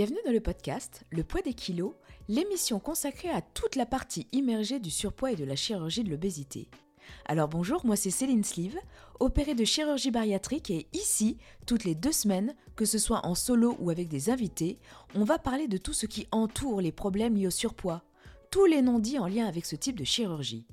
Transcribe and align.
Bienvenue 0.00 0.24
dans 0.24 0.32
le 0.32 0.40
podcast 0.40 1.04
Le 1.10 1.22
poids 1.22 1.42
des 1.42 1.52
kilos, 1.52 1.92
l'émission 2.26 2.80
consacrée 2.80 3.28
à 3.28 3.42
toute 3.42 3.76
la 3.76 3.84
partie 3.84 4.26
immergée 4.32 4.78
du 4.78 4.90
surpoids 4.90 5.32
et 5.32 5.36
de 5.36 5.44
la 5.44 5.56
chirurgie 5.56 6.02
de 6.02 6.08
l'obésité. 6.08 6.70
Alors 7.26 7.48
bonjour, 7.48 7.84
moi 7.84 7.96
c'est 7.96 8.08
Céline 8.08 8.42
Sleeve, 8.42 8.78
opérée 9.18 9.54
de 9.54 9.66
chirurgie 9.66 10.10
bariatrique 10.10 10.70
et 10.70 10.86
ici, 10.94 11.36
toutes 11.66 11.84
les 11.84 11.94
deux 11.94 12.12
semaines, 12.12 12.54
que 12.76 12.86
ce 12.86 12.96
soit 12.96 13.26
en 13.26 13.34
solo 13.34 13.76
ou 13.78 13.90
avec 13.90 14.08
des 14.08 14.30
invités, 14.30 14.78
on 15.14 15.24
va 15.24 15.38
parler 15.38 15.68
de 15.68 15.76
tout 15.76 15.92
ce 15.92 16.06
qui 16.06 16.26
entoure 16.32 16.80
les 16.80 16.92
problèmes 16.92 17.36
liés 17.36 17.48
au 17.48 17.50
surpoids, 17.50 18.02
tous 18.50 18.64
les 18.64 18.80
non-dits 18.80 19.18
en 19.18 19.26
lien 19.26 19.46
avec 19.46 19.66
ce 19.66 19.76
type 19.76 19.98
de 19.98 20.04
chirurgie. 20.04 20.66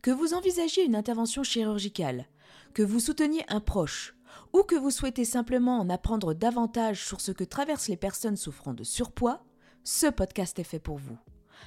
Que 0.00 0.10
vous 0.10 0.32
envisagiez 0.32 0.82
une 0.82 0.96
intervention 0.96 1.42
chirurgicale, 1.42 2.24
que 2.72 2.82
vous 2.82 3.00
souteniez 3.00 3.44
un 3.48 3.60
proche, 3.60 4.14
ou 4.52 4.62
que 4.62 4.74
vous 4.74 4.90
souhaitez 4.90 5.24
simplement 5.24 5.78
en 5.78 5.88
apprendre 5.88 6.34
davantage 6.34 7.04
sur 7.04 7.20
ce 7.20 7.32
que 7.32 7.44
traversent 7.44 7.88
les 7.88 7.96
personnes 7.96 8.36
souffrant 8.36 8.74
de 8.74 8.84
surpoids, 8.84 9.44
ce 9.84 10.06
podcast 10.06 10.58
est 10.58 10.64
fait 10.64 10.78
pour 10.78 10.98
vous. 10.98 11.18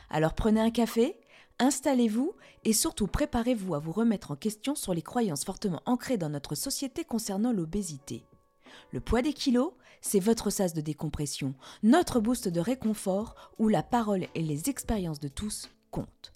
Alors 0.10 0.34
prenez 0.34 0.62
un 0.62 0.72
café, 0.72 1.20
installez-vous 1.60 2.34
et 2.64 2.74
surtout 2.74 3.08
préparez-vous 3.08 3.76
à 3.76 3.80
vous 3.80 3.92
remettre 3.92 4.32
en 4.32 4.36
question 4.36 4.76
sur 4.76 4.94
les 4.94 5.02
croyances 5.02 5.46
fortement 5.46 5.82
ancrées 5.86 6.18
dans 6.18 6.30
notre 6.30 6.56
société 6.56 7.04
concernant 7.04 7.52
l'obésité. 7.52 8.24
Le 8.92 9.00
poids 9.00 9.22
des 9.22 9.34
kilos, 9.34 9.74
c'est 10.02 10.20
votre 10.20 10.50
sas 10.50 10.74
de 10.74 10.82
décompression, 10.82 11.56
notre 11.82 12.20
boost 12.20 12.48
de 12.48 12.60
réconfort 12.60 13.36
où 13.58 13.68
la 13.68 13.84
parole 13.84 14.28
et 14.36 14.42
les 14.42 14.70
expériences 14.70 15.20
de 15.20 15.28
tous 15.28 15.70
comptent. 15.92 16.34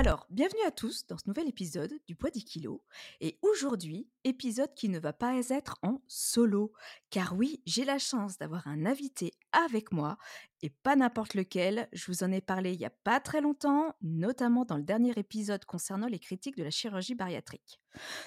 Alors, 0.00 0.26
bienvenue 0.30 0.62
à 0.66 0.70
tous 0.70 1.06
dans 1.08 1.18
ce 1.18 1.24
nouvel 1.26 1.46
épisode 1.46 1.92
du 2.06 2.16
poids 2.16 2.30
10 2.30 2.46
kilos. 2.46 2.80
Et 3.20 3.38
aujourd'hui, 3.42 4.08
épisode 4.24 4.72
qui 4.74 4.88
ne 4.88 4.98
va 4.98 5.12
pas 5.12 5.34
être 5.50 5.76
en 5.82 6.00
solo. 6.08 6.72
Car 7.10 7.36
oui, 7.36 7.60
j'ai 7.66 7.84
la 7.84 7.98
chance 7.98 8.38
d'avoir 8.38 8.66
un 8.66 8.86
invité 8.86 9.34
avec 9.52 9.92
moi 9.92 10.16
et 10.62 10.70
pas 10.70 10.96
n'importe 10.96 11.34
lequel. 11.34 11.86
Je 11.92 12.06
vous 12.06 12.24
en 12.24 12.32
ai 12.32 12.40
parlé 12.40 12.72
il 12.72 12.78
n'y 12.78 12.86
a 12.86 12.94
pas 13.04 13.20
très 13.20 13.42
longtemps, 13.42 13.94
notamment 14.00 14.64
dans 14.64 14.78
le 14.78 14.84
dernier 14.84 15.12
épisode 15.18 15.66
concernant 15.66 16.06
les 16.06 16.18
critiques 16.18 16.56
de 16.56 16.64
la 16.64 16.70
chirurgie 16.70 17.14
bariatrique. 17.14 17.78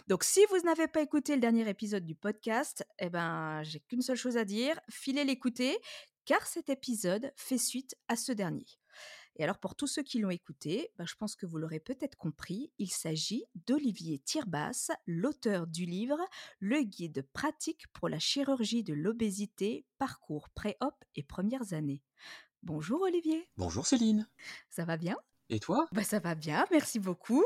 Donc, 0.07 0.23
si 0.23 0.41
vous 0.51 0.59
n'avez 0.59 0.88
pas 0.88 1.01
écouté 1.01 1.33
le 1.33 1.41
dernier 1.41 1.67
épisode 1.67 2.05
du 2.05 2.13
podcast, 2.13 2.85
eh 2.99 3.09
ben, 3.09 3.63
j'ai 3.63 3.79
qu'une 3.79 4.03
seule 4.03 4.16
chose 4.16 4.38
à 4.38 4.45
dire, 4.45 4.79
filez 4.91 5.23
l'écouter, 5.23 5.75
car 6.25 6.45
cet 6.45 6.69
épisode 6.69 7.33
fait 7.35 7.57
suite 7.57 7.95
à 8.07 8.16
ce 8.16 8.31
dernier. 8.31 8.67
Et 9.35 9.43
alors 9.43 9.57
pour 9.57 9.75
tous 9.75 9.87
ceux 9.87 10.03
qui 10.03 10.19
l'ont 10.19 10.29
écouté, 10.29 10.91
ben, 10.97 11.05
je 11.05 11.15
pense 11.15 11.35
que 11.35 11.45
vous 11.45 11.57
l'aurez 11.57 11.79
peut-être 11.79 12.17
compris, 12.17 12.71
il 12.77 12.91
s'agit 12.91 13.45
d'Olivier 13.67 14.19
Tirbas, 14.19 14.91
l'auteur 15.07 15.67
du 15.67 15.85
livre 15.85 16.19
Le 16.59 16.81
guide 16.83 17.27
pratique 17.33 17.87
pour 17.93 18.09
la 18.09 18.19
chirurgie 18.19 18.83
de 18.83 18.93
l'obésité, 18.93 19.85
parcours 19.97 20.49
pré-op 20.49 20.95
et 21.15 21.23
premières 21.23 21.73
années. 21.73 22.03
Bonjour 22.61 23.01
Olivier. 23.01 23.49
Bonjour 23.57 23.87
Céline. 23.87 24.27
Ça 24.69 24.85
va 24.85 24.97
bien? 24.97 25.17
Et 25.49 25.59
toi? 25.59 25.87
Bah, 25.91 26.03
Ça 26.03 26.19
va 26.19 26.35
bien, 26.35 26.65
merci 26.71 26.99
beaucoup. 26.99 27.43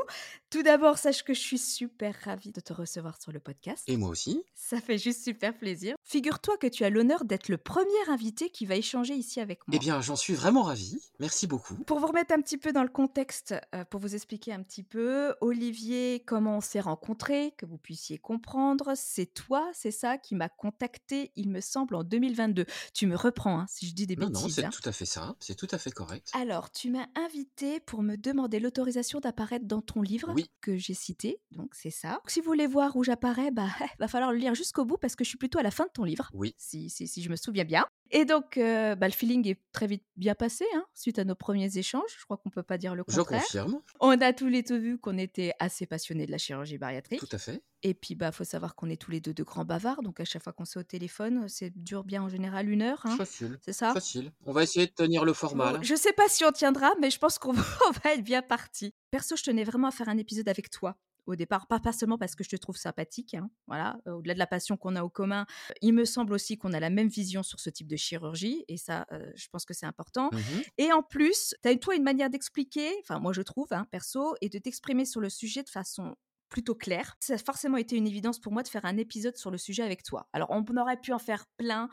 Tout 0.50 0.62
d'abord, 0.62 0.98
sache 0.98 1.24
que 1.24 1.34
je 1.34 1.40
suis 1.40 1.58
super 1.58 2.14
ravie 2.24 2.52
de 2.52 2.60
te 2.60 2.72
recevoir 2.72 3.20
sur 3.20 3.32
le 3.32 3.40
podcast. 3.40 3.84
Et 3.86 3.96
moi 3.96 4.08
aussi. 4.08 4.42
Ça 4.54 4.80
fait 4.80 4.98
juste 4.98 5.24
super 5.24 5.56
plaisir. 5.58 5.96
Figure-toi 6.08 6.56
que 6.56 6.66
tu 6.66 6.84
as 6.84 6.88
l'honneur 6.88 7.26
d'être 7.26 7.50
le 7.50 7.58
premier 7.58 8.08
invité 8.08 8.48
qui 8.48 8.64
va 8.64 8.76
échanger 8.76 9.12
ici 9.12 9.40
avec 9.40 9.68
moi. 9.68 9.76
Eh 9.76 9.78
bien, 9.78 10.00
j'en 10.00 10.16
suis 10.16 10.32
vraiment 10.32 10.62
ravie. 10.62 10.98
Merci 11.20 11.46
beaucoup. 11.46 11.74
Pour 11.84 11.98
vous 11.98 12.06
remettre 12.06 12.32
un 12.32 12.40
petit 12.40 12.56
peu 12.56 12.72
dans 12.72 12.82
le 12.82 12.88
contexte, 12.88 13.54
euh, 13.74 13.84
pour 13.84 14.00
vous 14.00 14.14
expliquer 14.14 14.54
un 14.54 14.62
petit 14.62 14.82
peu, 14.82 15.34
Olivier, 15.42 16.22
comment 16.26 16.56
on 16.56 16.60
s'est 16.62 16.80
rencontrés, 16.80 17.52
que 17.58 17.66
vous 17.66 17.76
puissiez 17.76 18.16
comprendre, 18.16 18.92
c'est 18.96 19.26
toi, 19.26 19.70
c'est 19.74 19.90
ça, 19.90 20.16
qui 20.16 20.34
m'a 20.34 20.48
contacté, 20.48 21.30
il 21.36 21.50
me 21.50 21.60
semble, 21.60 21.94
en 21.94 22.04
2022. 22.04 22.64
Tu 22.94 23.06
me 23.06 23.14
reprends 23.14 23.58
hein, 23.60 23.66
si 23.68 23.86
je 23.86 23.92
dis 23.94 24.06
des 24.06 24.16
non, 24.16 24.28
bêtises. 24.28 24.42
Non, 24.44 24.48
c'est 24.48 24.64
hein. 24.64 24.70
tout 24.70 24.88
à 24.88 24.92
fait 24.92 25.04
ça. 25.04 25.36
C'est 25.40 25.56
tout 25.56 25.68
à 25.72 25.76
fait 25.76 25.90
correct. 25.90 26.30
Alors, 26.32 26.72
tu 26.72 26.90
m'as 26.90 27.06
invité 27.16 27.80
pour 27.80 28.02
me 28.02 28.16
demander 28.16 28.60
l'autorisation 28.60 29.20
d'apparaître 29.20 29.66
dans 29.66 29.82
ton 29.82 30.00
livre 30.00 30.34
que 30.62 30.78
j'ai 30.78 30.94
cité. 30.94 31.42
Donc, 31.50 31.74
c'est 31.74 31.90
ça. 31.90 32.12
Donc, 32.12 32.30
si 32.30 32.40
vous 32.40 32.46
voulez 32.46 32.66
voir 32.66 32.96
où 32.96 33.04
j'apparais, 33.04 33.50
bah, 33.50 33.68
va 33.98 34.08
falloir 34.08 34.32
le 34.32 34.38
lire 34.38 34.54
jusqu'au 34.54 34.86
bout 34.86 34.96
parce 34.96 35.14
que 35.14 35.22
je 35.22 35.28
suis 35.28 35.38
plutôt 35.38 35.58
à 35.58 35.62
la 35.62 35.70
fin 35.70 35.84
de 35.84 35.97
ton 35.98 36.04
livre. 36.04 36.30
Oui. 36.32 36.54
Si, 36.56 36.88
si, 36.90 37.08
si 37.08 37.22
je 37.22 37.28
me 37.28 37.36
souviens 37.36 37.64
bien. 37.64 37.84
Et 38.10 38.24
donc, 38.24 38.56
euh, 38.56 38.94
bah, 38.94 39.06
le 39.06 39.12
feeling 39.12 39.46
est 39.48 39.60
très 39.72 39.86
vite 39.86 40.04
bien 40.16 40.34
passé 40.34 40.64
hein, 40.74 40.84
suite 40.94 41.18
à 41.18 41.24
nos 41.24 41.34
premiers 41.34 41.76
échanges. 41.76 42.10
Je 42.18 42.24
crois 42.24 42.36
qu'on 42.36 42.50
peut 42.50 42.62
pas 42.62 42.78
dire 42.78 42.94
le 42.94 43.04
contraire. 43.04 43.42
Je 43.42 43.58
confirme. 43.58 43.80
On 44.00 44.18
a 44.20 44.32
tous 44.32 44.46
les 44.46 44.62
deux 44.62 44.78
vu 44.78 44.98
qu'on 44.98 45.18
était 45.18 45.52
assez 45.58 45.86
passionnés 45.86 46.24
de 46.24 46.30
la 46.30 46.38
chirurgie 46.38 46.78
bariatrique. 46.78 47.20
Tout 47.20 47.28
à 47.32 47.38
fait. 47.38 47.62
Et 47.82 47.94
puis, 47.94 48.14
bah, 48.14 48.32
faut 48.32 48.44
savoir 48.44 48.76
qu'on 48.76 48.88
est 48.88 48.96
tous 48.96 49.10
les 49.10 49.20
deux 49.20 49.34
de 49.34 49.42
grands 49.42 49.64
bavards. 49.64 50.02
Donc, 50.02 50.20
à 50.20 50.24
chaque 50.24 50.42
fois 50.42 50.52
qu'on 50.52 50.64
s'est 50.64 50.78
au 50.78 50.84
téléphone, 50.84 51.48
c'est 51.48 51.70
dure 51.76 52.04
bien 52.04 52.22
en 52.22 52.28
général 52.28 52.70
une 52.70 52.82
heure. 52.82 53.02
Hein. 53.04 53.16
Facile. 53.16 53.58
C'est 53.64 53.72
ça? 53.72 53.92
Facile. 53.92 54.32
On 54.46 54.52
va 54.52 54.62
essayer 54.62 54.86
de 54.86 54.92
tenir 54.92 55.24
le 55.24 55.32
format. 55.32 55.74
Bon, 55.74 55.82
je 55.82 55.94
sais 55.94 56.12
pas 56.12 56.28
si 56.28 56.44
on 56.44 56.52
tiendra, 56.52 56.92
mais 57.00 57.10
je 57.10 57.18
pense 57.18 57.38
qu'on 57.38 57.52
va 58.04 58.14
être 58.14 58.24
bien 58.24 58.42
parti. 58.42 58.94
Perso, 59.10 59.36
je 59.36 59.42
tenais 59.42 59.64
vraiment 59.64 59.88
à 59.88 59.90
faire 59.90 60.08
un 60.08 60.18
épisode 60.18 60.48
avec 60.48 60.70
toi 60.70 60.96
au 61.28 61.36
départ, 61.36 61.66
pas, 61.66 61.78
pas 61.78 61.92
seulement 61.92 62.18
parce 62.18 62.34
que 62.34 62.42
je 62.42 62.48
te 62.48 62.56
trouve 62.56 62.76
sympathique, 62.76 63.34
hein, 63.34 63.50
voilà, 63.66 63.98
au-delà 64.06 64.34
de 64.34 64.38
la 64.38 64.46
passion 64.46 64.76
qu'on 64.76 64.96
a 64.96 65.02
au 65.02 65.10
commun, 65.10 65.46
il 65.82 65.92
me 65.92 66.04
semble 66.04 66.32
aussi 66.32 66.56
qu'on 66.56 66.72
a 66.72 66.80
la 66.80 66.90
même 66.90 67.08
vision 67.08 67.42
sur 67.42 67.60
ce 67.60 67.70
type 67.70 67.86
de 67.86 67.96
chirurgie, 67.96 68.64
et 68.68 68.78
ça, 68.78 69.06
euh, 69.12 69.30
je 69.36 69.46
pense 69.52 69.64
que 69.64 69.74
c'est 69.74 69.86
important. 69.86 70.30
Mmh 70.32 70.38
Et 70.78 70.92
en 70.92 71.02
plus, 71.02 71.54
tu 71.62 71.68
as 71.68 71.76
toi 71.76 71.94
une 71.94 72.02
manière 72.02 72.30
d'expliquer, 72.30 72.90
enfin 73.02 73.18
moi 73.18 73.32
je 73.32 73.42
trouve, 73.42 73.68
hein, 73.72 73.86
perso, 73.90 74.34
et 74.40 74.48
de 74.48 74.58
t'exprimer 74.58 75.04
sur 75.04 75.20
le 75.20 75.28
sujet 75.28 75.62
de 75.62 75.68
façon 75.68 76.16
plutôt 76.48 76.74
claire. 76.74 77.16
Ça 77.20 77.34
a 77.34 77.38
forcément 77.38 77.76
été 77.76 77.96
une 77.96 78.06
évidence 78.06 78.40
pour 78.40 78.52
moi 78.52 78.62
de 78.62 78.68
faire 78.68 78.84
un 78.84 78.96
épisode 78.96 79.36
sur 79.36 79.50
le 79.50 79.58
sujet 79.58 79.82
avec 79.82 80.02
toi. 80.02 80.28
Alors 80.32 80.50
on 80.50 80.64
aurait 80.76 81.00
pu 81.00 81.12
en 81.12 81.18
faire 81.18 81.46
plein 81.56 81.88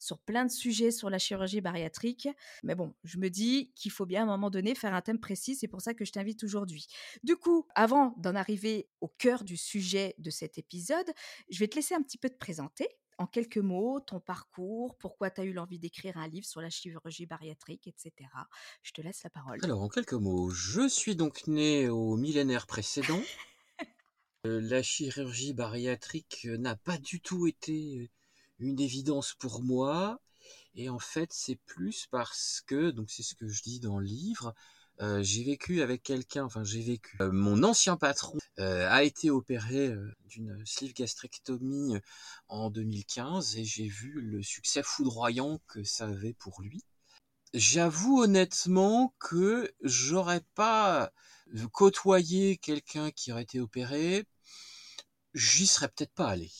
sur 0.00 0.18
plein 0.18 0.44
de 0.44 0.50
sujets 0.50 0.90
sur 0.90 1.10
la 1.10 1.18
chirurgie 1.18 1.60
bariatrique. 1.60 2.28
Mais 2.64 2.74
bon, 2.74 2.94
je 3.04 3.18
me 3.18 3.28
dis 3.28 3.70
qu'il 3.76 3.92
faut 3.92 4.06
bien 4.06 4.22
à 4.22 4.24
un 4.24 4.26
moment 4.26 4.50
donné 4.50 4.74
faire 4.74 4.94
un 4.94 5.02
thème 5.02 5.20
précis, 5.20 5.54
c'est 5.54 5.68
pour 5.68 5.82
ça 5.82 5.94
que 5.94 6.04
je 6.04 6.12
t'invite 6.12 6.42
aujourd'hui. 6.42 6.86
Du 7.22 7.36
coup, 7.36 7.66
avant 7.74 8.14
d'en 8.16 8.34
arriver 8.34 8.88
au 9.00 9.08
cœur 9.08 9.44
du 9.44 9.56
sujet 9.56 10.14
de 10.18 10.30
cet 10.30 10.58
épisode, 10.58 11.10
je 11.50 11.58
vais 11.58 11.68
te 11.68 11.76
laisser 11.76 11.94
un 11.94 12.02
petit 12.02 12.18
peu 12.18 12.28
te 12.28 12.38
présenter. 12.38 12.88
En 13.18 13.26
quelques 13.26 13.58
mots, 13.58 14.00
ton 14.00 14.18
parcours, 14.18 14.96
pourquoi 14.96 15.30
tu 15.30 15.42
as 15.42 15.44
eu 15.44 15.52
l'envie 15.52 15.78
d'écrire 15.78 16.16
un 16.16 16.26
livre 16.26 16.46
sur 16.46 16.62
la 16.62 16.70
chirurgie 16.70 17.26
bariatrique, 17.26 17.86
etc. 17.86 18.12
Je 18.82 18.92
te 18.92 19.02
laisse 19.02 19.22
la 19.22 19.28
parole. 19.28 19.58
Alors, 19.62 19.82
en 19.82 19.90
quelques 19.90 20.14
mots, 20.14 20.48
je 20.48 20.88
suis 20.88 21.16
donc 21.16 21.46
né 21.46 21.90
au 21.90 22.16
millénaire 22.16 22.66
précédent. 22.66 23.20
euh, 24.46 24.60
la 24.60 24.82
chirurgie 24.82 25.52
bariatrique 25.52 26.46
n'a 26.58 26.76
pas 26.76 26.98
du 26.98 27.20
tout 27.20 27.46
été 27.46 28.10
une 28.58 28.80
évidence 28.80 29.34
pour 29.38 29.62
moi. 29.62 30.20
Et 30.74 30.88
en 30.88 30.98
fait, 30.98 31.32
c'est 31.32 31.58
plus 31.66 32.06
parce 32.10 32.62
que, 32.66 32.90
donc 32.90 33.10
c'est 33.10 33.22
ce 33.22 33.34
que 33.34 33.48
je 33.48 33.62
dis 33.62 33.80
dans 33.80 33.98
le 33.98 34.06
livre, 34.06 34.54
euh, 35.00 35.22
j'ai 35.22 35.42
vécu 35.42 35.80
avec 35.80 36.02
quelqu'un, 36.02 36.44
enfin 36.44 36.62
j'ai 36.62 36.82
vécu. 36.82 37.16
Euh, 37.22 37.32
mon 37.32 37.62
ancien 37.62 37.96
patron 37.96 38.36
euh, 38.58 38.86
a 38.90 39.02
été 39.02 39.30
opéré 39.30 39.94
d'une 40.26 40.62
sleeve 40.66 40.92
gastrectomie 40.92 41.96
en 42.48 42.70
2015 42.70 43.56
et 43.56 43.64
j'ai 43.64 43.88
vu 43.88 44.20
le 44.20 44.42
succès 44.42 44.82
foudroyant 44.82 45.58
que 45.68 45.82
ça 45.84 46.06
avait 46.06 46.34
pour 46.34 46.60
lui. 46.60 46.84
J'avoue 47.54 48.22
honnêtement 48.22 49.14
que 49.18 49.72
j'aurais 49.82 50.42
pas 50.54 51.12
côtoyé 51.72 52.56
quelqu'un 52.56 53.10
qui 53.10 53.32
aurait 53.32 53.42
été 53.42 53.58
opéré, 53.60 54.24
j'y 55.34 55.66
serais 55.66 55.88
peut-être 55.88 56.12
pas 56.14 56.28
allé. 56.28 56.50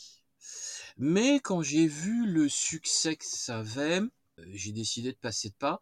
Mais 0.96 1.40
quand 1.40 1.62
j'ai 1.62 1.86
vu 1.86 2.26
le 2.26 2.48
succès 2.48 3.16
que 3.16 3.24
ça 3.24 3.59
avait, 3.60 4.00
j'ai 4.48 4.72
décidé 4.72 5.12
de 5.12 5.16
passer 5.18 5.50
de 5.50 5.54
pas. 5.54 5.80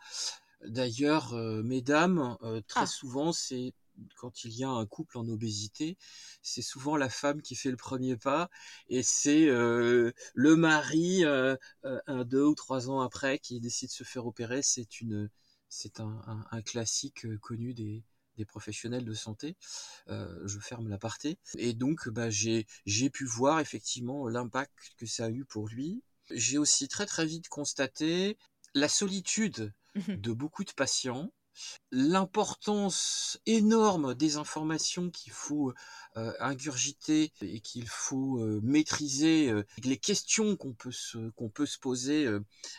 D'ailleurs, 0.65 1.35
euh, 1.35 1.62
mesdames, 1.62 2.37
euh, 2.43 2.61
très 2.69 2.83
Ah. 2.83 2.87
souvent, 2.87 3.33
c'est 3.33 3.73
quand 4.17 4.45
il 4.45 4.53
y 4.55 4.65
a 4.65 4.69
un 4.71 4.87
couple 4.87 5.19
en 5.19 5.29
obésité, 5.29 5.97
c'est 6.43 6.62
souvent 6.62 6.97
la 6.97 7.09
femme 7.09 7.43
qui 7.43 7.55
fait 7.55 7.71
le 7.71 7.77
premier 7.77 8.17
pas 8.17 8.49
et 8.89 9.03
c'est 9.03 9.49
euh, 9.49 10.12
le 10.35 10.56
mari 10.56 11.25
euh, 11.25 11.56
euh, 11.85 12.00
un 12.06 12.25
deux 12.25 12.45
ou 12.45 12.55
trois 12.55 12.89
ans 12.91 13.00
après 13.00 13.39
qui 13.39 13.61
décide 13.61 13.89
de 13.89 13.95
se 13.95 14.05
faire 14.05 14.27
opérer. 14.27 14.62
C'est 14.62 15.00
une, 15.00 15.29
c'est 15.69 16.00
un, 16.00 16.23
un- 16.27 16.47
un 16.50 16.62
classique 16.62 17.27
euh, 17.27 17.39
connu 17.39 17.75
des, 17.75 18.05
des 18.37 18.45
professionnels 18.45 19.05
de 19.05 19.15
santé. 19.15 19.56
Euh, 20.09 20.41
je 20.47 20.59
ferme 20.59 20.89
l'aparté. 20.89 21.39
Et 21.56 21.73
donc, 21.75 22.09
bah, 22.09 22.31
j'ai, 22.31 22.67
j'ai 22.87 23.11
pu 23.11 23.25
voir 23.25 23.61
effectivement 23.61 24.29
l'impact 24.29 24.73
que 24.97 25.06
ça 25.06 25.27
a 25.27 25.31
eu 25.31 25.45
pour 25.45 25.69
lui. 25.69 26.03
J'ai 26.31 26.59
aussi 26.59 26.89
très 26.89 27.06
très 27.06 27.27
vite 27.27 27.49
constaté 27.49 28.37
la 28.75 28.89
solitude 28.89 29.73
de 30.15 30.33
beaucoup 30.33 30.65
de 30.65 30.73
patients, 30.73 31.33
l'importance 31.91 33.41
énorme 33.47 34.15
des 34.15 34.37
informations 34.37 35.11
qu'il 35.11 35.33
faut 35.33 35.73
euh, 36.17 36.33
ingurgiter 36.41 37.33
et 37.43 37.61
qu'il 37.61 37.89
faut 37.89 38.39
euh, 38.41 38.61
maîtriser, 38.63 39.51
euh, 39.51 39.65
les 39.85 39.99
questions 39.99 40.57
qu'on 40.57 40.73
peut 40.73 40.93
se, 40.93 41.31
qu'on 41.31 41.49
peut 41.49 41.67
se 41.67 41.79
poser 41.79 42.27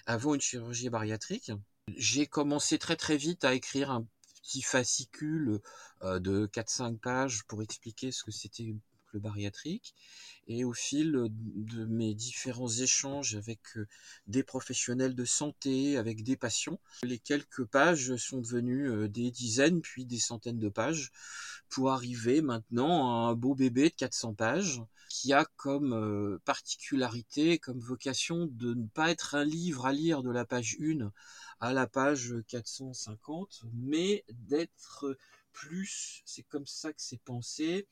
avant 0.06 0.34
une 0.34 0.42
chirurgie 0.42 0.90
bariatrique. 0.90 1.52
J'ai 1.96 2.28
commencé 2.28 2.78
très 2.78 2.96
très 2.96 3.18
vite 3.18 3.46
à 3.46 3.54
écrire 3.54 3.92
un 3.92 4.06
petit 4.44 4.62
fascicule 4.62 5.60
de 6.02 6.48
4-5 6.48 6.98
pages 6.98 7.44
pour 7.48 7.62
expliquer 7.62 8.12
ce 8.12 8.24
que 8.24 8.32
c'était 8.32 8.74
cercle 9.10 9.20
bariatrique. 9.20 9.96
Et 10.48 10.64
au 10.64 10.74
fil 10.74 11.12
de 11.30 11.86
mes 11.86 12.16
différents 12.16 12.70
échanges 12.70 13.36
avec 13.36 13.60
des 14.28 14.44
professionnels 14.44 15.16
de 15.16 15.26
santé, 15.26 15.98
avec 15.98 16.24
des 16.24 16.38
patients, 16.38 16.80
les 17.04 17.20
quelques 17.20 17.66
pages 17.66 18.16
sont 18.16 18.42
devenues 18.42 19.08
des 19.10 19.30
dizaines, 19.32 19.82
puis 19.82 20.06
des 20.06 20.18
centaines 20.18 20.60
de 20.60 20.70
pages, 20.70 21.12
pour 21.70 21.92
arriver 21.92 22.42
maintenant 22.42 23.10
à 23.10 23.30
un 23.30 23.36
beau 23.36 23.54
bébé 23.54 23.90
de 23.90 23.96
400 23.96 24.34
pages, 24.34 24.82
qui 25.08 25.34
a 25.34 25.46
comme 25.56 26.40
particularité, 26.46 27.60
comme 27.60 27.80
vocation 27.80 28.48
de 28.48 28.74
ne 28.74 28.88
pas 28.88 29.12
être 29.12 29.36
un 29.36 29.46
livre 29.46 29.86
à 29.86 29.94
lire 29.94 30.24
de 30.24 30.32
la 30.32 30.46
page 30.46 30.78
1 30.82 31.12
à 31.60 31.74
la 31.74 31.88
page 31.88 32.34
450, 32.48 33.66
mais 33.74 34.24
d'être 34.30 35.18
plus, 35.52 36.22
c'est 36.26 36.44
comme 36.44 36.66
ça 36.66 36.94
que 36.94 37.02
c'est 37.02 37.22
pensé, 37.22 37.88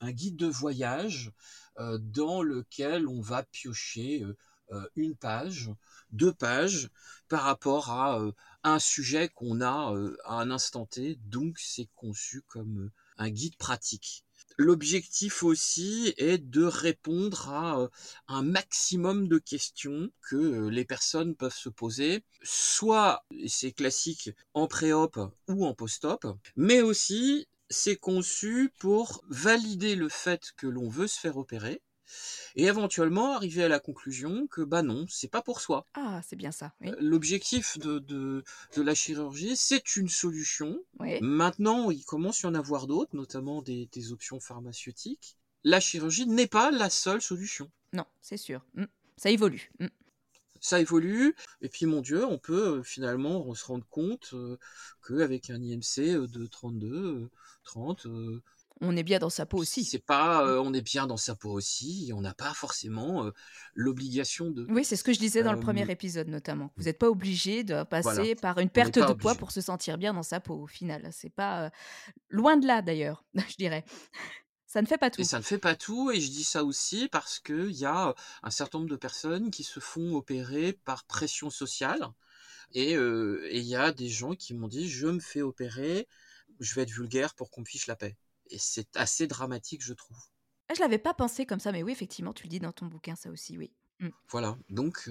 un, 0.00 0.12
guide 0.12 0.36
de 0.36 0.46
voyage 0.46 1.32
euh, 1.78 1.98
dans 1.98 2.42
lequel 2.42 3.06
on 3.06 3.20
va 3.20 3.42
piocher 3.42 4.22
euh, 4.22 4.36
euh, 4.72 4.86
une 4.96 5.16
page, 5.16 5.70
deux 6.10 6.32
pages 6.32 6.90
par 7.28 7.42
rapport 7.42 7.90
à 7.90 8.20
un 8.64 8.78
sujet 8.78 9.28
qu'on 9.28 9.60
a 9.60 9.94
à 10.24 10.34
un 10.34 10.50
instant 10.50 10.86
T. 10.86 11.16
Donc 11.26 11.58
c'est 11.58 11.88
conçu 11.94 12.42
comme 12.48 12.90
un 13.16 13.30
guide 13.30 13.56
pratique. 13.56 14.24
L'objectif 14.56 15.42
aussi 15.42 16.14
est 16.16 16.38
de 16.38 16.64
répondre 16.64 17.48
à 17.48 17.88
un 18.26 18.42
maximum 18.42 19.28
de 19.28 19.38
questions 19.38 20.10
que 20.28 20.68
les 20.68 20.84
personnes 20.84 21.36
peuvent 21.36 21.54
se 21.54 21.68
poser, 21.68 22.24
soit 22.42 23.24
c'est 23.46 23.72
classique 23.72 24.30
en 24.54 24.66
pré-op 24.66 25.18
ou 25.46 25.64
en 25.64 25.74
post-op, 25.74 26.26
mais 26.56 26.82
aussi 26.82 27.46
c'est 27.70 27.96
conçu 27.96 28.72
pour 28.78 29.22
valider 29.28 29.94
le 29.94 30.08
fait 30.08 30.52
que 30.56 30.66
l'on 30.66 30.88
veut 30.88 31.06
se 31.06 31.18
faire 31.18 31.36
opérer 31.36 31.82
et 32.56 32.64
éventuellement 32.64 33.34
arriver 33.34 33.64
à 33.64 33.68
la 33.68 33.80
conclusion 33.80 34.46
que 34.46 34.62
bah 34.62 34.82
non, 34.82 35.06
c'est 35.08 35.30
pas 35.30 35.42
pour 35.42 35.60
soi. 35.60 35.86
Ah, 35.94 36.20
c'est 36.26 36.36
bien 36.36 36.52
ça. 36.52 36.72
L'objectif 36.98 37.78
de, 37.78 37.98
de, 37.98 38.42
la 38.76 38.94
chirurgie, 38.94 39.56
c'est 39.56 39.96
une 39.96 40.08
solution. 40.08 40.80
Maintenant, 41.20 41.90
il 41.90 42.04
commence 42.04 42.44
à 42.44 42.48
y 42.48 42.50
en 42.50 42.54
avoir 42.54 42.86
d'autres, 42.86 43.14
notamment 43.14 43.62
des, 43.62 44.12
options 44.12 44.40
pharmaceutiques. 44.40 45.36
La 45.64 45.80
chirurgie 45.80 46.26
n'est 46.26 46.46
pas 46.46 46.70
la 46.70 46.88
seule 46.88 47.20
solution. 47.20 47.70
Non, 47.92 48.04
c'est 48.20 48.36
sûr. 48.36 48.64
Mmh. 48.74 48.84
Ça 49.16 49.30
évolue. 49.30 49.70
Ça 50.60 50.80
évolue, 50.80 51.34
et 51.60 51.68
puis 51.68 51.86
mon 51.86 52.00
Dieu, 52.00 52.24
on 52.24 52.38
peut 52.38 52.78
euh, 52.78 52.82
finalement 52.82 53.54
se 53.54 53.64
rendre 53.64 53.86
compte 53.88 54.30
euh, 54.32 54.58
qu'avec 55.06 55.50
un 55.50 55.62
IMC 55.62 55.98
euh, 55.98 56.26
de 56.26 56.46
32, 56.46 57.30
30, 57.64 58.06
on 58.80 58.96
est 58.96 59.02
bien 59.02 59.18
dans 59.18 59.28
sa 59.28 59.44
peau 59.44 59.58
aussi. 59.58 59.84
C'est 59.84 59.98
pas, 59.98 60.62
on 60.62 60.72
est 60.72 60.82
bien 60.82 61.08
dans 61.08 61.16
sa 61.16 61.34
peau 61.34 61.50
aussi. 61.50 62.12
on 62.14 62.20
n'a 62.20 62.32
pas 62.32 62.54
forcément 62.54 63.28
l'obligation 63.74 64.52
de. 64.52 64.68
Oui, 64.70 64.84
c'est 64.84 64.94
ce 64.94 65.02
que 65.02 65.12
je 65.12 65.18
disais 65.18 65.42
dans 65.42 65.52
le 65.52 65.58
premier 65.58 65.90
épisode 65.90 66.28
notamment. 66.28 66.70
Vous 66.76 66.84
n'êtes 66.84 66.98
pas 66.98 67.10
obligé 67.10 67.64
de 67.64 67.82
passer 67.82 68.36
par 68.36 68.58
une 68.58 68.70
perte 68.70 68.96
de 68.96 69.12
poids 69.14 69.34
pour 69.34 69.50
se 69.50 69.60
sentir 69.60 69.98
bien 69.98 70.14
dans 70.14 70.22
sa 70.22 70.38
peau. 70.38 70.62
Au 70.62 70.68
final, 70.68 71.08
c'est 71.10 71.34
pas 71.34 71.72
loin 72.28 72.56
de 72.56 72.68
là 72.68 72.80
d'ailleurs, 72.80 73.24
je 73.48 73.56
dirais. 73.56 73.84
Ça 74.68 74.80
ne 74.80 74.86
fait 74.86 74.98
pas 74.98 75.10
tout. 75.10 75.20
Et 75.20 75.24
ça 75.24 75.38
ne 75.38 75.42
fait 75.42 75.58
pas 75.58 75.74
tout, 75.74 76.12
et 76.12 76.20
je 76.20 76.30
dis 76.30 76.44
ça 76.44 76.62
aussi 76.62 77.08
parce 77.08 77.40
qu'il 77.40 77.72
y 77.72 77.84
a 77.84 78.14
un 78.42 78.50
certain 78.50 78.78
nombre 78.78 78.90
de 78.90 78.96
personnes 78.96 79.50
qui 79.50 79.64
se 79.64 79.80
font 79.80 80.14
opérer 80.14 80.72
par 80.72 81.04
pression 81.04 81.50
sociale. 81.50 82.12
Et 82.74 82.92
il 82.92 83.64
y 83.64 83.74
a 83.74 83.92
des 83.92 84.08
gens 84.08 84.34
qui 84.34 84.54
m'ont 84.54 84.68
dit 84.68 84.88
je 84.88 85.08
me 85.08 85.20
fais 85.20 85.42
opérer, 85.42 86.06
je 86.60 86.74
vais 86.74 86.82
être 86.82 86.90
vulgaire 86.90 87.34
pour 87.34 87.50
qu'on 87.50 87.64
fiche 87.64 87.86
la 87.86 87.96
paix 87.96 88.16
et 88.50 88.58
c'est 88.58 88.96
assez 88.96 89.26
dramatique, 89.26 89.82
je 89.84 89.92
trouve. 89.92 90.18
Ah, 90.68 90.74
je 90.74 90.80
l'avais 90.80 90.98
pas 90.98 91.14
pensé 91.14 91.46
comme 91.46 91.60
ça, 91.60 91.72
mais 91.72 91.82
oui, 91.82 91.92
effectivement, 91.92 92.32
tu 92.32 92.44
le 92.44 92.50
dis 92.50 92.60
dans 92.60 92.72
ton 92.72 92.86
bouquin, 92.86 93.16
ça 93.16 93.30
aussi, 93.30 93.56
oui. 93.56 93.72
Mmh. 94.00 94.08
Voilà, 94.28 94.56
donc, 94.70 95.10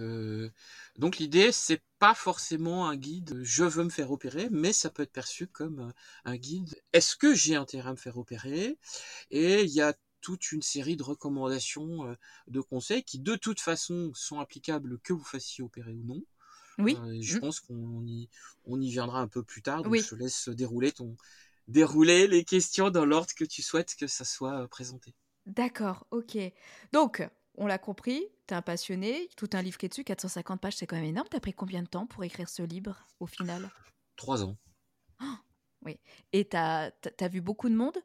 donc 0.97 1.17
l'idée, 1.17 1.51
c'est 1.51 1.81
pas 1.99 2.13
forcément 2.13 2.87
un 2.87 2.95
guide 2.95 3.41
je 3.43 3.65
veux 3.65 3.83
me 3.83 3.89
faire 3.89 4.11
opérer, 4.11 4.47
mais 4.49 4.71
ça 4.71 4.89
peut 4.89 5.03
être 5.03 5.11
perçu 5.11 5.47
comme 5.47 5.91
un 6.23 6.37
guide 6.37 6.81
est-ce 6.93 7.15
que 7.15 7.33
j'ai 7.33 7.55
intérêt 7.55 7.89
à 7.89 7.91
me 7.91 7.97
faire 7.97 8.17
opérer? 8.17 8.77
Et 9.29 9.63
il 9.63 9.69
y 9.71 9.81
a 9.81 9.93
toute 10.21 10.51
une 10.51 10.61
série 10.61 10.95
de 10.95 11.03
recommandations, 11.03 12.15
de 12.47 12.61
conseils 12.61 13.03
qui 13.03 13.19
de 13.19 13.35
toute 13.35 13.59
façon 13.59 14.11
sont 14.13 14.39
applicables 14.39 14.99
que 14.99 15.13
vous 15.13 15.23
fassiez 15.23 15.63
opérer 15.63 15.93
ou 15.93 16.03
non. 16.03 16.23
Oui. 16.79 16.95
je 17.21 17.37
mmh. 17.37 17.39
pense 17.39 17.59
qu'on 17.59 18.05
y, 18.05 18.29
on 18.65 18.79
y 18.79 18.89
viendra 18.89 19.19
un 19.19 19.27
peu 19.27 19.43
plus 19.43 19.63
tard, 19.63 19.81
donc 19.81 19.95
je 19.95 20.07
te 20.07 20.15
laisse 20.15 20.47
dérouler 20.49 20.91
ton, 20.91 21.17
dérouler 21.67 22.27
les 22.27 22.43
questions 22.43 22.89
dans 22.89 23.05
l'ordre 23.05 23.33
que 23.35 23.45
tu 23.45 23.61
souhaites 23.61 23.95
que 23.95 24.07
ça 24.07 24.25
soit 24.25 24.63
euh, 24.63 24.67
présenté. 24.67 25.13
D'accord, 25.45 26.05
ok. 26.11 26.37
Donc, 26.91 27.27
on 27.57 27.67
l'a 27.67 27.77
compris, 27.77 28.25
tu 28.47 28.53
es 28.53 28.57
un 28.57 28.61
passionné, 28.61 29.29
tout 29.35 29.49
un 29.53 29.61
livre 29.61 29.77
qui 29.77 29.87
est 29.87 29.89
dessus, 29.89 30.03
450 30.03 30.61
pages, 30.61 30.75
c'est 30.75 30.87
quand 30.87 30.95
même 30.95 31.05
énorme. 31.05 31.27
Tu 31.29 31.37
as 31.37 31.39
pris 31.39 31.53
combien 31.53 31.81
de 31.81 31.87
temps 31.87 32.05
pour 32.05 32.23
écrire 32.23 32.49
ce 32.49 32.61
livre 32.61 32.95
au 33.19 33.27
final 33.27 33.69
Trois 34.15 34.43
ans. 34.43 34.57
Oui. 35.85 35.99
Et 36.33 36.49
tu 36.49 36.57
as, 36.57 36.91
vu 37.31 37.39
beaucoup 37.39 37.69
de 37.69 37.75
monde? 37.75 37.97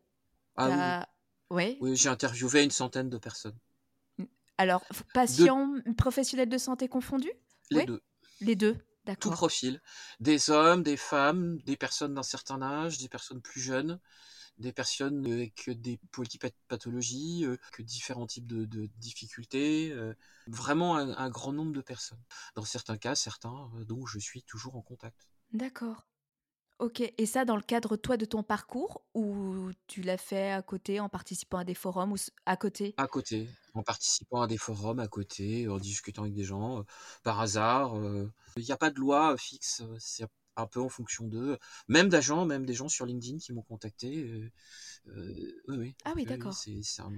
Ah 0.57 1.09
oui. 1.51 1.79
Oui, 1.81 1.97
j'ai 1.97 2.11
interviewé 2.11 2.63
une 2.63 2.71
centaine 2.71 3.09
de 3.09 3.19
personnes. 3.19 3.59
Alors, 4.59 4.85
patients, 5.15 5.75
professionnels 5.97 6.51
de 6.51 6.59
santé 6.59 6.87
confondus 6.87 7.33
Les 7.71 7.85
deux. 7.87 8.03
Les 8.41 8.55
deux 8.55 8.77
tout 9.19 9.31
profil. 9.31 9.81
Des 10.21 10.51
hommes, 10.51 10.83
des 10.83 10.97
femmes, 10.97 11.59
des 11.63 11.77
personnes 11.77 12.15
d'un 12.15 12.23
certain 12.23 12.63
âge, 12.63 12.99
des 12.99 13.09
personnes 13.09 13.41
plus 13.41 13.61
jeunes, 13.61 13.99
des 14.63 14.73
personnes 14.73 15.27
avec 15.27 15.69
des 15.69 15.99
polypathologies, 16.11 17.45
euh, 17.45 17.59
que 17.73 17.83
différents 17.83 18.27
types 18.27 18.47
de, 18.47 18.89
difficultés. 18.97 19.93
Euh, 19.93 20.15
vraiment 20.47 20.97
un, 20.97 21.31
grand 21.31 21.53
nombre 21.53 21.73
de 21.73 21.83
personnes. 21.83 22.23
Dans 22.55 22.65
certains 22.65 22.97
cas, 22.97 23.15
certains 23.15 23.71
euh, 23.77 23.85
dont 23.85 24.07
je 24.07 24.19
suis 24.19 24.43
toujours 24.43 24.77
en 24.77 24.83
contact. 24.83 25.29
D'accord. 25.53 26.07
Ok, 26.79 27.01
et 27.01 27.27
ça 27.27 27.45
dans 27.45 27.55
le 27.55 27.63
cadre, 27.63 27.97
toi, 27.97 28.17
de 28.17 28.25
ton 28.25 28.43
parcours 28.43 29.03
ou 29.15 29.71
tu 29.87 30.03
l'as 30.03 30.17
fait 30.17 30.51
à 30.51 30.63
côté 30.63 30.99
en 30.99 31.09
participant 31.09 31.59
à 31.59 31.65
des 31.65 31.75
forums 31.75 32.13
ou 32.13 32.17
à 32.45 32.57
côté? 32.57 32.95
À 32.97 33.07
côté, 33.07 33.49
en 33.75 33.85
participant 33.85 34.43
à 34.43 34.47
des 34.49 34.59
forums 34.59 34.99
à 34.99 35.07
côté, 35.07 35.69
en 35.69 35.79
discutant 35.79 36.23
avec 36.23 36.35
des 36.35 36.43
gens, 36.43 36.85
par 37.23 37.41
hasard. 37.41 37.95
Il 38.57 38.65
n'y 38.65 38.73
a 38.73 38.77
pas 38.77 38.91
de 38.91 38.99
loi 38.99 39.37
fixe, 39.37 39.83
c'est 40.01 40.25
un 40.57 40.67
peu 40.67 40.81
en 40.81 40.89
fonction 40.89 41.27
d'eux. 41.27 41.59
Même 41.89 42.09
d'agents, 42.09 42.45
même 42.45 42.67
des 42.67 42.75
gens 42.75 42.89
sur 42.89 43.07
LinkedIn 43.07 43.39
qui 43.39 43.53
m'ont 43.53 43.63
contacté. 43.63 44.51
oui, 45.69 45.95
Ah 46.05 46.13
oui, 46.15 46.25
d'accord. 46.25 46.55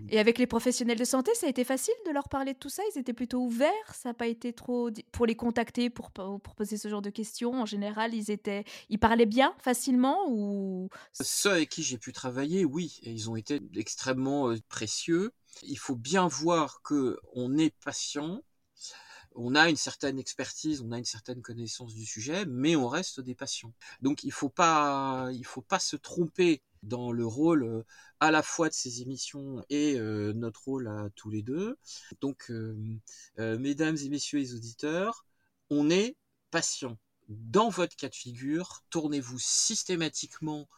Et 0.08 0.18
avec 0.18 0.38
les 0.38 0.46
professionnels 0.46 0.98
de 0.98 1.04
santé, 1.04 1.34
ça 1.34 1.46
a 1.46 1.48
été 1.50 1.64
facile 1.64 1.94
de 2.06 2.12
leur 2.12 2.28
parler 2.28 2.54
de 2.54 2.58
tout 2.58 2.68
ça? 2.68 2.82
Ils 2.94 2.98
étaient 2.98 3.12
plutôt 3.12 3.40
ouverts? 3.40 3.94
Ça 3.94 4.10
n'a 4.10 4.14
pas 4.14 4.26
été 4.26 4.52
trop... 4.52 4.90
Pour 5.12 5.26
les 5.26 5.36
contacter, 5.36 5.90
pour, 5.90 6.10
pour 6.12 6.54
poser 6.54 6.76
ce 6.76 6.88
genre 6.88 7.02
de 7.02 7.10
questions, 7.10 7.54
en 7.54 7.66
général, 7.66 8.14
ils 8.14 8.30
étaient... 8.30 8.64
Ils 8.88 8.98
parlaient 8.98 9.26
bien, 9.26 9.54
facilement 9.58 10.28
ou... 10.28 10.88
Ceux 11.12 11.50
avec 11.50 11.70
qui 11.70 11.82
j'ai 11.82 11.98
pu 11.98 12.12
travailler, 12.12 12.64
oui. 12.64 12.98
Et 13.02 13.12
ils 13.12 13.30
ont 13.30 13.36
été 13.36 13.60
extrêmement 13.74 14.54
précieux. 14.68 15.32
Il 15.62 15.78
faut 15.78 15.96
bien 15.96 16.26
voir 16.26 16.82
que 16.82 17.18
on 17.34 17.56
est 17.56 17.74
patient 17.84 18.42
on 19.34 19.54
a 19.54 19.68
une 19.68 19.76
certaine 19.76 20.18
expertise, 20.18 20.80
on 20.80 20.92
a 20.92 20.98
une 20.98 21.04
certaine 21.04 21.42
connaissance 21.42 21.94
du 21.94 22.06
sujet, 22.06 22.44
mais 22.46 22.76
on 22.76 22.88
reste 22.88 23.20
des 23.20 23.34
patients. 23.34 23.74
Donc 24.00 24.24
il 24.24 24.32
faut 24.32 24.48
pas, 24.48 25.28
il 25.32 25.44
faut 25.44 25.62
pas 25.62 25.78
se 25.78 25.96
tromper 25.96 26.62
dans 26.84 27.12
le 27.12 27.26
rôle 27.26 27.64
euh, 27.64 27.82
à 28.20 28.30
la 28.30 28.42
fois 28.42 28.68
de 28.68 28.74
ces 28.74 29.02
émissions 29.02 29.64
et 29.70 29.98
euh, 29.98 30.32
notre 30.32 30.64
rôle 30.64 30.88
à 30.88 31.08
tous 31.14 31.30
les 31.30 31.42
deux. 31.42 31.76
Donc, 32.20 32.50
euh, 32.50 32.76
mesdames 33.38 33.96
et 33.96 34.08
messieurs 34.08 34.38
les 34.38 34.54
auditeurs, 34.54 35.26
on 35.70 35.90
est 35.90 36.16
patient. 36.50 36.98
Dans 37.28 37.70
votre 37.70 37.96
cas 37.96 38.08
de 38.08 38.14
figure, 38.14 38.82
tournez-vous 38.90 39.38
systématiquement 39.38 40.68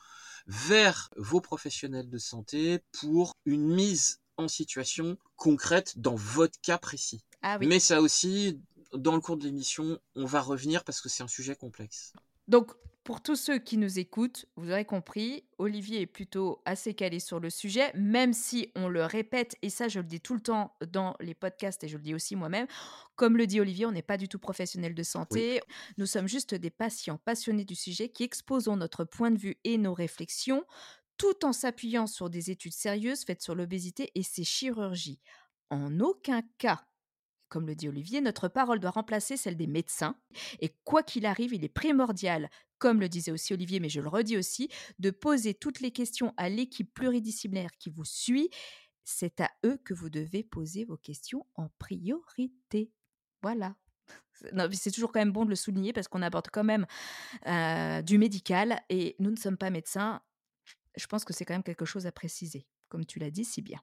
vers 0.46 1.10
vos 1.16 1.40
professionnels 1.40 2.08
de 2.08 2.18
santé 2.18 2.80
pour 2.92 3.34
une 3.44 3.66
mise 3.74 4.20
en 4.36 4.48
situation 4.48 5.18
concrète 5.34 5.98
dans 5.98 6.14
votre 6.14 6.60
cas 6.60 6.78
précis. 6.78 7.24
Ah 7.48 7.58
Mais 7.60 7.78
ça 7.78 8.02
aussi, 8.02 8.60
dans 8.92 9.14
le 9.14 9.20
cours 9.20 9.36
de 9.36 9.44
l'émission, 9.44 10.00
on 10.16 10.24
va 10.24 10.40
revenir 10.40 10.82
parce 10.82 11.00
que 11.00 11.08
c'est 11.08 11.22
un 11.22 11.28
sujet 11.28 11.54
complexe. 11.54 12.12
Donc, 12.48 12.72
pour 13.04 13.22
tous 13.22 13.36
ceux 13.36 13.58
qui 13.58 13.76
nous 13.76 14.00
écoutent, 14.00 14.46
vous 14.56 14.72
aurez 14.72 14.84
compris, 14.84 15.44
Olivier 15.58 16.00
est 16.00 16.06
plutôt 16.06 16.60
assez 16.64 16.92
calé 16.92 17.20
sur 17.20 17.38
le 17.38 17.48
sujet, 17.48 17.92
même 17.94 18.32
si 18.32 18.72
on 18.74 18.88
le 18.88 19.04
répète, 19.04 19.54
et 19.62 19.70
ça 19.70 19.86
je 19.86 20.00
le 20.00 20.06
dis 20.06 20.20
tout 20.20 20.34
le 20.34 20.40
temps 20.40 20.74
dans 20.90 21.14
les 21.20 21.34
podcasts 21.34 21.84
et 21.84 21.88
je 21.88 21.96
le 21.96 22.02
dis 22.02 22.16
aussi 22.16 22.34
moi-même, 22.34 22.66
comme 23.14 23.36
le 23.36 23.46
dit 23.46 23.60
Olivier, 23.60 23.86
on 23.86 23.92
n'est 23.92 24.02
pas 24.02 24.16
du 24.16 24.26
tout 24.26 24.40
professionnel 24.40 24.96
de 24.96 25.02
santé, 25.04 25.60
nous 25.98 26.06
sommes 26.06 26.26
juste 26.26 26.52
des 26.52 26.70
patients 26.70 27.18
passionnés 27.24 27.64
du 27.64 27.76
sujet 27.76 28.08
qui 28.08 28.24
exposons 28.24 28.76
notre 28.76 29.04
point 29.04 29.30
de 29.30 29.38
vue 29.38 29.56
et 29.62 29.78
nos 29.78 29.94
réflexions, 29.94 30.64
tout 31.16 31.44
en 31.44 31.52
s'appuyant 31.52 32.08
sur 32.08 32.28
des 32.28 32.50
études 32.50 32.74
sérieuses 32.74 33.22
faites 33.24 33.40
sur 33.40 33.54
l'obésité 33.54 34.10
et 34.16 34.24
ses 34.24 34.42
chirurgies. 34.42 35.20
En 35.70 36.00
aucun 36.00 36.42
cas 36.58 36.84
comme 37.48 37.66
le 37.66 37.74
dit 37.74 37.88
Olivier, 37.88 38.20
notre 38.20 38.48
parole 38.48 38.80
doit 38.80 38.90
remplacer 38.90 39.36
celle 39.36 39.56
des 39.56 39.66
médecins. 39.66 40.16
Et 40.60 40.74
quoi 40.84 41.02
qu'il 41.02 41.26
arrive, 41.26 41.54
il 41.54 41.64
est 41.64 41.68
primordial, 41.68 42.50
comme 42.78 43.00
le 43.00 43.08
disait 43.08 43.32
aussi 43.32 43.52
Olivier, 43.52 43.80
mais 43.80 43.88
je 43.88 44.00
le 44.00 44.08
redis 44.08 44.36
aussi, 44.36 44.68
de 44.98 45.10
poser 45.10 45.54
toutes 45.54 45.80
les 45.80 45.92
questions 45.92 46.34
à 46.36 46.48
l'équipe 46.48 46.92
pluridisciplinaire 46.92 47.70
qui 47.78 47.90
vous 47.90 48.04
suit. 48.04 48.50
c'est 49.04 49.40
à 49.40 49.50
eux 49.64 49.78
que 49.84 49.94
vous 49.94 50.10
devez 50.10 50.42
poser 50.42 50.84
vos 50.84 50.96
questions 50.96 51.46
en 51.54 51.68
priorité. 51.78 52.90
Voilà. 53.40 53.76
C'est 54.72 54.90
toujours 54.90 55.12
quand 55.12 55.20
même 55.20 55.32
bon 55.32 55.44
de 55.44 55.50
le 55.50 55.56
souligner 55.56 55.92
parce 55.92 56.08
qu'on 56.08 56.22
aborde 56.22 56.48
quand 56.52 56.64
même 56.64 56.86
du 58.04 58.18
médical 58.18 58.82
et 58.88 59.16
nous 59.18 59.30
ne 59.30 59.36
sommes 59.36 59.56
pas 59.56 59.70
médecins. 59.70 60.20
Je 60.96 61.06
pense 61.06 61.24
que 61.24 61.32
c'est 61.32 61.44
quand 61.44 61.54
même 61.54 61.62
quelque 61.62 61.84
chose 61.84 62.06
à 62.06 62.12
préciser 62.12 62.66
comme 62.88 63.04
tu 63.04 63.18
l'as 63.18 63.30
dit 63.30 63.44
si 63.44 63.62
bien. 63.62 63.80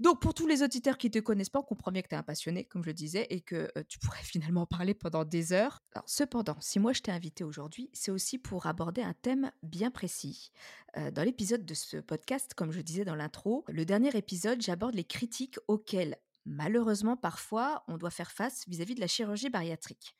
Donc, 0.00 0.20
pour 0.20 0.34
tous 0.34 0.46
les 0.46 0.62
auditeurs 0.62 0.98
qui 0.98 1.08
ne 1.08 1.12
te 1.12 1.18
connaissent 1.18 1.50
pas, 1.50 1.60
on 1.60 1.64
comprend 1.64 1.92
bien 1.92 2.02
que 2.02 2.08
tu 2.08 2.14
es 2.14 2.18
un 2.18 2.22
passionné, 2.22 2.64
comme 2.64 2.82
je 2.82 2.88
le 2.88 2.94
disais, 2.94 3.26
et 3.30 3.40
que 3.40 3.70
tu 3.88 3.98
pourrais 3.98 4.22
finalement 4.22 4.66
parler 4.66 4.94
pendant 4.94 5.24
des 5.24 5.52
heures. 5.52 5.82
Cependant, 6.06 6.56
si 6.60 6.78
moi 6.78 6.92
je 6.92 7.02
t'ai 7.02 7.12
invité 7.12 7.44
aujourd'hui, 7.44 7.90
c'est 7.92 8.10
aussi 8.10 8.38
pour 8.38 8.66
aborder 8.66 9.02
un 9.02 9.14
thème 9.14 9.50
bien 9.62 9.90
précis. 9.90 10.52
dans 10.96 11.22
l'épisode 11.22 11.64
de 11.64 11.74
ce 11.74 11.98
podcast, 11.98 12.54
comme 12.54 12.72
je 12.72 12.80
disais 12.80 13.04
dans 13.04 13.14
l'intro, 13.14 13.64
le 13.68 13.84
dernier 13.84 14.16
épisode, 14.16 14.60
j'aborde 14.60 14.94
les 14.94 15.04
critiques 15.04 15.58
auxquelles 15.68 16.16
malheureusement 16.46 17.16
parfois 17.16 17.84
on 17.88 17.98
doit 17.98 18.10
faire 18.10 18.32
face 18.32 18.64
vis-à-vis 18.66 18.94
de 18.94 19.00
la 19.00 19.06
chirurgie 19.06 19.50
bariatrique. 19.50 20.16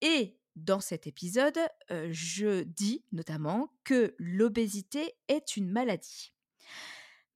Et 0.00 0.38
dans 0.56 0.80
cet 0.80 1.06
épisode, 1.06 1.58
je 1.88 2.62
dis 2.62 3.04
notamment 3.12 3.72
que 3.84 4.14
l'obésité 4.18 5.14
est 5.28 5.56
une 5.56 5.70
maladie. 5.70 6.32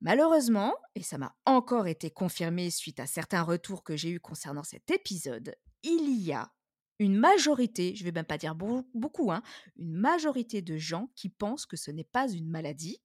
Malheureusement, 0.00 0.74
et 0.94 1.02
ça 1.02 1.18
m'a 1.18 1.34
encore 1.46 1.86
été 1.86 2.10
confirmé 2.10 2.70
suite 2.70 3.00
à 3.00 3.06
certains 3.06 3.42
retours 3.42 3.82
que 3.82 3.96
j'ai 3.96 4.10
eus 4.10 4.20
concernant 4.20 4.62
cet 4.62 4.90
épisode, 4.90 5.54
il 5.82 6.20
y 6.20 6.32
a 6.32 6.52
une 6.98 7.16
majorité, 7.16 7.94
je 7.94 8.04
vais 8.04 8.12
même 8.12 8.24
pas 8.24 8.38
dire 8.38 8.54
beaucoup, 8.54 9.30
hein, 9.30 9.42
une 9.76 9.94
majorité 9.94 10.62
de 10.62 10.76
gens 10.76 11.10
qui 11.14 11.28
pensent 11.28 11.66
que 11.66 11.76
ce 11.76 11.90
n'est 11.90 12.04
pas 12.04 12.28
une 12.28 12.48
maladie, 12.48 13.02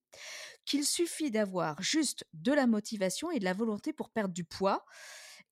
qu'il 0.65 0.86
suffit 0.86 1.31
d'avoir 1.31 1.81
juste 1.81 2.25
de 2.33 2.53
la 2.53 2.67
motivation 2.67 3.31
et 3.31 3.39
de 3.39 3.45
la 3.45 3.53
volonté 3.53 3.93
pour 3.93 4.10
perdre 4.10 4.33
du 4.33 4.43
poids. 4.43 4.86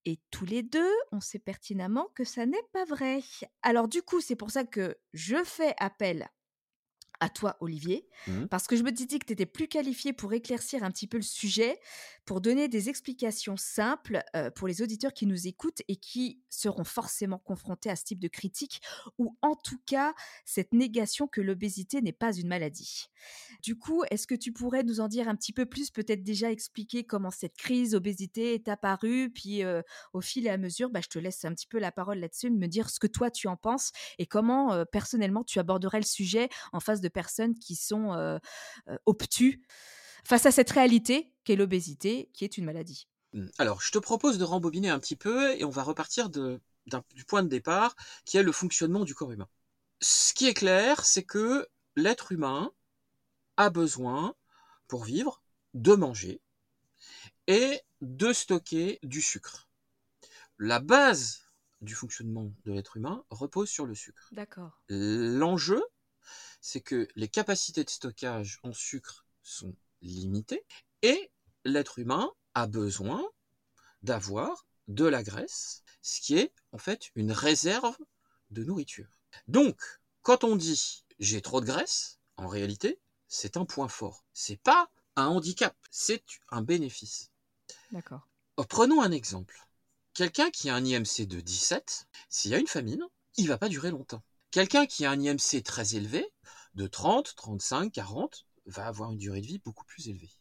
Et 0.06 0.20
tous 0.32 0.46
les 0.46 0.64
deux, 0.64 0.92
on 1.12 1.20
sait 1.20 1.40
pertinemment 1.40 2.08
que 2.16 2.24
ça 2.24 2.46
n'est 2.46 2.58
pas 2.72 2.86
vrai. 2.86 3.22
Alors 3.62 3.90
du 3.90 4.02
coup, 4.02 4.22
c'est 4.22 4.38
pour 4.38 4.52
ça 4.52 4.64
que 4.64 4.98
je 5.14 5.44
fais 5.44 5.76
appel 5.78 6.30
à 7.20 7.30
toi, 7.30 7.58
Olivier, 7.60 8.08
mmh 8.28 8.48
parce 8.50 8.68
que 8.68 8.76
je 8.76 8.84
me 8.84 8.92
disais 8.92 9.20
que 9.20 9.26
tu 9.26 9.34
étais 9.34 9.46
plus 9.46 9.68
qualifié 9.68 10.14
pour 10.14 10.34
éclaircir 10.34 10.84
un 10.84 10.92
petit 10.92 11.08
peu 11.08 11.18
le 11.18 11.24
sujet, 11.24 11.80
pour 12.26 12.42
donner 12.42 12.68
des 12.68 12.90
explications 12.90 13.58
simples 13.58 14.24
pour 14.56 14.68
les 14.68 14.82
auditeurs 14.82 15.14
qui 15.14 15.26
nous 15.26 15.48
écoutent 15.48 15.82
et 15.88 15.96
qui 15.96 16.42
seront 16.50 16.84
forcément 16.84 17.38
confrontés 17.40 17.90
à 17.90 17.96
ce 17.96 18.04
type 18.04 18.20
de 18.20 18.28
critique, 18.28 18.82
ou 19.18 19.38
en 19.42 19.56
tout 19.56 19.80
cas 19.86 20.14
cette 20.46 20.74
négation 20.74 21.28
que 21.28 21.42
l'obésité 21.42 22.02
n'est 22.02 22.12
pas 22.14 22.34
une 22.36 22.48
maladie. 22.48 23.08
Du 23.62 23.78
coup, 23.78 24.04
est-ce 24.10 24.28
que 24.28 24.36
tu 24.36 24.52
pourrais 24.52 24.84
nous 24.84 25.00
en 25.00 25.08
dire 25.08 25.28
un 25.28 25.36
petit 25.36 25.54
peu 25.54 25.66
plus, 25.66 25.92
peut-être 25.92 26.24
déjà 26.24 26.52
expliquer 26.52 27.04
comment 27.04 27.32
cette 27.32 27.58
crise 27.58 27.96
obésité 27.96 28.54
est 28.54 28.68
apparue, 28.68 29.30
puis 29.30 29.64
au 30.14 30.22
fil 30.22 30.48
et 30.48 30.50
à 30.50 30.58
mesure, 30.58 30.90
bah, 30.90 31.02
je 31.04 31.10
te 31.10 31.20
laisse 31.20 31.44
un 31.46 31.54
petit 31.54 31.68
peu 31.68 31.80
la 31.80 31.92
parole 31.92 32.20
là-dessus, 32.20 32.50
de 32.50 32.58
me 32.58 32.68
dire 32.68 32.90
ce 32.90 33.00
que 33.00 33.08
toi 33.08 33.30
tu 33.30 33.48
en 33.48 33.58
penses 33.58 33.92
et 34.18 34.26
comment 34.26 34.86
personnellement 34.92 35.44
tu 35.44 35.60
aborderais 35.60 36.00
le 36.00 36.06
sujet 36.06 36.50
en 36.72 36.80
face 36.80 37.02
de 37.02 37.09
personnes 37.10 37.56
qui 37.56 37.76
sont 37.76 38.40
obtus 39.06 39.62
face 40.26 40.46
à 40.46 40.52
cette 40.52 40.70
réalité 40.70 41.34
qu'est 41.44 41.56
l'obésité, 41.56 42.30
qui 42.34 42.46
est 42.46 42.58
une 42.58 42.66
maladie. 42.66 43.08
Mmh. 43.34 43.48
Alors, 43.58 43.82
je 43.82 43.92
te 43.92 43.98
propose 44.00 44.38
de 44.38 44.44
rembobiner 44.44 44.90
un 44.90 45.00
petit 45.00 45.16
peu 45.16 45.56
et 45.58 45.64
on 45.64 45.70
va 45.70 45.84
repartir 45.84 46.30
de, 46.30 46.60
du 47.14 47.26
point 47.26 47.44
de 47.44 47.48
départ 47.48 47.96
qui 48.26 48.38
est 48.38 48.44
le 48.44 48.52
fonctionnement 48.52 49.06
du 49.06 49.16
corps 49.16 49.32
humain. 49.32 49.48
Ce 50.02 50.34
qui 50.34 50.48
est 50.48 50.54
clair, 50.54 51.06
c'est 51.06 51.24
que 51.24 51.68
l'être 51.96 52.32
humain 52.32 52.72
a 53.58 53.70
besoin, 53.70 54.36
pour 54.88 55.04
vivre, 55.04 55.44
de 55.74 55.94
manger 55.94 56.42
et 57.48 57.82
de 58.02 58.32
stocker 58.32 59.00
du 59.04 59.22
sucre. 59.22 59.68
La 60.58 60.80
base 60.80 61.44
du 61.82 61.96
fonctionnement 61.96 62.52
de 62.66 62.74
l'être 62.74 62.98
humain 62.98 63.24
repose 63.30 63.70
sur 63.70 63.86
le 63.86 63.96
sucre. 63.96 64.30
D'accord. 64.32 64.82
L'enjeu, 64.90 65.82
c'est 66.62 66.82
que 66.82 67.08
les 67.16 67.28
capacités 67.28 67.84
de 67.84 67.90
stockage 67.90 68.60
en 68.64 68.74
sucre 68.74 69.26
sont 69.44 69.76
limitées 70.02 70.66
et 71.02 71.32
l'être 71.66 72.00
humain 72.00 72.32
a 72.54 72.68
besoin 72.68 73.24
d'avoir 74.02 74.66
de 74.88 75.06
la 75.06 75.24
graisse, 75.24 75.84
ce 76.02 76.22
qui 76.22 76.38
est 76.38 76.54
en 76.72 76.78
fait 76.78 77.12
une 77.16 77.32
réserve 77.32 77.98
de 78.50 78.64
nourriture. 78.64 79.10
Donc, 79.48 79.80
quand 80.22 80.44
on 80.44 80.56
dit 80.56 81.06
j'ai 81.20 81.42
trop 81.42 81.62
de 81.62 81.66
graisse, 81.66 82.18
en 82.38 82.48
réalité, 82.48 83.00
c'est 83.28 83.58
un 83.58 83.66
point 83.66 83.88
fort. 83.88 84.26
C'est 84.34 84.60
pas 84.62 84.90
un 85.16 85.28
handicap, 85.28 85.76
c'est 85.92 86.24
un 86.50 86.62
bénéfice. 86.62 87.30
D'accord. 87.92 88.28
Oh, 88.58 88.64
prenons 88.64 89.02
un 89.02 89.12
exemple. 89.12 89.60
Quelqu'un 90.14 90.50
qui 90.50 90.70
a 90.70 90.76
un 90.76 90.84
IMC 90.84 91.28
de 91.28 91.40
17, 91.40 92.08
s'il 92.30 92.52
y 92.52 92.56
a 92.56 92.58
une 92.58 92.68
famine, 92.68 93.04
il 93.38 93.48
va 93.48 93.58
pas 93.58 93.70
durer 93.70 93.92
longtemps. 93.92 94.24
Quelqu'un 94.52 94.88
qui 94.88 95.06
a 95.06 95.12
un 95.12 95.20
IMC 95.20 95.62
très 95.64 95.96
élevé, 95.96 96.28
de 96.74 96.88
30, 96.88 97.36
35, 97.36 97.92
40, 97.92 98.48
va 98.66 98.88
avoir 98.88 99.12
une 99.12 99.20
durée 99.20 99.42
de 99.42 99.46
vie 99.46 99.60
beaucoup 99.60 99.86
plus 99.86 100.08
élevée. 100.08 100.32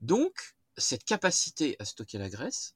Donc, 0.00 0.56
cette 0.76 1.04
capacité 1.04 1.76
à 1.78 1.86
stocker 1.86 2.18
la 2.18 2.28
graisse 2.28 2.74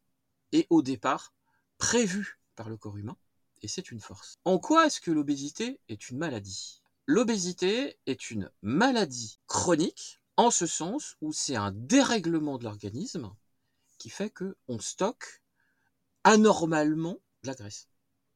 est 0.53 0.67
au 0.71 0.81
départ 0.81 1.35
prévue 1.77 2.41
par 2.57 2.71
le 2.71 2.79
corps 2.79 2.97
humain, 2.97 3.19
et 3.61 3.69
c'est 3.69 3.91
une 3.91 4.01
force. 4.01 4.39
En 4.47 4.59
quoi 4.59 4.87
est-ce 4.87 5.03
que 5.03 5.11
l'obésité 5.11 5.81
est 5.91 6.09
une 6.09 6.17
maladie? 6.17 6.83
L'obésité 7.05 7.99
est 8.07 8.31
une 8.31 8.51
maladie 8.63 9.41
chronique, 9.47 10.19
en 10.39 10.51
ce 10.51 10.67
sens 10.67 11.17
où 11.21 11.31
c'est 11.33 11.57
un 11.57 11.73
dérèglement 11.73 12.57
de 12.57 12.65
l'organisme 12.65 13.35
qui 13.99 14.09
fait 14.09 14.31
qu'on 14.31 14.79
stocke 14.79 15.43
anormalement 16.25 17.19
de 17.43 17.49
la 17.49 17.55
graisse. 17.55 17.89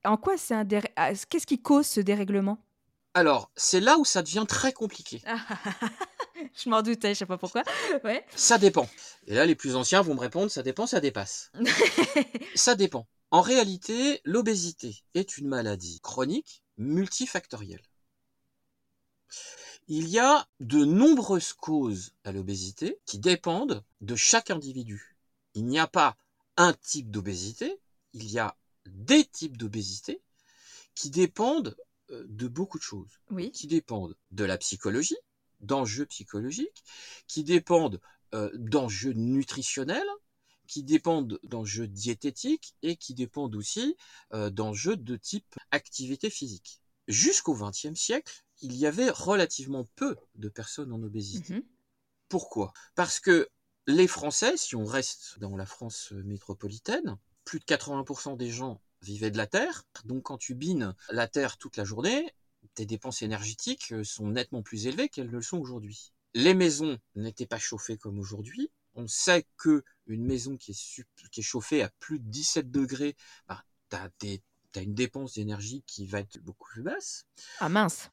En 0.04 0.16
quoi 0.16 0.37
c'est 0.37 0.54
un 0.54 0.66
ah, 0.97 1.12
Qu'est-ce 1.28 1.47
qui 1.47 1.61
cause 1.61 1.87
ce 1.87 2.00
dérèglement? 2.00 2.59
Alors, 3.14 3.50
c'est 3.56 3.80
là 3.80 3.99
où 3.99 4.04
ça 4.04 4.23
devient 4.23 4.47
très 4.49 4.73
compliqué. 4.73 5.23
je 6.54 6.71
m'en 6.71 6.82
doutais, 6.82 7.14
je 7.14 7.21
sais 7.21 7.26
pas 7.26 7.37
pourquoi. 7.37 7.62
Ouais. 8.04 8.25
Ça 8.35 8.59
dépend. 8.59 8.88
Et 9.26 9.35
là, 9.35 9.44
les 9.44 9.54
plus 9.54 9.76
anciens 9.76 10.00
vont 10.00 10.14
me 10.14 10.21
répondre, 10.21 10.50
ça 10.50 10.62
dépend, 10.62 10.87
ça 10.87 11.00
dépasse. 11.00 11.52
ça 12.54 12.75
dépend. 12.75 13.06
En 13.30 13.42
réalité, 13.42 14.21
l'obésité 14.25 15.04
est 15.14 15.38
une 15.38 15.49
maladie 15.49 16.00
chronique 16.00 16.62
multifactorielle. 16.78 17.82
Il 19.88 20.09
y 20.09 20.18
a 20.18 20.47
de 20.61 20.85
nombreuses 20.85 21.52
causes 21.52 22.12
à 22.25 22.32
l'obésité 22.32 22.99
qui 23.04 23.18
dépendent 23.18 23.82
de 24.00 24.16
chaque 24.16 24.50
individu. 24.50 25.16
Il 25.54 25.66
n'y 25.66 25.78
a 25.78 25.87
pas 25.87 26.16
un 26.56 26.73
type 26.73 27.11
d'obésité, 27.11 27.78
il 28.14 28.30
y 28.30 28.38
a 28.38 28.56
des 28.86 29.24
types 29.24 29.56
d'obésité 29.56 30.22
qui 30.94 31.10
dépendent 31.10 31.76
euh, 32.10 32.24
de 32.28 32.48
beaucoup 32.48 32.78
de 32.78 32.82
choses 32.82 33.20
qui 33.52 33.66
dépendent 33.66 34.16
de 34.30 34.44
la 34.44 34.58
psychologie, 34.58 35.16
d'enjeux 35.60 36.06
psychologiques, 36.06 36.84
qui 37.26 37.44
dépendent 37.44 38.00
euh, 38.34 38.50
d'enjeux 38.54 39.12
nutritionnels, 39.12 40.08
qui 40.66 40.82
dépendent 40.82 41.38
d'enjeux 41.42 41.86
diététiques 41.86 42.74
et 42.82 42.96
qui 42.96 43.14
dépendent 43.14 43.56
aussi 43.56 43.96
euh, 44.32 44.50
d'enjeux 44.50 44.96
de 44.96 45.16
type 45.16 45.54
activité 45.70 46.30
physique. 46.30 46.80
Jusqu'au 47.08 47.54
XXe 47.54 47.94
siècle, 47.94 48.44
il 48.60 48.74
y 48.76 48.86
avait 48.86 49.10
relativement 49.10 49.88
peu 49.96 50.16
de 50.34 50.48
personnes 50.48 50.92
en 50.92 51.02
obésité. 51.02 51.54
Mmh 51.54 51.62
Pourquoi? 52.28 52.72
Parce 52.94 53.20
que 53.20 53.48
les 53.86 54.06
Français, 54.06 54.56
si 54.56 54.76
on 54.76 54.84
reste 54.84 55.38
dans 55.40 55.56
la 55.56 55.66
France 55.66 56.12
métropolitaine, 56.24 57.18
plus 57.44 57.58
de 57.58 57.64
80% 57.64 58.37
des 58.37 58.50
gens 58.50 58.80
vivaient 59.02 59.30
de 59.30 59.37
la 59.37 59.46
terre. 59.46 59.84
Donc 60.04 60.25
quand 60.25 60.38
tu 60.38 60.54
bines 60.54 60.94
la 61.11 61.28
terre 61.28 61.58
toute 61.58 61.76
la 61.76 61.84
journée, 61.84 62.34
tes 62.75 62.87
dépenses 62.87 63.22
énergétiques 63.22 63.92
euh, 63.92 64.04
sont 64.04 64.28
nettement 64.28 64.62
plus 64.62 64.87
élevées 64.87 65.08
qu'elles 65.08 65.26
ne 65.26 65.32
le 65.32 65.42
sont 65.42 65.58
aujourd'hui. 65.58 66.12
Les 66.34 66.54
maisons 66.54 66.99
n'étaient 67.14 67.46
pas 67.46 67.58
chauffées 67.58 67.99
comme 67.99 68.18
aujourd'hui. 68.18 68.70
On 68.94 69.06
sait 69.06 69.46
que 69.56 69.84
une 70.06 70.25
maison 70.25 70.56
qui 70.56 70.72
est, 70.72 71.42
chauffée 71.42 71.82
à 71.82 71.90
plus 71.99 72.18
de 72.18 72.28
17 72.28 72.70
degrés, 72.70 73.16
bah, 73.49 73.64
une 74.76 74.94
dépense 74.94 75.34
d'énergie 75.34 75.82
qui 75.87 76.06
va 76.06 76.20
être 76.20 76.38
beaucoup 76.40 76.68
plus 76.68 76.82
basse. 76.82 77.26
Ah 77.61 77.68
mince 77.68 78.11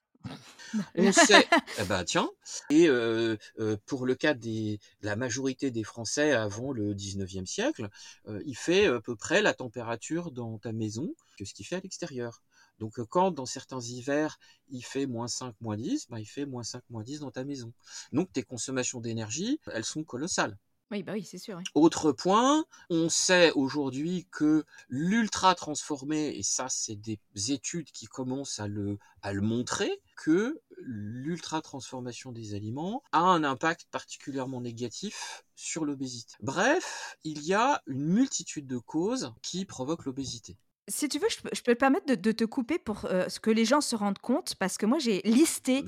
on 0.96 1.12
sait, 1.12 1.48
eh 1.80 1.84
ben 1.86 2.04
tiens, 2.04 2.30
et 2.70 2.88
euh, 2.88 3.38
euh, 3.60 3.78
pour 3.86 4.06
le 4.06 4.16
cas 4.16 4.34
de 4.34 4.78
la 5.02 5.16
majorité 5.16 5.72
des 5.72 5.84
Français 5.84 6.32
avant 6.32 6.72
le 6.72 6.94
19e 6.94 7.46
siècle, 7.46 7.90
euh, 8.28 8.42
il 8.46 8.56
fait 8.56 8.86
à 8.86 9.02
peu 9.02 9.16
près 9.16 9.42
la 9.42 9.54
température 9.54 10.32
dans 10.32 10.58
ta 10.58 10.72
maison 10.72 11.14
que 11.38 11.46
ce 11.46 11.54
qu'il 11.54 11.66
fait 11.66 11.78
à 11.78 11.80
l'extérieur. 11.80 12.42
Donc 12.80 13.02
quand 13.10 13.32
dans 13.32 13.46
certains 13.46 13.82
hivers 13.82 14.40
il 14.70 14.82
fait 14.82 15.06
moins 15.06 15.28
5, 15.28 15.54
moins 15.60 15.76
10, 15.76 16.08
ben, 16.10 16.20
il 16.20 16.26
fait 16.26 16.46
moins 16.46 16.64
5, 16.64 16.82
moins 16.90 17.04
10 17.04 17.20
dans 17.20 17.32
ta 17.32 17.44
maison. 17.44 17.74
Donc 18.14 18.32
tes 18.32 18.44
consommations 18.44 19.02
d'énergie, 19.02 19.60
elles 19.74 19.86
sont 19.86 20.04
colossales. 20.04 20.58
Oui, 20.92 21.04
bah 21.04 21.14
oui, 21.14 21.24
c'est 21.24 21.38
sûr. 21.38 21.60
Autre 21.76 22.12
point, 22.12 22.66
on 22.90 23.10
sait 23.10 23.52
aujourd'hui 23.52 24.28
que 24.32 24.64
l'ultra 24.90 25.54
transformé, 25.54 26.36
et 26.36 26.44
ça 26.44 26.68
c'est 26.70 26.96
des 26.96 27.20
études 27.52 27.92
qui 27.92 28.08
commencent 28.08 28.60
à 28.60 28.68
le, 28.68 28.98
à 29.22 29.34
le 29.34 29.42
montrer, 29.42 30.02
que 30.16 30.60
l'ultra-transformation 30.78 32.32
des 32.32 32.56
aliments 32.56 33.04
a 33.12 33.20
un 33.20 33.44
impact 33.44 33.88
particulièrement 33.92 34.62
négatif 34.62 35.44
sur 35.56 35.86
l'obésité. 35.86 36.34
Bref, 36.42 37.18
il 37.24 37.44
y 37.44 37.54
a 37.54 37.82
une 37.86 38.06
multitude 38.06 38.66
de 38.66 38.80
causes 38.80 39.34
qui 39.42 39.66
provoquent 39.66 40.06
l'obésité. 40.06 40.58
Si 40.88 41.08
tu 41.08 41.20
veux, 41.20 41.30
je 41.30 41.40
peux, 41.42 41.50
je 41.54 41.62
peux 41.62 41.76
te 41.76 41.80
permettre 41.80 42.08
de, 42.08 42.16
de 42.16 42.32
te 42.32 42.46
couper 42.46 42.80
pour 42.80 43.06
euh, 43.06 43.30
ce 43.30 43.40
que 43.40 43.52
les 43.52 43.64
gens 43.64 43.82
se 43.82 43.96
rendent 43.96 44.18
compte, 44.18 44.56
parce 44.56 44.78
que 44.78 44.88
moi 44.88 44.98
j'ai 44.98 45.22
listé 45.24 45.84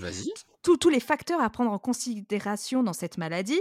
Tous 0.63 0.89
les 0.89 0.99
facteurs 0.99 1.41
à 1.41 1.49
prendre 1.49 1.71
en 1.71 1.79
considération 1.79 2.83
dans 2.83 2.93
cette 2.93 3.17
maladie. 3.17 3.59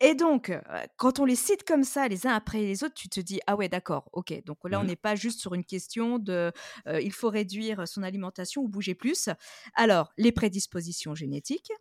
Et 0.00 0.14
donc, 0.14 0.50
euh, 0.50 0.60
quand 0.96 1.18
on 1.18 1.24
les 1.24 1.34
cite 1.34 1.64
comme 1.64 1.82
ça, 1.82 2.06
les 2.06 2.26
uns 2.26 2.32
après 2.32 2.60
les 2.60 2.84
autres, 2.84 2.94
tu 2.94 3.08
te 3.08 3.18
dis, 3.20 3.40
ah 3.48 3.56
ouais, 3.56 3.68
d'accord, 3.68 4.08
ok. 4.12 4.44
Donc 4.44 4.58
là, 4.64 4.78
on 4.80 4.84
n'est 4.84 4.96
pas 4.96 5.16
juste 5.16 5.40
sur 5.40 5.54
une 5.54 5.64
question 5.64 6.18
de, 6.18 6.52
euh, 6.86 7.00
il 7.00 7.12
faut 7.12 7.28
réduire 7.28 7.88
son 7.88 8.02
alimentation 8.04 8.62
ou 8.62 8.68
bouger 8.68 8.94
plus. 8.94 9.28
Alors, 9.74 10.12
les 10.16 10.30
prédispositions 10.32 11.14
génétiques. 11.14 11.72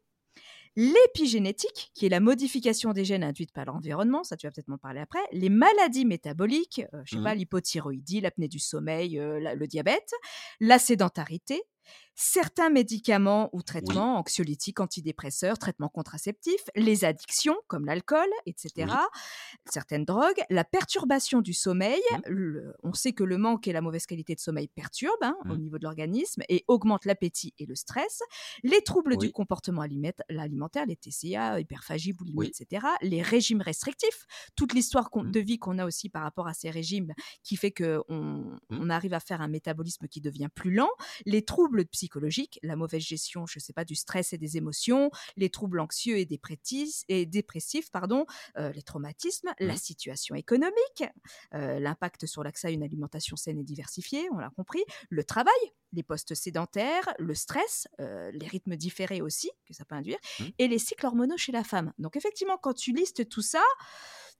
L'épigénétique, 0.75 1.91
qui 1.95 2.05
est 2.05 2.09
la 2.09 2.19
modification 2.19 2.93
des 2.93 3.03
gènes 3.03 3.23
induite 3.23 3.51
par 3.51 3.65
l'environnement, 3.65 4.23
ça 4.23 4.37
tu 4.37 4.45
vas 4.45 4.51
peut-être 4.51 4.67
m'en 4.67 4.77
parler 4.77 4.99
après. 4.99 5.19
Les 5.31 5.49
maladies 5.49 6.05
métaboliques, 6.05 6.83
euh, 6.93 7.01
je 7.03 7.15
sais 7.15 7.23
pas, 7.23 7.33
l'hypothyroïdie, 7.33 8.21
l'apnée 8.21 8.47
du 8.47 8.59
sommeil, 8.59 9.17
euh, 9.19 9.39
la- 9.39 9.55
le 9.55 9.65
diabète. 9.65 10.11
La 10.59 10.77
sédentarité. 10.77 11.63
Certains 12.19 12.71
médicaments 12.71 13.47
ou 13.53 13.57
Oui. 13.57 13.63
traitements, 13.63 14.17
anxiolytiques, 14.17 14.79
antidépresseurs, 14.79 15.59
traitements 15.59 15.87
contraceptifs, 15.87 16.63
les 16.75 17.05
addictions 17.05 17.55
comme 17.67 17.85
l'alcool, 17.85 18.27
etc. 18.47 18.71
Oui. 18.87 18.91
Certaines 19.69 20.03
drogues, 20.03 20.41
la 20.49 20.63
perturbation 20.63 21.41
du 21.41 21.53
sommeil. 21.53 22.01
Le- 22.25 22.73
on 22.81 22.93
sait 22.93 23.13
que 23.13 23.23
le 23.23 23.37
manque 23.37 23.67
et 23.67 23.71
la 23.71 23.81
mauvaise 23.81 24.07
qualité 24.07 24.33
de 24.33 24.39
sommeil 24.39 24.67
perturbent 24.67 25.13
hein, 25.21 25.37
au 25.45 25.49
Mhm. 25.53 25.61
niveau 25.61 25.77
de 25.77 25.83
l'organisme 25.83 26.41
et 26.49 26.65
augmentent 26.67 27.05
l'appétit 27.05 27.53
et 27.59 27.67
le 27.67 27.75
stress. 27.75 28.21
Les 28.63 28.81
troubles 28.81 29.17
du 29.17 29.31
comportement 29.31 29.81
aliment- 29.83 30.11
alimentaire, 30.29 30.87
les 30.87 30.95
TCA, 30.95 31.59
hyperphagie, 31.59 32.13
boulimie, 32.13 32.47
etc. 32.47 32.83
Les 33.03 33.21
régimes 33.21 33.61
restrictifs, 33.61 34.25
toute 34.55 34.73
l'histoire 34.73 35.11
Mhm. 35.13 35.31
de 35.31 35.39
vie 35.39 35.59
qu'on 35.59 35.77
a 35.77 35.85
aussi 35.85 36.09
par 36.09 36.23
rapport 36.23 36.47
à 36.47 36.55
ces 36.55 36.71
régimes 36.71 37.13
qui 37.43 37.57
fait 37.57 37.71
qu'on 37.71 38.57
on 38.71 38.89
arrive 38.89 39.13
à 39.13 39.19
faire 39.19 39.41
un 39.41 39.47
métabolisme 39.47 40.07
qui 40.07 40.19
devient 40.19 40.49
plus 40.55 40.71
lent. 40.73 40.89
Les 41.27 41.45
troubles 41.45 41.85
psychologiques, 41.85 42.06
la 42.63 42.75
mauvaise 42.75 43.01
gestion, 43.03 43.45
je 43.45 43.59
sais 43.59 43.73
pas, 43.73 43.85
du 43.85 43.95
stress 43.95 44.33
et 44.33 44.37
des 44.37 44.57
émotions, 44.57 45.09
les 45.35 45.49
troubles 45.49 45.79
anxieux 45.79 46.17
et, 46.17 46.25
dépressifs, 46.25 47.03
et 47.07 47.25
dépressifs, 47.25 47.91
pardon, 47.91 48.25
euh, 48.57 48.71
les 48.71 48.81
traumatismes, 48.81 49.53
la 49.59 49.73
Mhm. 49.73 49.77
situation 49.77 50.35
économique, 50.35 51.03
euh, 51.53 51.79
l'impact 51.79 52.25
sur 52.25 52.43
l'accès 52.43 52.67
à 52.67 52.71
une 52.71 52.83
alimentation 52.83 53.35
saine 53.35 53.59
et 53.59 53.63
diversifiée, 53.63 54.27
on 54.31 54.37
l'a 54.39 54.49
compris, 54.49 54.83
le 55.09 55.23
travail, 55.23 55.53
les 55.93 56.03
postes 56.03 56.35
sédentaires, 56.35 57.13
le 57.19 57.33
stress, 57.35 57.87
euh, 57.99 58.31
les 58.33 58.47
rythmes 58.47 58.75
différés 58.75 59.21
aussi, 59.21 59.49
que 59.65 59.73
ça 59.73 59.85
peut 59.85 59.95
induire, 59.95 60.17
Mhm. 60.39 60.51
et 60.59 60.67
les 60.67 60.79
cycles 60.79 61.05
hormonaux 61.05 61.37
chez 61.37 61.51
la 61.51 61.63
femme. 61.63 61.93
Donc 61.97 62.15
effectivement, 62.15 62.57
quand 62.57 62.73
tu 62.73 62.91
listes 62.91 63.27
tout 63.29 63.41
ça, 63.41 63.63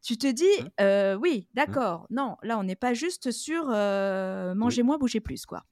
tu 0.02 0.18
te 0.18 0.28
dis, 0.28 0.46
euh, 0.80 1.16
oui, 1.16 1.48
d'accord, 1.54 2.06
non, 2.10 2.38
là 2.44 2.58
on 2.60 2.64
n'est 2.64 2.76
pas 2.76 2.94
juste 2.94 3.32
sur 3.32 3.70
euh, 3.70 4.54
manger 4.56 4.84
moins, 4.84 4.98
bouger 4.98 5.20
plus, 5.22 5.46
quoi. 5.46 5.64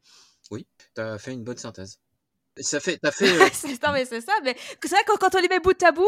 Oui, 0.51 0.67
tu 0.95 1.01
as 1.01 1.17
fait 1.17 1.33
une 1.33 1.43
bonne 1.43 1.57
synthèse. 1.57 1.99
Ça 2.57 2.79
fait, 2.79 2.97
t'as 2.97 3.11
fait, 3.11 3.29
euh, 3.29 3.49
c'est 3.51 3.83
non, 3.83 3.91
mais 3.91 4.05
c'est 4.05 4.21
ça, 4.21 4.31
mais 4.43 4.55
c'est 4.81 4.89
vrai 4.89 5.03
que 5.03 5.17
quand 5.17 5.35
on 5.35 5.41
les 5.41 5.49
met 5.49 5.59
bout 5.59 5.81
à 5.83 5.91
bout, 5.91 6.05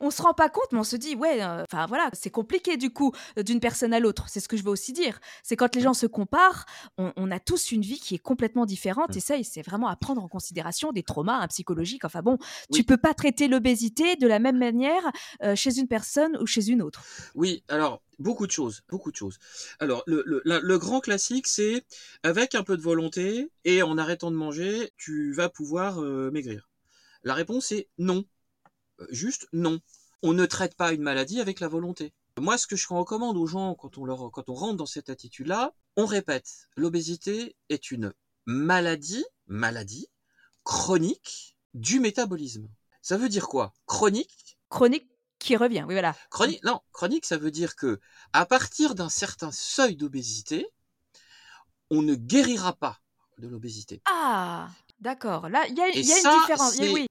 on 0.00 0.10
se 0.10 0.20
rend 0.20 0.34
pas 0.34 0.48
compte, 0.50 0.66
mais 0.72 0.78
on 0.78 0.84
se 0.84 0.96
dit, 0.96 1.14
ouais, 1.16 1.42
euh, 1.42 1.64
enfin 1.70 1.86
voilà, 1.86 2.10
c'est 2.12 2.30
compliqué 2.30 2.76
du 2.76 2.92
coup, 2.92 3.12
euh, 3.38 3.42
d'une 3.42 3.58
personne 3.58 3.94
à 3.94 3.98
l'autre. 3.98 4.26
C'est 4.28 4.40
ce 4.40 4.48
que 4.48 4.56
je 4.58 4.62
veux 4.62 4.70
aussi 4.70 4.92
dire. 4.92 5.18
C'est 5.42 5.56
quand 5.56 5.74
les 5.74 5.80
gens 5.80 5.94
se 5.94 6.06
comparent, 6.06 6.66
on, 6.98 7.12
on 7.16 7.30
a 7.30 7.40
tous 7.40 7.72
une 7.72 7.80
vie 7.80 7.98
qui 7.98 8.14
est 8.14 8.18
complètement 8.18 8.66
différente, 8.66 9.14
Mm. 9.14 9.16
et 9.16 9.20
ça, 9.20 9.34
c'est 9.42 9.62
vraiment 9.62 9.88
à 9.88 9.96
prendre 9.96 10.22
en 10.22 10.28
considération 10.28 10.92
des 10.92 11.02
traumas 11.02 11.40
hein, 11.40 11.48
psychologiques. 11.48 12.04
Enfin 12.04 12.20
bon, 12.20 12.36
tu 12.72 12.84
peux 12.84 12.98
pas 12.98 13.14
traiter 13.14 13.48
l'obésité 13.48 14.16
de 14.16 14.26
la 14.26 14.38
même 14.40 14.58
manière 14.58 15.10
euh, 15.42 15.56
chez 15.56 15.78
une 15.78 15.88
personne 15.88 16.36
ou 16.38 16.46
chez 16.46 16.68
une 16.68 16.82
autre. 16.82 17.02
Oui, 17.34 17.64
alors 17.68 18.02
beaucoup 18.18 18.46
de 18.46 18.52
choses, 18.52 18.82
beaucoup 18.88 19.10
de 19.10 19.16
choses. 19.16 19.38
Alors 19.78 20.02
le, 20.06 20.22
le, 20.26 20.42
le 20.44 20.78
grand 20.78 21.00
classique, 21.00 21.46
c'est 21.46 21.84
avec 22.22 22.54
un 22.54 22.62
peu 22.64 22.76
de 22.76 22.82
volonté 22.82 23.50
et 23.64 23.82
en 23.82 23.98
arrêtant 23.98 24.30
de 24.30 24.36
manger, 24.36 24.92
tu 24.96 25.32
vas 25.32 25.48
pouvoir 25.48 26.02
euh, 26.02 26.30
maigrir. 26.30 26.68
La 27.22 27.34
réponse 27.34 27.72
est 27.72 27.88
non, 27.98 28.24
Euh, 29.00 29.06
juste 29.10 29.46
non. 29.52 29.80
On 30.22 30.32
ne 30.32 30.46
traite 30.46 30.74
pas 30.74 30.92
une 30.92 31.02
maladie 31.02 31.40
avec 31.40 31.60
la 31.60 31.68
volonté. 31.68 32.12
Moi, 32.38 32.58
ce 32.58 32.66
que 32.66 32.76
je 32.76 32.86
recommande 32.88 33.36
aux 33.36 33.46
gens 33.46 33.74
quand 33.74 33.98
on 33.98 34.04
leur, 34.04 34.30
quand 34.32 34.48
on 34.48 34.54
rentre 34.54 34.76
dans 34.76 34.86
cette 34.86 35.10
attitude-là, 35.10 35.72
on 35.96 36.06
répète, 36.06 36.68
l'obésité 36.76 37.56
est 37.68 37.90
une 37.90 38.12
maladie, 38.46 39.24
maladie 39.46 40.08
chronique 40.64 41.56
du 41.74 42.00
métabolisme. 42.00 42.68
Ça 43.02 43.16
veut 43.16 43.28
dire 43.28 43.48
quoi? 43.48 43.72
Chronique, 43.86 44.58
Chronique 44.68 45.08
qui 45.38 45.56
revient, 45.56 45.84
oui 45.86 45.94
voilà. 45.94 46.14
Chronique, 46.30 46.62
non, 46.64 46.80
chronique, 46.92 47.24
ça 47.26 47.36
veut 47.36 47.50
dire 47.50 47.76
que 47.76 48.00
à 48.32 48.46
partir 48.46 48.94
d'un 48.94 49.08
certain 49.08 49.50
seuil 49.52 49.96
d'obésité, 49.96 50.66
on 51.90 52.02
ne 52.02 52.14
guérira 52.14 52.74
pas 52.74 53.00
de 53.38 53.48
l'obésité. 53.48 54.02
Ah, 54.06 54.68
d'accord. 55.00 55.48
Là, 55.48 55.66
il 55.68 55.76
y 55.76 55.80
a, 55.80 55.88
Et 55.88 56.00
il 56.00 56.06
y 56.06 56.12
a 56.12 56.20
ça, 56.20 56.32
une 56.32 56.40
différence. 56.40 56.74
c'est- 56.74 56.88
Oui, 56.90 57.06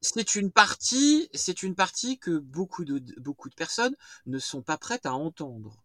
C'est 0.00 0.36
une 0.36 0.52
partie, 0.52 1.28
c'est 1.34 1.62
une 1.62 1.74
partie 1.74 2.18
que 2.18 2.38
beaucoup 2.38 2.84
de 2.84 3.02
beaucoup 3.20 3.48
de 3.48 3.54
personnes 3.54 3.96
ne 4.26 4.38
sont 4.38 4.62
pas 4.62 4.78
prêtes 4.78 5.06
à 5.06 5.14
entendre. 5.14 5.82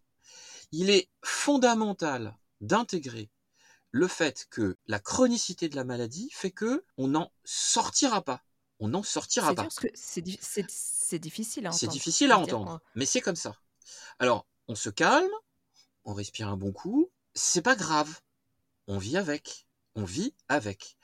Il 0.71 0.89
est 0.89 1.09
fondamental 1.23 2.35
d'intégrer 2.61 3.29
le 3.91 4.07
fait 4.07 4.47
que 4.51 4.77
la 4.87 4.99
chronicité 4.99 5.69
de 5.69 5.75
la 5.75 5.83
maladie 5.83 6.29
fait 6.33 6.51
que 6.51 6.85
on 6.97 7.07
n'en 7.09 7.31
sortira 7.43 8.21
pas. 8.23 8.43
On 8.83 8.89
n'en 8.89 9.01
sortira 9.01 9.55
pas. 9.55 9.69
c'est 9.93 10.21
di- 10.21 10.37
c'est- 10.41 10.69
c'est 10.69 11.17
difficile 11.17 11.65
à 11.67 11.71
C'est 11.71 11.85
entendre. 11.85 11.93
difficile 11.93 12.31
à 12.33 12.37
entendre, 12.39 12.81
mais 12.95 13.05
c'est 13.05 13.21
comme 13.21 13.37
ça. 13.37 13.55
Alors, 14.19 14.45
on 14.67 14.75
se 14.75 14.89
calme, 14.89 15.31
on 16.03 16.13
respire 16.13 16.49
un 16.49 16.57
bon 16.57 16.73
coup, 16.73 17.09
c'est 17.33 17.61
pas 17.61 17.77
grave. 17.77 18.19
On 18.87 18.97
vit 18.97 19.15
avec. 19.15 19.67
On 19.95 20.03
vit 20.03 20.33
avec. 20.49 20.97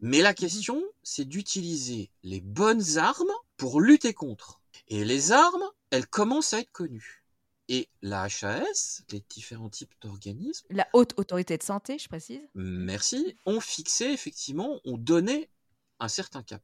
Mais 0.00 0.22
la 0.22 0.32
question, 0.32 0.82
c'est 1.02 1.26
d'utiliser 1.26 2.10
les 2.22 2.40
bonnes 2.40 2.96
armes 2.96 3.32
pour 3.58 3.82
lutter 3.82 4.14
contre. 4.14 4.62
Et 4.88 5.04
les 5.04 5.30
armes, 5.32 5.64
elles 5.90 6.06
commencent 6.06 6.54
à 6.54 6.60
être 6.60 6.72
connues. 6.72 7.22
Et 7.68 7.90
la 8.00 8.22
HAS, 8.28 9.02
les 9.10 9.20
différents 9.28 9.68
types 9.68 9.92
d'organismes, 10.00 10.66
La 10.70 10.88
haute 10.94 11.12
autorité 11.18 11.58
de 11.58 11.62
santé, 11.62 11.98
je 11.98 12.08
précise. 12.08 12.40
merci, 12.54 13.36
ont 13.44 13.60
fixé 13.60 14.06
effectivement, 14.06 14.80
ont 14.86 14.96
donné 14.96 15.50
un 15.98 16.08
certain 16.08 16.42
cap. 16.42 16.62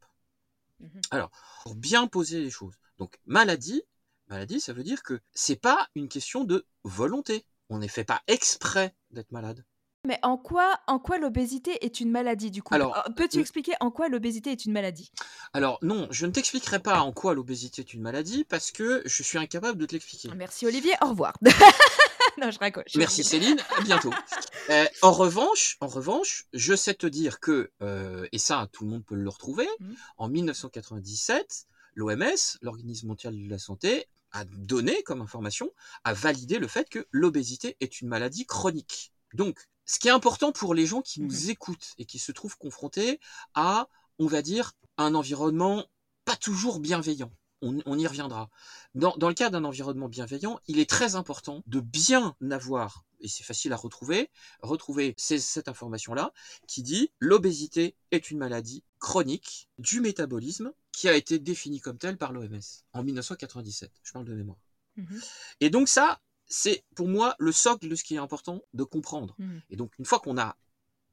Mhm. 0.82 1.00
Alors, 1.10 1.30
pour 1.62 1.74
bien 1.74 2.06
poser 2.06 2.40
les 2.40 2.50
choses. 2.50 2.74
Donc, 2.98 3.18
maladie, 3.26 3.82
maladie, 4.28 4.60
ça 4.60 4.72
veut 4.72 4.82
dire 4.84 5.02
que 5.02 5.20
c'est 5.32 5.56
pas 5.60 5.88
une 5.94 6.08
question 6.08 6.44
de 6.44 6.66
volonté. 6.84 7.44
On 7.70 7.78
n'est 7.78 7.88
fait 7.88 8.04
pas 8.04 8.22
exprès 8.26 8.94
d'être 9.10 9.32
malade. 9.32 9.64
Mais 10.04 10.18
en 10.24 10.36
quoi, 10.36 10.80
en 10.88 10.98
quoi 10.98 11.18
l'obésité 11.18 11.84
est 11.84 12.00
une 12.00 12.10
maladie 12.10 12.50
du 12.50 12.60
coup? 12.60 12.74
Alors, 12.74 12.96
Euh, 13.06 13.12
Peux-tu 13.12 13.38
expliquer 13.38 13.72
en 13.78 13.92
quoi 13.92 14.08
l'obésité 14.08 14.50
est 14.50 14.64
une 14.64 14.72
maladie? 14.72 15.12
Alors, 15.52 15.78
non, 15.82 16.08
je 16.10 16.26
ne 16.26 16.32
t'expliquerai 16.32 16.80
pas 16.80 17.00
en 17.02 17.12
quoi 17.12 17.34
l'obésité 17.34 17.82
est 17.82 17.94
une 17.94 18.02
maladie 18.02 18.42
parce 18.44 18.72
que 18.72 19.02
je 19.06 19.22
suis 19.22 19.38
incapable 19.38 19.78
de 19.78 19.86
te 19.86 19.92
l'expliquer. 19.92 20.28
Merci 20.34 20.66
Olivier, 20.66 20.92
au 21.02 21.10
revoir. 21.10 21.34
non, 22.40 22.50
je 22.50 22.58
raccroche. 22.58 22.94
Merci 22.96 23.24
Céline, 23.24 23.58
à 23.76 23.80
bientôt. 23.82 24.10
Euh, 24.70 24.84
en 25.02 25.10
revanche, 25.10 25.76
en 25.80 25.88
revanche, 25.88 26.44
je 26.52 26.76
sais 26.76 26.94
te 26.94 27.08
dire 27.08 27.40
que, 27.40 27.72
euh, 27.82 28.28
et 28.30 28.38
ça 28.38 28.68
tout 28.72 28.84
le 28.84 28.90
monde 28.90 29.04
peut 29.04 29.16
le 29.16 29.28
retrouver, 29.28 29.66
Mhm. 29.80 29.96
en 30.18 30.28
1997, 30.28 31.66
l'OMS, 31.94 32.58
l'Organisme 32.62 33.08
mondial 33.08 33.36
de 33.36 33.50
la 33.50 33.58
santé, 33.58 34.06
a 34.30 34.44
donné 34.44 35.02
comme 35.02 35.20
information, 35.20 35.72
a 36.04 36.14
validé 36.14 36.58
le 36.60 36.68
fait 36.68 36.88
que 36.88 37.06
l'obésité 37.10 37.76
est 37.80 38.00
une 38.00 38.06
maladie 38.08 38.46
chronique. 38.46 39.12
Donc, 39.34 39.58
ce 39.84 39.98
qui 39.98 40.06
est 40.06 40.12
important 40.12 40.52
pour 40.52 40.74
les 40.74 40.86
gens 40.86 41.02
qui 41.02 41.20
nous 41.20 41.50
écoutent 41.50 41.92
et 41.98 42.04
qui 42.04 42.20
se 42.20 42.30
trouvent 42.30 42.56
confrontés 42.56 43.18
à, 43.54 43.88
on 44.20 44.26
va 44.26 44.42
dire, 44.42 44.74
un 44.96 45.16
environnement 45.16 45.84
pas 46.24 46.36
toujours 46.36 46.78
bienveillant. 46.78 47.32
On, 47.62 47.78
on 47.86 47.98
y 47.98 48.06
reviendra. 48.06 48.50
Dans, 48.94 49.16
dans 49.16 49.28
le 49.28 49.34
cas 49.34 49.48
d'un 49.48 49.64
environnement 49.64 50.08
bienveillant, 50.08 50.58
il 50.66 50.78
est 50.78 50.90
très 50.90 51.14
important 51.14 51.62
de 51.66 51.80
bien 51.80 52.36
avoir, 52.50 53.04
et 53.20 53.28
c'est 53.28 53.44
facile 53.44 53.72
à 53.72 53.76
retrouver, 53.76 54.30
retrouver 54.60 55.14
ces- 55.16 55.38
cette 55.38 55.68
information-là, 55.68 56.32
qui 56.66 56.82
dit 56.82 57.12
l'obésité 57.20 57.94
est 58.10 58.30
une 58.30 58.38
maladie 58.38 58.84
chronique 58.98 59.68
du 59.78 60.00
métabolisme 60.00 60.72
qui 60.90 61.08
a 61.08 61.14
été 61.14 61.38
définie 61.38 61.80
comme 61.80 61.98
telle 61.98 62.18
par 62.18 62.32
l'OMS 62.32 62.60
en 62.92 63.02
1997. 63.02 63.90
Je 64.02 64.12
parle 64.12 64.24
de 64.26 64.34
mémoire. 64.34 64.58
Mhm. 64.96 65.20
Et 65.60 65.70
donc 65.70 65.88
ça, 65.88 66.20
c'est 66.46 66.84
pour 66.94 67.08
moi 67.08 67.34
le 67.38 67.52
socle 67.52 67.88
de 67.88 67.94
ce 67.94 68.04
qui 68.04 68.14
est 68.16 68.18
important 68.18 68.60
de 68.74 68.84
comprendre. 68.84 69.34
Mhm. 69.38 69.62
Et 69.70 69.76
donc 69.76 69.92
une 69.98 70.04
fois 70.04 70.20
qu'on 70.20 70.36
a, 70.36 70.58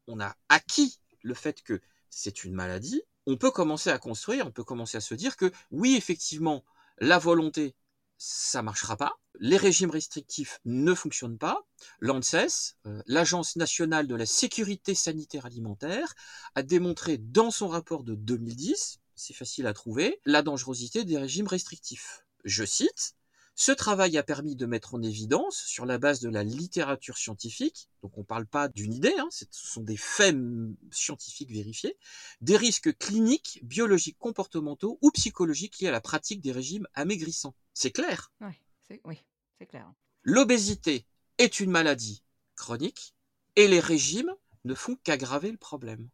on 0.07 0.19
a 0.19 0.35
acquis 0.49 0.99
le 1.21 1.33
fait 1.33 1.61
que 1.61 1.79
c'est 2.09 2.43
une 2.43 2.53
maladie, 2.53 3.03
on 3.29 3.37
peut 3.37 3.51
commencer 3.51 3.91
à 3.91 3.99
construire, 3.99 4.47
on 4.47 4.51
peut 4.51 4.63
commencer 4.63 4.97
à 4.97 5.01
se 5.01 5.13
dire 5.13 5.37
que 5.37 5.51
oui, 5.69 5.95
effectivement, 5.95 6.63
la 6.97 7.19
volonté, 7.19 7.75
ça 8.17 8.63
marchera 8.63 8.97
pas. 8.97 9.19
Les 9.39 9.55
régimes 9.55 9.91
restrictifs 9.91 10.59
ne 10.65 10.95
fonctionnent 10.95 11.37
pas. 11.37 11.61
L'ANSES, 11.99 12.75
euh, 12.87 13.03
l'Agence 13.05 13.55
nationale 13.55 14.07
de 14.07 14.15
la 14.15 14.25
sécurité 14.25 14.95
sanitaire 14.95 15.45
alimentaire, 15.45 16.15
a 16.55 16.63
démontré 16.63 17.19
dans 17.19 17.51
son 17.51 17.67
rapport 17.67 18.03
de 18.03 18.15
2010, 18.15 18.97
c'est 19.15 19.35
facile 19.35 19.67
à 19.67 19.73
trouver, 19.73 20.19
la 20.25 20.41
dangerosité 20.41 21.05
des 21.05 21.19
régimes 21.19 21.47
restrictifs. 21.47 22.25
Je 22.45 22.65
cite, 22.65 23.13
ce 23.59 23.73
travail 23.73 24.17
a 24.17 24.23
permis 24.23 24.55
de 24.55 24.65
mettre 24.65 24.95
en 24.95 25.01
évidence, 25.01 25.57
sur 25.57 25.85
la 25.85 25.97
base 25.97 26.21
de 26.21 26.29
la 26.29 26.45
littérature 26.45 27.17
scientifique, 27.17 27.89
donc 28.01 28.17
on 28.17 28.21
ne 28.21 28.25
parle 28.25 28.45
pas 28.45 28.69
d'une 28.69 28.93
idée, 28.93 29.13
hein, 29.19 29.27
ce 29.31 29.43
sont 29.51 29.81
des 29.81 29.97
faits 29.97 30.33
scientifiques 30.91 31.51
vérifiés, 31.51 31.97
des 32.39 32.55
risques 32.55 32.97
cliniques, 32.97 33.59
biologiques, 33.63 34.17
comportementaux 34.17 34.97
ou 35.01 35.11
psychologiques 35.11 35.79
liés 35.79 35.89
à 35.89 35.91
la 35.91 35.99
pratique 35.99 36.39
des 36.39 36.53
régimes 36.53 36.87
amaigrissants. 36.93 37.53
C'est 37.73 37.91
clair? 37.91 38.31
Oui, 39.03 39.17
c'est 39.57 39.65
clair. 39.65 39.91
L'obésité 40.23 41.05
est 41.37 41.59
une 41.59 41.71
maladie 41.71 42.23
chronique 42.55 43.13
et 43.57 43.67
les 43.67 43.81
régimes 43.81 44.33
ne 44.63 44.73
font 44.73 44.95
qu'aggraver 45.03 45.51
le 45.51 45.57
problème. 45.57 46.07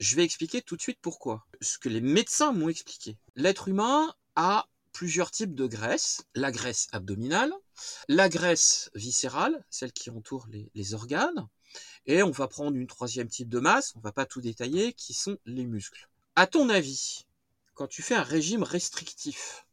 Je 0.00 0.16
vais 0.16 0.24
expliquer 0.24 0.62
tout 0.62 0.76
de 0.76 0.80
suite 0.80 1.00
pourquoi. 1.02 1.46
Ce 1.60 1.76
que 1.76 1.90
les 1.90 2.00
médecins 2.00 2.52
m'ont 2.52 2.70
expliqué. 2.70 3.18
L'être 3.34 3.68
humain 3.68 4.14
a 4.36 4.66
plusieurs 4.98 5.30
types 5.30 5.54
de 5.54 5.68
graisse. 5.68 6.24
La 6.34 6.50
graisse 6.50 6.88
abdominale, 6.90 7.52
la 8.08 8.28
graisse 8.28 8.90
viscérale, 8.96 9.64
celle 9.70 9.92
qui 9.92 10.10
entoure 10.10 10.48
les, 10.74 10.92
organes, 10.92 11.46
et 12.06 12.24
on 12.24 12.32
va 12.32 12.48
prendre 12.48 12.76
une 12.76 12.88
troisième 12.88 13.28
type 13.28 13.48
de 13.48 13.60
masse, 13.60 13.92
on 13.94 14.00
va 14.00 14.10
pas 14.10 14.26
tout 14.26 14.40
détailler, 14.40 14.92
qui 14.94 15.14
sont 15.14 15.38
les 15.46 15.66
muscles. 15.66 16.08
À 16.34 16.48
ton 16.48 16.68
avis, 16.68 17.26
quand 17.74 17.86
tu 17.86 18.02
fais 18.02 18.16
un 18.16 18.24
régime 18.24 18.64
restrictif, 18.64 19.66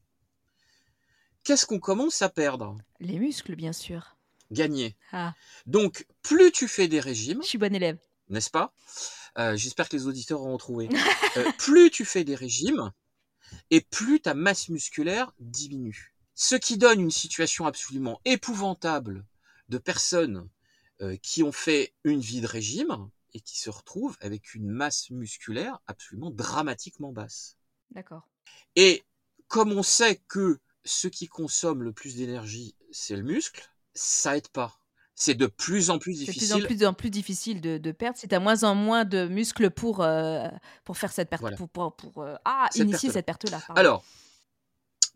qu'est-ce 1.44 1.66
qu'on 1.66 1.80
commence 1.80 2.22
à 2.22 2.30
perdre? 2.30 2.78
Les 3.00 3.18
muscles, 3.18 3.56
bien 3.56 3.74
sûr. 3.74 4.18
Gagner. 4.52 4.96
Ah. 5.12 5.34
Donc, 5.66 6.06
plus 6.22 6.52
tu 6.52 6.68
fais 6.68 6.88
des 6.88 7.00
régimes. 7.00 7.42
Je 7.42 7.48
suis 7.48 7.58
bon 7.58 7.74
élève. 7.74 7.98
N'est-ce 8.30 8.52
pas? 8.52 8.76
Euh, 9.40 9.58
J'espère 9.58 9.90
que 9.90 9.96
les 9.96 10.06
auditeurs 10.06 10.42
auront 10.42 10.58
trouvé. 10.58 10.88
Euh, 11.38 11.52
plus 11.58 11.92
tu 11.92 12.06
fais 12.06 12.24
des 12.24 12.36
régimes, 12.36 12.94
et 13.72 13.82
plus 13.82 14.22
ta 14.22 14.34
masse 14.34 14.70
musculaire 14.70 15.32
diminue. 15.40 16.14
Ce 16.34 16.56
qui 16.56 16.78
donne 16.78 17.00
une 17.00 17.12
situation 17.12 17.66
absolument 17.66 18.20
épouvantable 18.26 19.26
de 19.70 19.78
personnes 19.78 20.50
euh, 21.02 21.18
qui 21.18 21.44
ont 21.44 21.52
fait 21.52 21.94
une 22.04 22.20
vie 22.20 22.42
de 22.42 22.48
régime 22.48 23.10
et 23.34 23.40
qui 23.42 23.60
se 23.60 23.70
retrouvent 23.70 24.18
avec 24.22 24.54
une 24.54 24.70
masse 24.70 25.10
musculaire 25.10 25.80
absolument 25.88 26.32
dramatiquement 26.32 27.12
basse. 27.12 27.58
D'accord. 27.92 28.28
Et 28.76 29.04
comme 29.48 29.72
on 29.72 29.84
sait 29.84 30.22
que 30.28 30.60
ce 30.84 31.08
qui 31.08 31.28
consomme 31.28 31.84
le 31.84 31.94
plus 31.94 32.16
d'énergie, 32.16 32.76
c'est 32.92 33.16
le 33.16 33.24
muscle, 33.24 33.70
ça 33.94 34.38
aide 34.38 34.48
pas 34.50 34.80
c'est 35.16 35.34
de 35.34 35.48
plus 35.48 35.90
en 35.90 35.98
plus 35.98 36.14
difficile. 36.14 36.48
C'est 36.48 36.60
de 36.60 36.66
plus 36.66 36.86
en 36.86 36.94
plus 36.94 37.10
difficile 37.10 37.62
de, 37.62 37.78
de 37.78 37.92
perdre. 37.92 38.18
C'est 38.20 38.34
à 38.34 38.40
moins 38.40 38.64
en 38.64 38.76
moins 38.76 39.06
de 39.06 39.28
muscles 39.28 39.72
pour, 39.72 40.02
euh, 40.02 40.48
pour 40.84 40.98
faire 40.98 41.12
cette 41.12 41.30
perte, 41.30 41.56
pour, 41.56 41.96
pour, 41.96 42.22
euh, 42.22 42.36
ah, 42.44 42.70
initier 42.76 43.10
cette 43.10 43.26
perte-là. 43.26 43.62
Alors, 43.76 44.04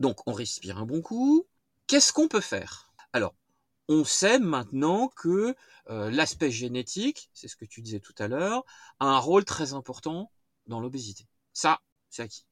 donc 0.00 0.26
on 0.26 0.32
respire 0.32 0.78
un 0.78 0.86
bon 0.86 1.02
coup. 1.02 1.46
Qu'est-ce 1.86 2.12
qu'on 2.12 2.28
peut 2.28 2.40
faire? 2.40 2.92
Alors, 3.12 3.34
on 3.88 4.04
sait 4.04 4.38
maintenant 4.38 5.08
que 5.08 5.54
euh, 5.90 6.10
l'aspect 6.10 6.50
génétique, 6.50 7.28
c'est 7.34 7.48
ce 7.48 7.56
que 7.56 7.64
tu 7.66 7.82
disais 7.82 8.00
tout 8.00 8.14
à 8.18 8.28
l'heure, 8.28 8.64
a 9.00 9.06
un 9.06 9.18
rôle 9.18 9.44
très 9.44 9.74
important 9.74 10.30
dans 10.66 10.80
l'obésité. 10.80 11.26
Ça, 11.52 11.80
c'est 12.08 12.22
acquis. 12.22 12.46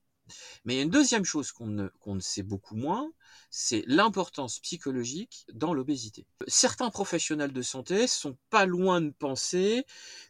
Mais 0.65 0.75
il 0.75 0.77
y 0.77 0.81
a 0.81 0.83
une 0.83 0.91
deuxième 0.91 1.25
chose 1.25 1.53
qu'on 1.53 1.69
ne, 1.69 1.89
ne 2.07 2.21
sait 2.21 2.43
beaucoup 2.43 2.77
moins, 2.77 3.11
c'est 3.51 3.85
l'importance 3.87 4.59
psychologique 4.61 5.47
dans 5.53 5.75
l'obésité. 5.75 6.27
Certains 6.47 6.91
professionnels 6.91 7.53
de 7.53 7.63
santé 7.63 8.07
sont 8.07 8.37
pas 8.51 8.67
loin 8.67 9.01
de 9.01 9.11
penser 9.11 9.85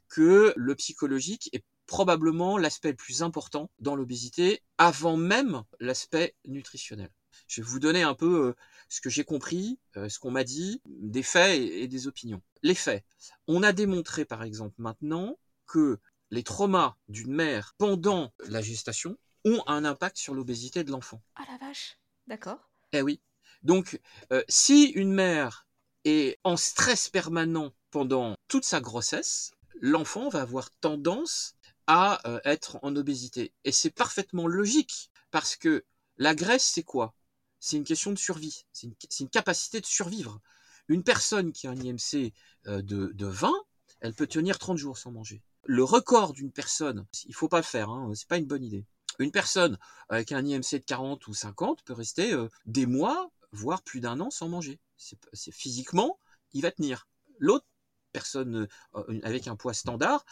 que 0.09 0.53
le 0.57 0.75
psychologique 0.75 1.51
est 1.53 1.65
probablement 1.87 2.59
l'aspect 2.59 2.91
le 2.91 2.97
plus 2.97 3.23
important 3.23 3.71
dans 3.81 3.97
l'obésité 3.97 4.63
avant 4.77 5.17
même 5.17 5.65
l'aspect 5.81 6.37
nutritionnel. 6.47 7.11
Je 7.47 7.63
vais 7.63 7.67
vous 7.67 7.81
donner 7.81 8.03
un 8.03 8.15
peu 8.15 8.49
euh, 8.49 8.57
ce 8.89 9.01
que 9.01 9.11
j'ai 9.11 9.25
compris, 9.25 9.79
euh, 9.97 10.09
ce 10.09 10.19
qu'on 10.19 10.31
m'a 10.31 10.45
dit, 10.45 10.83
des 10.87 11.23
faits 11.23 11.61
et 11.61 11.89
des 11.89 12.07
opinions. 12.07 12.43
Les 12.63 12.75
faits. 12.75 13.05
On 13.47 13.63
a 13.63 13.73
démontré 13.73 14.25
par 14.25 14.43
exemple 14.43 14.75
maintenant 14.79 15.39
que 15.67 15.99
les 16.31 16.43
traumas 16.43 16.97
d'une 17.09 17.33
mère 17.33 17.75
pendant 17.79 18.33
la 18.49 18.61
gestation 18.61 19.17
ont 19.45 19.63
un 19.67 19.85
impact 19.85 20.19
sur 20.19 20.35
l'obésité 20.35 20.85
de 20.85 20.91
l'enfant. 20.91 21.23
Ah 21.37 21.45
la 21.51 21.67
vache, 21.67 21.99
d'accord. 22.27 22.71
Eh 22.93 23.03
oui. 23.03 23.21
Donc, 23.63 24.01
euh, 24.33 24.43
si 24.49 24.87
une 24.91 25.13
mère 25.13 25.67
est 26.05 26.39
en 26.45 26.57
stress 26.57 27.09
permanent 27.09 27.73
pendant 27.91 28.35
toute 28.49 28.65
sa 28.65 28.81
grossesse, 28.81 29.53
l'enfant 29.81 30.29
va 30.29 30.43
avoir 30.43 30.71
tendance 30.81 31.55
à 31.87 32.27
euh, 32.29 32.41
être 32.45 32.79
en 32.83 32.95
obésité. 32.97 33.53
Et 33.65 33.73
c'est 33.73 33.91
parfaitement 33.91 34.47
logique, 34.47 35.11
parce 35.31 35.57
que 35.57 35.85
la 36.17 36.35
graisse, 36.35 36.65
c'est 36.65 36.83
quoi? 36.83 37.15
C'est 37.61 37.77
une 37.77 37.85
question 37.85 38.13
de 38.13 38.19
survie, 38.19 38.65
c'est 38.73 38.89
une, 39.21 39.29
capacité 39.29 39.81
de 39.81 39.87
survivre. 39.87 40.41
Une 40.87 41.03
personne 41.03 41.53
qui 41.53 41.67
a 41.67 41.71
un 41.71 41.77
IMC 41.77 42.33
euh, 42.67 42.83
de, 42.83 43.11
de 43.15 43.27
20, 43.27 43.53
elle 44.01 44.15
peut 44.15 44.27
tenir 44.27 44.59
30 44.59 44.79
jours 44.79 44.97
sans 44.97 45.11
manger. 45.11 45.43
Le 45.65 45.83
record 45.83 46.33
d'une 46.33 46.53
personne, 46.53 47.07
il 47.27 47.35
faut 47.35 47.49
pas 47.49 47.59
le 47.59 47.65
faire, 47.65 47.91
hein, 47.91 48.13
c'est 48.15 48.29
pas 48.29 48.39
une 48.39 48.47
bonne 48.47 48.65
idée. 48.65 48.87
Une 49.19 49.33
personne 49.33 49.79
avec 50.09 50.33
un 50.33 50.45
IMC 50.45 50.73
de 50.73 50.85
40 50.87 51.27
ou 51.27 51.35
50 51.35 51.83
peut 51.83 51.93
rester 51.93 52.33
euh, 52.33 52.49
des 52.67 52.87
mois, 52.87 53.31
voire 53.53 53.83
plus 53.83 54.01
d'un 54.01 54.21
an 54.21 54.31
sans 54.31 54.49
manger. 54.49 54.79
C'est 54.97 55.53
physiquement, 55.53 56.19
il 56.53 56.63
va 56.63 56.71
tenir. 56.71 57.09
L'autre 57.39 57.67
personne 58.13 58.69
euh, 58.95 59.21
avec 59.23 59.49
un 59.49 59.57
poids 59.57 59.75
standard. 59.75 60.25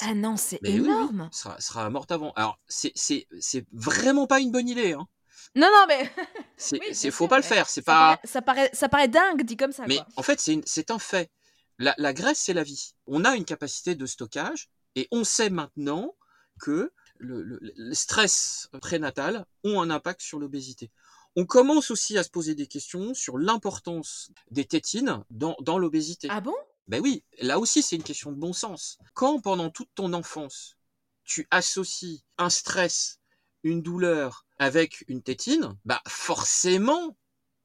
Ah 0.00 0.14
non, 0.14 0.36
c'est 0.36 0.60
énorme. 0.64 1.28
sera, 1.32 1.60
sera 1.60 1.88
morte 1.90 2.12
avant. 2.12 2.32
Alors, 2.32 2.58
c'est 2.68 3.66
vraiment 3.72 4.26
pas 4.26 4.40
une 4.40 4.52
bonne 4.52 4.68
idée. 4.68 4.92
Hein. 4.92 5.06
Non, 5.54 5.68
non, 5.68 5.84
mais. 5.88 6.12
c'est 6.56 7.10
faut 7.10 7.28
pas 7.28 7.38
le 7.38 7.42
faire. 7.42 7.68
C'est 7.68 7.82
pas. 7.82 8.20
ça, 8.24 8.42
paraît, 8.42 8.70
ça 8.72 8.88
paraît 8.88 9.08
dingue 9.08 9.42
dit 9.44 9.56
comme 9.56 9.72
ça. 9.72 9.84
Mais 9.86 10.00
en 10.16 10.22
fait, 10.22 10.40
c'est 10.40 10.90
un 10.90 10.98
fait. 10.98 11.30
La, 11.78 11.94
la 11.98 12.12
graisse, 12.12 12.38
c'est 12.38 12.52
la 12.52 12.62
vie. 12.62 12.94
On 13.06 13.24
a 13.24 13.34
une 13.34 13.44
capacité 13.44 13.94
de 13.94 14.06
stockage 14.06 14.68
et 14.94 15.08
on 15.10 15.24
sait 15.24 15.50
maintenant 15.50 16.14
que 16.60 16.92
le, 17.22 17.94
stress 17.94 18.68
prénatal 18.80 19.46
ont 19.64 19.80
un 19.80 19.90
impact 19.90 20.20
sur 20.20 20.38
l'obésité. 20.38 20.90
On 21.36 21.46
commence 21.46 21.90
aussi 21.90 22.18
à 22.18 22.22
se 22.22 22.30
poser 22.30 22.54
des 22.54 22.66
questions 22.66 23.14
sur 23.14 23.38
l'importance 23.38 24.30
des 24.50 24.66
tétines 24.66 25.24
dans, 25.30 25.56
dans 25.60 25.78
l'obésité. 25.78 26.28
Ah 26.30 26.40
bon? 26.40 26.54
Ben 26.88 27.00
oui, 27.00 27.24
là 27.40 27.58
aussi 27.58 27.82
c'est 27.82 27.96
une 27.96 28.02
question 28.02 28.32
de 28.32 28.36
bon 28.36 28.52
sens. 28.52 28.98
Quand 29.14 29.40
pendant 29.40 29.70
toute 29.70 29.88
ton 29.94 30.12
enfance, 30.12 30.76
tu 31.24 31.46
associes 31.50 32.24
un 32.38 32.50
stress, 32.50 33.20
une 33.62 33.82
douleur 33.82 34.46
avec 34.58 35.04
une 35.08 35.22
tétine, 35.22 35.76
bah 35.84 36.02
forcément 36.06 37.16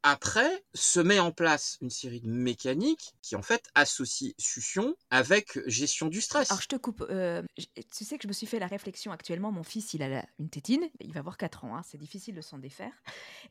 après, 0.10 0.64
se 0.74 1.02
met 1.02 1.20
en 1.20 1.32
place 1.32 1.78
une 1.82 1.90
série 1.90 2.22
de 2.22 2.30
mécaniques 2.30 3.14
qui 3.22 3.36
en 3.36 3.42
fait 3.42 3.70
associent 3.76 4.32
succion 4.38 4.96
avec 5.10 5.60
gestion 5.68 6.08
du 6.08 6.22
stress. 6.22 6.50
Alors 6.50 6.62
je 6.62 6.68
te 6.68 6.78
coupe. 6.78 7.06
Euh, 7.10 7.44
tu 7.58 8.06
sais 8.06 8.18
que 8.18 8.24
je 8.24 8.30
me 8.30 8.34
suis 8.34 8.48
fait 8.48 8.60
la 8.60 8.68
réflexion 8.68 9.12
actuellement. 9.12 9.52
Mon 9.52 9.64
fils, 9.64 9.94
il 9.94 10.04
a 10.04 10.26
une 10.40 10.50
tétine. 10.50 10.90
Il 11.02 11.12
va 11.12 11.20
avoir 11.20 11.38
4 11.38 11.66
ans. 11.66 11.76
Hein, 11.76 11.82
c'est 11.86 11.98
difficile 11.98 12.36
de 12.36 12.42
s'en 12.42 12.58
défaire. 12.58 12.94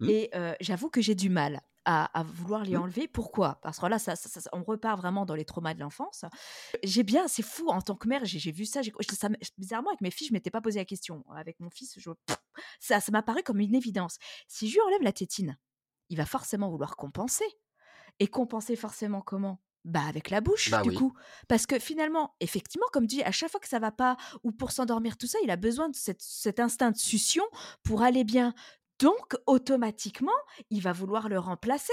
Mmh. 0.00 0.08
Et 0.08 0.30
euh, 0.34 0.54
j'avoue 0.60 0.88
que 0.88 1.02
j'ai 1.02 1.14
du 1.14 1.28
mal. 1.28 1.60
À, 1.88 2.24
vouloir 2.24 2.64
lui 2.64 2.72
mmh. 2.72 2.80
enlever. 2.80 3.06
Pourquoi? 3.06 3.60
Parce 3.62 3.78
que 3.78 3.86
là, 3.86 4.00
ça, 4.00 4.14
on 4.52 4.64
repart 4.64 4.98
vraiment 4.98 5.24
dans 5.24 5.36
les 5.36 5.44
traumas 5.44 5.72
de 5.72 5.78
l'enfance. 5.78 6.24
J'ai 6.82 7.04
bien, 7.04 7.28
c'est 7.28 7.44
fou, 7.44 7.68
en 7.68 7.80
tant 7.80 7.94
que 7.94 8.08
mère, 8.08 8.24
j'ai 8.24 8.50
vu 8.50 8.66
ça, 8.66 8.80
ça, 8.82 9.28
Bizarrement, 9.56 9.90
avec 9.90 10.00
mes 10.00 10.10
filles, 10.10 10.26
je 10.26 10.32
m'étais 10.32 10.50
pas 10.50 10.60
posé 10.60 10.80
la 10.80 10.84
question. 10.84 11.24
Avec 11.36 11.60
mon 11.60 11.70
fils, 11.70 11.96
je, 12.00 12.10
ça 12.80 12.98
m'a 13.12 13.22
paru 13.22 13.44
comme 13.44 13.60
une 13.60 13.76
évidence. 13.76 14.18
Si 14.48 14.68
je 14.68 14.74
lui 14.74 14.80
enlève 14.80 15.02
la 15.02 15.12
tétine, 15.12 15.56
il 16.08 16.16
va 16.16 16.26
forcément 16.26 16.70
vouloir 16.70 16.96
compenser. 16.96 17.46
Et 18.18 18.28
compenser 18.28 18.76
forcément 18.76 19.20
comment? 19.20 19.60
Bah 19.84 20.04
avec 20.08 20.30
la 20.30 20.40
bouche 20.40 20.70
bah 20.70 20.82
du 20.82 20.92
coup. 20.92 21.12
Parce 21.48 21.66
que 21.66 21.78
finalement 21.78 22.34
effectivement 22.40 22.86
comme 22.92 23.06
tu 23.06 23.16
dis 23.16 23.22
à 23.22 23.30
chaque 23.30 23.50
fois 23.50 23.60
que 23.60 23.68
ça 23.68 23.78
va 23.78 23.92
pas 23.92 24.16
ou 24.42 24.50
pour 24.50 24.72
s'endormir 24.72 25.16
tout 25.16 25.28
ça 25.28 25.38
il 25.44 25.50
a 25.50 25.56
besoin 25.56 25.88
de 25.88 25.96
cet 25.96 26.58
instinct 26.58 26.90
de 26.90 26.96
succion 26.96 27.44
pour 27.84 28.02
aller 28.02 28.24
bien. 28.24 28.52
Donc 28.98 29.36
automatiquement 29.46 30.32
il 30.70 30.80
va 30.80 30.92
vouloir 30.92 31.28
le 31.28 31.38
remplacer. 31.38 31.92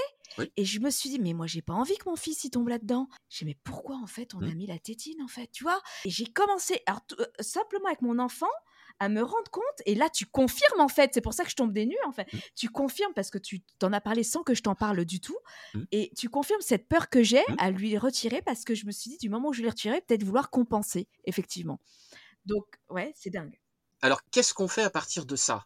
Et 0.57 0.65
je 0.65 0.79
me 0.79 0.89
suis 0.89 1.09
dit 1.09 1.19
mais 1.19 1.33
moi 1.33 1.45
j'ai 1.45 1.61
pas 1.61 1.73
envie 1.73 1.97
que 1.97 2.09
mon 2.09 2.15
fils 2.15 2.43
y 2.45 2.49
tombe 2.49 2.69
là-dedans. 2.69 3.09
J'ai 3.29 3.45
mais 3.45 3.59
pourquoi 3.63 3.97
en 3.97 4.07
fait 4.07 4.33
on 4.33 4.41
a 4.41 4.47
mmh. 4.47 4.55
mis 4.55 4.65
la 4.65 4.79
tétine 4.79 5.21
en 5.21 5.27
fait 5.27 5.51
tu 5.51 5.63
vois? 5.63 5.79
Et 6.05 6.09
j'ai 6.09 6.25
commencé 6.25 6.81
alors 6.87 7.01
euh, 7.19 7.25
simplement 7.41 7.87
avec 7.87 8.01
mon 8.01 8.17
enfant 8.17 8.47
à 8.99 9.09
me 9.09 9.21
rendre 9.21 9.51
compte. 9.51 9.63
Et 9.85 9.95
là, 9.95 10.09
tu 10.09 10.25
confirmes 10.25 10.79
en 10.79 10.87
fait. 10.87 11.11
C'est 11.13 11.21
pour 11.21 11.33
ça 11.33 11.43
que 11.43 11.49
je 11.49 11.55
tombe 11.55 11.73
des 11.73 11.85
nues 11.85 11.95
en 12.05 12.11
fait. 12.11 12.31
Mmh. 12.31 12.37
Tu 12.55 12.69
confirmes 12.69 13.13
parce 13.13 13.29
que 13.29 13.37
tu 13.37 13.61
t'en 13.79 13.91
as 13.93 14.01
parlé 14.01 14.23
sans 14.23 14.43
que 14.43 14.53
je 14.53 14.61
t'en 14.61 14.75
parle 14.75 15.05
du 15.05 15.19
tout. 15.19 15.37
Mmh. 15.73 15.83
Et 15.91 16.11
tu 16.17 16.29
confirmes 16.29 16.61
cette 16.61 16.87
peur 16.87 17.09
que 17.09 17.23
j'ai 17.23 17.41
mmh. 17.41 17.55
à 17.57 17.71
lui 17.71 17.97
retirer 17.97 18.41
parce 18.41 18.63
que 18.63 18.75
je 18.75 18.85
me 18.85 18.91
suis 18.91 19.11
dit 19.11 19.17
du 19.17 19.29
moment 19.29 19.49
où 19.49 19.53
je 19.53 19.61
l'ai 19.61 19.69
retiré, 19.69 20.01
peut-être 20.01 20.23
vouloir 20.23 20.49
compenser 20.49 21.07
effectivement. 21.25 21.79
Donc 22.45 22.65
ouais, 22.89 23.13
c'est 23.15 23.29
dingue. 23.29 23.59
Alors 24.01 24.21
qu'est-ce 24.31 24.53
qu'on 24.53 24.67
fait 24.67 24.83
à 24.83 24.89
partir 24.89 25.25
de 25.25 25.35
ça? 25.35 25.65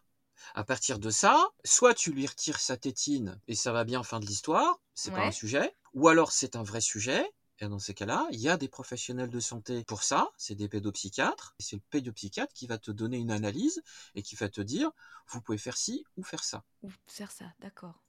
À 0.54 0.64
partir 0.64 0.98
de 0.98 1.10
ça, 1.10 1.50
soit 1.64 1.94
tu 1.94 2.12
lui 2.12 2.26
retires 2.26 2.60
sa 2.60 2.76
tétine 2.76 3.40
et 3.48 3.54
ça 3.54 3.72
va 3.72 3.84
bien, 3.84 4.02
fin 4.02 4.20
de 4.20 4.26
l'histoire, 4.26 4.80
c'est 4.94 5.10
pas 5.10 5.26
un 5.26 5.32
sujet, 5.32 5.74
ou 5.92 6.08
alors 6.08 6.32
c'est 6.32 6.56
un 6.56 6.62
vrai 6.62 6.80
sujet, 6.80 7.28
Et 7.60 7.68
dans 7.68 7.78
ces 7.78 7.94
cas-là, 7.94 8.26
il 8.30 8.40
y 8.40 8.48
a 8.48 8.56
des 8.56 8.68
professionnels 8.68 9.30
de 9.30 9.40
santé 9.40 9.82
pour 9.84 10.04
ça, 10.04 10.30
c'est 10.36 10.54
des 10.54 10.68
pédopsychiatres, 10.68 11.54
et 11.58 11.62
c'est 11.62 11.76
le 11.76 11.82
pédopsychiatre 11.90 12.52
qui 12.52 12.66
va 12.66 12.78
te 12.78 12.90
donner 12.92 13.18
une 13.18 13.32
analyse 13.32 13.82
et 14.14 14.22
qui 14.22 14.36
va 14.36 14.48
te 14.48 14.60
dire, 14.60 14.90
vous 15.28 15.40
pouvez 15.40 15.58
faire 15.58 15.76
ci 15.76 16.04
ou 16.16 16.22
faire 16.22 16.44
ça. 16.44 16.64
Ou 16.82 16.90
faire 17.08 17.32
ça, 17.32 17.52
d'accord. 17.60 18.00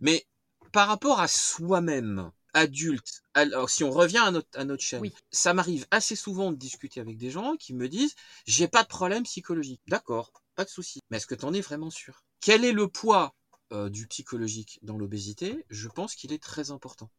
Mais 0.00 0.26
par 0.72 0.88
rapport 0.88 1.20
à 1.20 1.28
soi-même, 1.28 2.30
adulte, 2.52 3.22
alors 3.34 3.70
si 3.70 3.84
on 3.84 3.90
revient 3.90 4.18
à 4.18 4.30
notre, 4.30 4.58
à 4.58 4.64
notre 4.64 4.82
chaîne, 4.82 5.00
Oui. 5.00 5.14
ça 5.30 5.54
m'arrive 5.54 5.86
assez 5.90 6.16
souvent 6.16 6.50
de 6.52 6.56
discuter 6.56 7.00
avec 7.00 7.16
des 7.16 7.30
gens 7.30 7.56
qui 7.56 7.72
me 7.72 7.88
disent, 7.88 8.14
j'ai 8.46 8.68
pas 8.68 8.82
de 8.82 8.88
problème 8.88 9.22
psychologique. 9.22 9.80
D'accord, 9.86 10.32
pas 10.54 10.64
de 10.64 10.70
souci. 10.70 11.00
Mais 11.10 11.16
est-ce 11.16 11.26
que 11.26 11.34
tu 11.34 11.44
en 11.44 11.54
es 11.54 11.60
vraiment 11.60 11.90
sûr? 11.90 12.22
Quel 12.40 12.64
est 12.64 12.72
le 12.72 12.88
poids 12.88 13.34
euh, 13.72 13.88
du 13.88 14.06
psychologique 14.06 14.78
dans 14.82 14.98
l'obésité? 14.98 15.64
Je 15.70 15.88
pense 15.88 16.14
qu'il 16.14 16.32
est 16.32 16.42
très 16.42 16.70
important. 16.70 17.10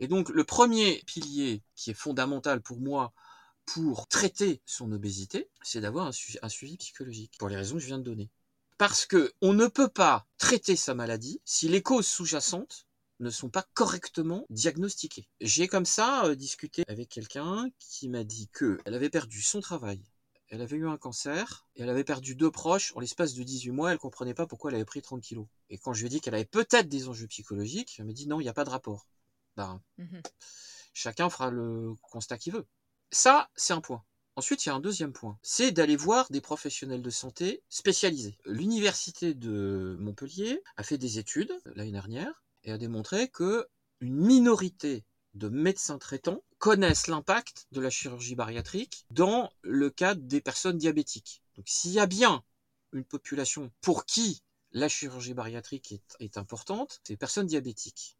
Et 0.00 0.08
donc, 0.08 0.30
le 0.30 0.44
premier 0.44 1.02
pilier 1.06 1.62
qui 1.76 1.90
est 1.90 1.94
fondamental 1.94 2.60
pour 2.60 2.80
moi 2.80 3.12
pour 3.66 4.08
traiter 4.08 4.62
son 4.66 4.90
obésité, 4.92 5.48
c'est 5.62 5.80
d'avoir 5.80 6.06
un, 6.08 6.12
su- 6.12 6.38
un 6.42 6.48
suivi 6.48 6.76
psychologique, 6.76 7.34
pour 7.38 7.48
les 7.48 7.56
raisons 7.56 7.74
que 7.76 7.80
je 7.80 7.86
viens 7.86 7.98
de 7.98 8.04
donner. 8.04 8.30
Parce 8.78 9.06
que 9.06 9.32
on 9.42 9.52
ne 9.52 9.66
peut 9.66 9.88
pas 9.88 10.26
traiter 10.38 10.74
sa 10.76 10.94
maladie 10.94 11.40
si 11.44 11.68
les 11.68 11.82
causes 11.82 12.06
sous-jacentes 12.08 12.86
ne 13.20 13.30
sont 13.30 13.50
pas 13.50 13.64
correctement 13.74 14.46
diagnostiquées. 14.50 15.28
J'ai 15.40 15.68
comme 15.68 15.86
ça 15.86 16.24
euh, 16.26 16.34
discuté 16.34 16.82
avec 16.88 17.08
quelqu'un 17.10 17.68
qui 17.78 18.08
m'a 18.08 18.24
dit 18.24 18.48
que 18.52 18.78
elle 18.86 18.94
avait 18.94 19.10
perdu 19.10 19.42
son 19.42 19.60
travail, 19.60 20.02
elle 20.48 20.62
avait 20.62 20.76
eu 20.76 20.88
un 20.88 20.96
cancer, 20.96 21.66
et 21.76 21.82
elle 21.82 21.90
avait 21.90 22.04
perdu 22.04 22.34
deux 22.34 22.50
proches 22.50 22.92
en 22.96 23.00
l'espace 23.00 23.34
de 23.34 23.42
18 23.42 23.70
mois, 23.70 23.92
elle 23.92 23.98
comprenait 23.98 24.34
pas 24.34 24.46
pourquoi 24.46 24.70
elle 24.70 24.76
avait 24.76 24.84
pris 24.84 25.02
30 25.02 25.22
kilos. 25.22 25.46
Et 25.68 25.78
quand 25.78 25.92
je 25.92 26.00
lui 26.00 26.06
ai 26.06 26.10
dit 26.10 26.20
qu'elle 26.20 26.34
avait 26.34 26.44
peut-être 26.44 26.88
des 26.88 27.08
enjeux 27.08 27.26
psychologiques, 27.28 27.96
elle 27.98 28.06
m'a 28.06 28.12
dit 28.12 28.26
non, 28.26 28.40
il 28.40 28.44
n'y 28.44 28.48
a 28.50 28.54
pas 28.54 28.64
de 28.64 28.70
rapport. 28.70 29.06
Mhm. 29.98 30.22
chacun 30.92 31.30
fera 31.30 31.50
le 31.50 31.94
constat 32.02 32.38
qu'il 32.38 32.52
veut. 32.52 32.66
Ça, 33.10 33.48
c'est 33.56 33.72
un 33.72 33.80
point. 33.80 34.04
Ensuite, 34.36 34.64
il 34.64 34.68
y 34.68 34.72
a 34.72 34.74
un 34.74 34.80
deuxième 34.80 35.12
point, 35.12 35.38
c'est 35.42 35.72
d'aller 35.72 35.96
voir 35.96 36.26
des 36.30 36.40
professionnels 36.40 37.02
de 37.02 37.10
santé 37.10 37.62
spécialisés. 37.68 38.38
L'université 38.46 39.34
de 39.34 39.96
Montpellier 39.98 40.62
a 40.76 40.82
fait 40.82 40.98
des 40.98 41.18
études 41.18 41.52
l'année 41.74 41.92
dernière 41.92 42.42
et 42.64 42.72
a 42.72 42.78
démontré 42.78 43.28
que 43.28 43.66
une 44.00 44.14
minorité 44.14 45.04
de 45.34 45.48
médecins 45.48 45.98
traitants 45.98 46.42
connaissent 46.58 47.06
l'impact 47.06 47.66
de 47.72 47.80
la 47.80 47.90
chirurgie 47.90 48.34
bariatrique 48.34 49.04
dans 49.10 49.50
le 49.62 49.90
cadre 49.90 50.22
des 50.22 50.40
personnes 50.40 50.78
diabétiques. 50.78 51.42
Donc, 51.56 51.66
s'il 51.68 51.92
y 51.92 52.00
a 52.00 52.06
bien 52.06 52.42
une 52.92 53.04
population 53.04 53.70
pour 53.80 54.06
qui 54.06 54.42
la 54.72 54.88
chirurgie 54.88 55.34
bariatrique 55.34 55.92
est, 55.92 56.16
est 56.20 56.38
importante, 56.38 57.00
c'est 57.02 57.14
les 57.14 57.16
personnes 57.16 57.46
diabétiques. 57.46 58.16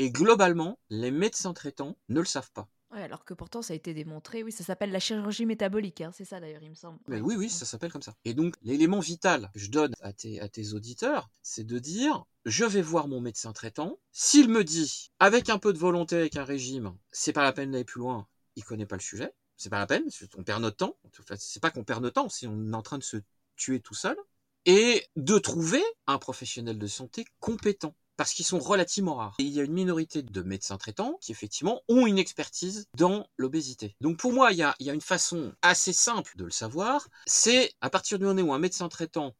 Et 0.00 0.10
globalement, 0.10 0.78
les 0.88 1.10
médecins 1.10 1.52
traitants 1.52 1.94
ne 2.08 2.20
le 2.20 2.24
savent 2.24 2.50
pas. 2.52 2.70
Ouais, 2.90 3.02
alors 3.02 3.22
que 3.26 3.34
pourtant 3.34 3.60
ça 3.60 3.74
a 3.74 3.76
été 3.76 3.92
démontré, 3.92 4.42
oui, 4.42 4.50
ça 4.50 4.64
s'appelle 4.64 4.92
la 4.92 4.98
chirurgie 4.98 5.44
métabolique, 5.44 6.00
hein, 6.00 6.10
c'est 6.14 6.24
ça 6.24 6.40
d'ailleurs, 6.40 6.62
il 6.62 6.70
me 6.70 6.74
semble. 6.74 6.98
Mais 7.06 7.20
oui, 7.20 7.36
oui, 7.36 7.50
ça 7.50 7.66
s'appelle 7.66 7.92
comme 7.92 8.00
ça. 8.00 8.14
Et 8.24 8.32
donc, 8.32 8.54
l'élément 8.62 9.00
vital 9.00 9.50
que 9.52 9.60
je 9.60 9.70
donne 9.70 9.92
à 10.00 10.14
tes, 10.14 10.40
à 10.40 10.48
tes 10.48 10.72
auditeurs, 10.72 11.28
c'est 11.42 11.64
de 11.64 11.78
dire, 11.78 12.24
je 12.46 12.64
vais 12.64 12.80
voir 12.80 13.08
mon 13.08 13.20
médecin 13.20 13.52
traitant. 13.52 13.98
S'il 14.10 14.48
me 14.48 14.64
dit, 14.64 15.12
avec 15.18 15.50
un 15.50 15.58
peu 15.58 15.74
de 15.74 15.78
volonté, 15.78 16.16
avec 16.16 16.36
un 16.36 16.44
régime, 16.44 16.96
c'est 17.12 17.34
pas 17.34 17.42
la 17.42 17.52
peine 17.52 17.70
d'aller 17.70 17.84
plus 17.84 18.00
loin, 18.00 18.26
il 18.56 18.64
connaît 18.64 18.86
pas 18.86 18.96
le 18.96 19.02
sujet. 19.02 19.34
C'est 19.58 19.68
pas 19.68 19.80
la 19.80 19.86
peine, 19.86 20.04
on 20.38 20.44
perd 20.44 20.62
notre 20.62 20.78
temps. 20.78 20.96
C'est 21.36 21.60
pas 21.60 21.70
qu'on 21.70 21.84
perd 21.84 22.02
notre 22.02 22.14
temps, 22.14 22.30
c'est 22.30 22.46
on 22.46 22.72
est 22.72 22.74
en 22.74 22.80
train 22.80 22.96
de 22.96 23.04
se 23.04 23.18
tuer 23.56 23.80
tout 23.80 23.92
seul. 23.92 24.16
Et 24.64 25.06
de 25.16 25.38
trouver 25.38 25.82
un 26.06 26.16
professionnel 26.16 26.78
de 26.78 26.86
santé 26.86 27.26
compétent. 27.38 27.94
Parce 28.20 28.34
qu'ils 28.34 28.44
sont 28.44 28.58
relativement 28.58 29.14
rares. 29.14 29.34
Et 29.38 29.44
il 29.44 29.48
y 29.48 29.60
a 29.60 29.64
une 29.64 29.72
minorité 29.72 30.20
de 30.20 30.42
médecins 30.42 30.76
traitants 30.76 31.16
qui, 31.22 31.32
effectivement, 31.32 31.80
ont 31.88 32.06
une 32.06 32.18
expertise 32.18 32.86
dans 32.94 33.26
l'obésité. 33.38 33.96
Donc, 34.02 34.18
pour 34.18 34.34
moi, 34.34 34.52
il 34.52 34.58
y 34.58 34.62
a, 34.62 34.74
une 34.78 35.00
façon 35.00 35.54
assez 35.62 35.94
simple 35.94 36.36
de 36.36 36.44
le 36.44 36.50
savoir. 36.50 37.08
C'est 37.24 37.72
à 37.80 37.88
partir 37.88 38.18
du 38.18 38.26
moment 38.26 38.42
où 38.42 38.52
un 38.52 38.58
médecin 38.58 38.90
traitant 38.90 39.34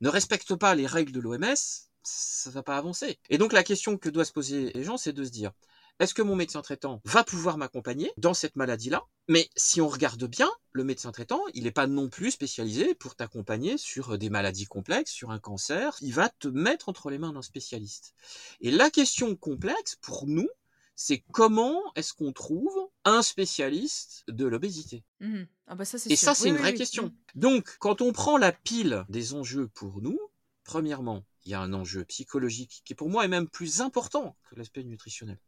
ne 0.00 0.08
respecte 0.08 0.52
pas 0.56 0.74
les 0.74 0.88
règles 0.88 1.12
de 1.12 1.20
l'OMS, 1.20 1.54
ça 2.02 2.50
va 2.50 2.64
pas 2.64 2.76
avancer. 2.76 3.20
Et 3.30 3.38
donc, 3.38 3.52
la 3.52 3.62
question 3.62 3.96
que 3.96 4.08
doivent 4.08 4.26
se 4.26 4.32
poser 4.32 4.72
les 4.74 4.82
gens, 4.82 4.96
c'est 4.96 5.12
de 5.12 5.22
se 5.22 5.30
dire, 5.30 5.52
est-ce 6.00 6.14
que 6.14 6.22
mon 6.22 6.36
médecin 6.36 6.62
traitant 6.62 7.00
va 7.04 7.24
pouvoir 7.24 7.56
m'accompagner 7.56 8.12
dans 8.16 8.34
cette 8.34 8.56
maladie-là? 8.56 9.04
Mais 9.28 9.48
si 9.56 9.80
on 9.80 9.88
regarde 9.88 10.24
bien, 10.24 10.50
le 10.72 10.84
médecin 10.84 11.12
traitant, 11.12 11.40
il 11.54 11.64
n'est 11.64 11.70
pas 11.70 11.86
non 11.86 12.08
plus 12.08 12.32
spécialisé 12.32 12.94
pour 12.94 13.14
t'accompagner 13.14 13.78
sur 13.78 14.18
des 14.18 14.28
maladies 14.28 14.66
complexes, 14.66 15.12
sur 15.12 15.30
un 15.30 15.38
cancer. 15.38 15.96
Il 16.00 16.12
va 16.12 16.28
te 16.28 16.48
mettre 16.48 16.88
entre 16.88 17.10
les 17.10 17.18
mains 17.18 17.32
d'un 17.32 17.42
spécialiste. 17.42 18.14
Et 18.60 18.70
la 18.70 18.90
question 18.90 19.36
complexe 19.36 19.96
pour 19.96 20.26
nous, 20.26 20.48
c'est 20.96 21.24
comment 21.32 21.80
est-ce 21.96 22.12
qu'on 22.12 22.32
trouve 22.32 22.76
un 23.04 23.22
spécialiste 23.22 24.24
de 24.28 24.46
l'obésité? 24.46 25.04
Mhm. 25.20 25.46
Ah 25.66 25.74
bah 25.74 25.84
ça 25.84 25.98
c'est 25.98 26.10
Et 26.10 26.16
sûr. 26.16 26.26
ça, 26.26 26.34
c'est 26.34 26.44
Oui, 26.44 26.50
une 26.50 26.56
oui, 26.56 26.60
vraie 26.60 26.72
oui. 26.72 26.78
question. 26.78 27.04
Mhm. 27.04 27.12
Donc, 27.34 27.76
quand 27.78 28.00
on 28.00 28.12
prend 28.12 28.36
la 28.36 28.52
pile 28.52 29.04
des 29.08 29.34
enjeux 29.34 29.68
pour 29.68 30.02
nous, 30.02 30.18
premièrement, 30.64 31.24
il 31.44 31.52
y 31.52 31.54
a 31.54 31.60
un 31.60 31.72
enjeu 31.72 32.04
psychologique 32.04 32.82
qui, 32.84 32.94
pour 32.94 33.08
moi, 33.10 33.24
est 33.24 33.28
même 33.28 33.48
plus 33.48 33.80
important 33.80 34.36
que 34.50 34.56
l'aspect 34.56 34.84
nutritionnel. 34.84 35.38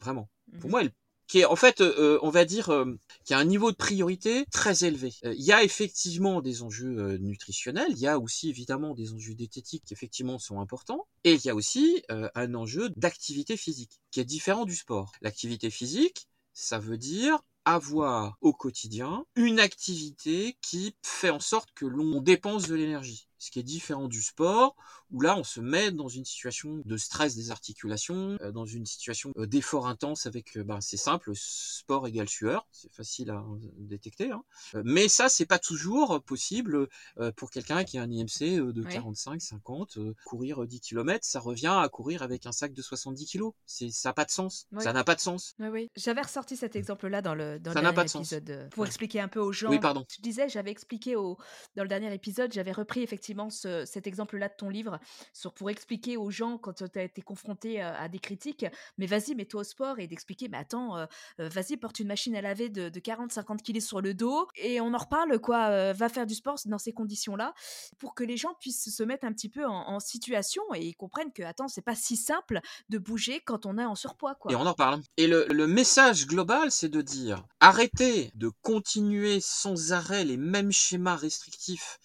Vraiment. 0.00 0.28
Pour 0.60 0.68
Mhm. 0.68 0.70
moi, 0.70 0.80
elle- 0.82 0.92
qui 1.28 1.40
est 1.40 1.44
en 1.44 1.56
fait, 1.56 1.80
euh, 1.80 2.20
on 2.22 2.30
va 2.30 2.44
dire, 2.44 2.68
euh, 2.70 2.94
qui 3.24 3.34
a 3.34 3.38
un 3.38 3.44
niveau 3.44 3.72
de 3.72 3.76
priorité 3.76 4.46
très 4.52 4.84
élevé. 4.84 5.12
Euh, 5.24 5.34
Il 5.36 5.42
y 5.44 5.52
a 5.52 5.64
effectivement 5.64 6.40
des 6.40 6.62
enjeux 6.62 6.96
euh, 6.98 7.18
nutritionnels, 7.18 7.90
il 7.90 7.98
y 7.98 8.06
a 8.06 8.18
aussi 8.20 8.48
évidemment 8.48 8.94
des 8.94 9.12
enjeux 9.12 9.34
diététiques 9.34 9.82
qui 9.84 9.92
effectivement 9.92 10.38
sont 10.38 10.60
importants, 10.60 11.08
et 11.24 11.34
il 11.34 11.44
y 11.44 11.50
a 11.50 11.56
aussi 11.56 12.02
euh, 12.12 12.28
un 12.36 12.54
enjeu 12.54 12.90
d'activité 12.96 13.56
physique 13.56 13.98
qui 14.12 14.20
est 14.20 14.24
différent 14.24 14.66
du 14.66 14.76
sport. 14.76 15.10
L'activité 15.20 15.68
physique, 15.70 16.28
ça 16.54 16.78
veut 16.78 16.96
dire 16.98 17.40
avoir 17.64 18.38
au 18.40 18.52
quotidien 18.52 19.24
une 19.34 19.58
activité 19.58 20.56
qui 20.62 20.94
fait 21.02 21.30
en 21.30 21.40
sorte 21.40 21.70
que 21.74 21.84
l'on 21.84 22.20
dépense 22.20 22.68
de 22.68 22.76
l'énergie. 22.76 23.26
Ce 23.38 23.50
qui 23.50 23.58
est 23.58 23.64
différent 23.64 24.06
du 24.06 24.22
sport, 24.22 24.76
où 25.12 25.20
là 25.20 25.36
on 25.38 25.44
se 25.44 25.60
met 25.60 25.90
dans 25.92 26.08
une 26.08 26.24
situation 26.24 26.82
de 26.84 26.96
stress 26.96 27.34
des 27.36 27.50
articulations, 27.50 28.36
euh, 28.40 28.50
dans 28.52 28.64
une 28.66 28.86
situation 28.86 29.32
euh, 29.36 29.46
d'effort 29.46 29.86
intense 29.86 30.26
avec, 30.26 30.56
euh, 30.56 30.64
ben, 30.64 30.80
c'est 30.80 30.96
simple, 30.96 31.30
sport 31.34 32.06
égale 32.06 32.28
sueur, 32.28 32.66
c'est 32.72 32.92
facile 32.94 33.30
à 33.30 33.44
détecter. 33.78 34.30
hein. 34.30 34.42
Mais 34.84 35.08
ça, 35.08 35.28
c'est 35.28 35.46
pas 35.46 35.58
toujours 35.58 36.20
possible 36.22 36.88
pour 37.36 37.50
quelqu'un 37.50 37.84
qui 37.84 37.98
a 37.98 38.02
un 38.02 38.10
IMC 38.10 38.56
de 38.72 38.82
Ouais. 38.82 38.92
45, 38.92 39.40
50, 39.40 39.96
euh, 39.98 40.14
courir 40.24 40.62
euh, 40.62 40.66
10 40.66 40.80
km, 40.80 41.24
ça 41.24 41.40
revient 41.40 41.66
à 41.80 41.88
courir 41.88 42.22
avec 42.22 42.46
un 42.46 42.52
sac 42.52 42.72
de 42.72 42.82
70 42.82 43.26
kilos. 43.26 43.52
C'est, 43.66 43.90
ça 43.90 44.10
n'a 44.10 44.12
pas 44.14 44.24
de 44.24 44.30
sens. 44.30 44.66
Ça 44.78 44.92
n'a 44.92 45.04
pas 45.04 45.14
de 45.14 45.20
sens. 45.20 45.54
Ouais, 45.58 45.68
oui. 45.68 45.90
J'avais 45.96 46.20
ressorti 46.22 46.56
cet 46.56 46.76
exemple-là 46.76 47.22
dans 47.22 47.34
le, 47.34 47.58
dans 47.58 47.72
Ça 47.72 47.78
le 47.80 47.82
dernier 47.84 47.94
pas 47.96 48.04
de 48.04 48.08
sens. 48.08 48.32
épisode 48.32 48.50
euh, 48.50 48.68
pour 48.68 48.82
Ouais. 48.82 48.86
expliquer 48.88 49.20
un 49.20 49.28
peu 49.28 49.40
aux 49.40 49.52
gens. 49.52 49.70
Oui, 49.70 49.78
pardon. 49.80 50.04
Je 50.14 50.22
disais, 50.22 50.48
j'avais 50.48 50.70
expliqué 50.70 51.16
au, 51.16 51.36
dans 51.74 51.82
le 51.82 51.88
dernier 51.88 52.12
épisode, 52.14 52.52
j'avais 52.52 52.72
repris 52.72 53.02
effectivement 53.02 53.50
ce- 53.50 53.84
cet 53.84 54.06
exemple-là 54.06 54.48
de 54.48 54.54
ton 54.56 54.68
livre 54.68 54.95
sur, 55.32 55.52
pour 55.52 55.70
expliquer 55.70 56.16
aux 56.16 56.30
gens 56.30 56.58
quand 56.58 56.72
tu 56.74 56.98
as 56.98 57.02
été 57.02 57.22
confronté 57.22 57.80
à 57.80 58.08
des 58.08 58.18
critiques, 58.18 58.66
mais 58.98 59.06
vas-y, 59.06 59.34
mets-toi 59.34 59.60
au 59.60 59.64
sport 59.64 59.98
et 59.98 60.06
d'expliquer, 60.06 60.48
mais 60.48 60.58
attends, 60.58 60.96
euh, 60.98 61.06
vas-y, 61.38 61.76
porte 61.76 61.98
une 62.00 62.08
machine 62.08 62.34
à 62.36 62.40
laver 62.40 62.68
de, 62.68 62.88
de 62.88 63.00
40-50 63.00 63.58
kilos 63.62 63.84
sur 63.84 64.00
le 64.00 64.14
dos 64.14 64.48
et 64.56 64.80
on 64.80 64.94
en 64.94 64.98
reparle, 64.98 65.38
quoi. 65.38 65.66
euh, 65.68 65.92
va 65.92 66.08
faire 66.08 66.26
du 66.26 66.34
sport 66.34 66.56
dans 66.66 66.78
ces 66.78 66.92
conditions-là 66.92 67.54
pour 67.98 68.14
que 68.14 68.24
les 68.24 68.36
gens 68.36 68.54
puissent 68.60 68.94
se 68.94 69.02
mettre 69.02 69.26
un 69.26 69.32
petit 69.32 69.48
peu 69.48 69.64
en, 69.64 69.88
en 69.88 70.00
situation 70.00 70.62
et 70.74 70.84
ils 70.86 70.94
comprennent 70.96 71.32
que, 71.32 71.42
attends, 71.42 71.68
c'est 71.68 71.82
pas 71.82 71.94
si 71.94 72.16
simple 72.16 72.60
de 72.88 72.98
bouger 72.98 73.40
quand 73.40 73.66
on 73.66 73.78
est 73.78 73.84
en 73.84 73.94
surpoids, 73.94 74.34
quoi. 74.34 74.52
Et 74.52 74.56
on 74.56 74.66
en 74.66 74.72
reparle. 74.72 75.00
Et 75.16 75.26
le, 75.26 75.46
le 75.50 75.66
message 75.66 76.26
global, 76.26 76.70
c'est 76.70 76.88
de 76.88 77.02
dire 77.02 77.44
arrêtez 77.60 78.30
de 78.34 78.50
continuer 78.62 79.40
sans 79.40 79.92
arrêt 79.92 80.24
les 80.24 80.36
mêmes 80.36 80.72
schémas 80.72 81.16
restrictifs 81.16 81.98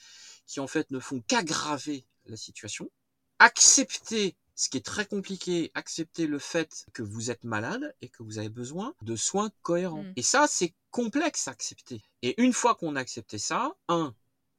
qui 0.47 0.59
en 0.59 0.67
fait 0.67 0.91
ne 0.91 0.99
font 0.99 1.21
qu'aggraver 1.27 2.05
la 2.25 2.37
situation. 2.37 2.89
Acceptez 3.39 4.35
ce 4.55 4.69
qui 4.69 4.77
est 4.77 4.85
très 4.85 5.05
compliqué, 5.05 5.71
accepter 5.73 6.27
le 6.27 6.37
fait 6.37 6.85
que 6.93 7.01
vous 7.01 7.31
êtes 7.31 7.43
malade 7.43 7.95
et 8.01 8.09
que 8.09 8.21
vous 8.21 8.37
avez 8.37 8.49
besoin 8.49 8.93
de 9.01 9.15
soins 9.15 9.51
cohérents. 9.63 10.03
Mm. 10.03 10.13
Et 10.15 10.21
ça, 10.21 10.45
c'est 10.47 10.75
complexe 10.91 11.47
à 11.47 11.51
accepter. 11.51 12.03
Et 12.21 12.39
une 12.41 12.53
fois 12.53 12.75
qu'on 12.75 12.95
a 12.95 12.99
accepté 12.99 13.39
ça, 13.39 13.75
un, 13.87 14.13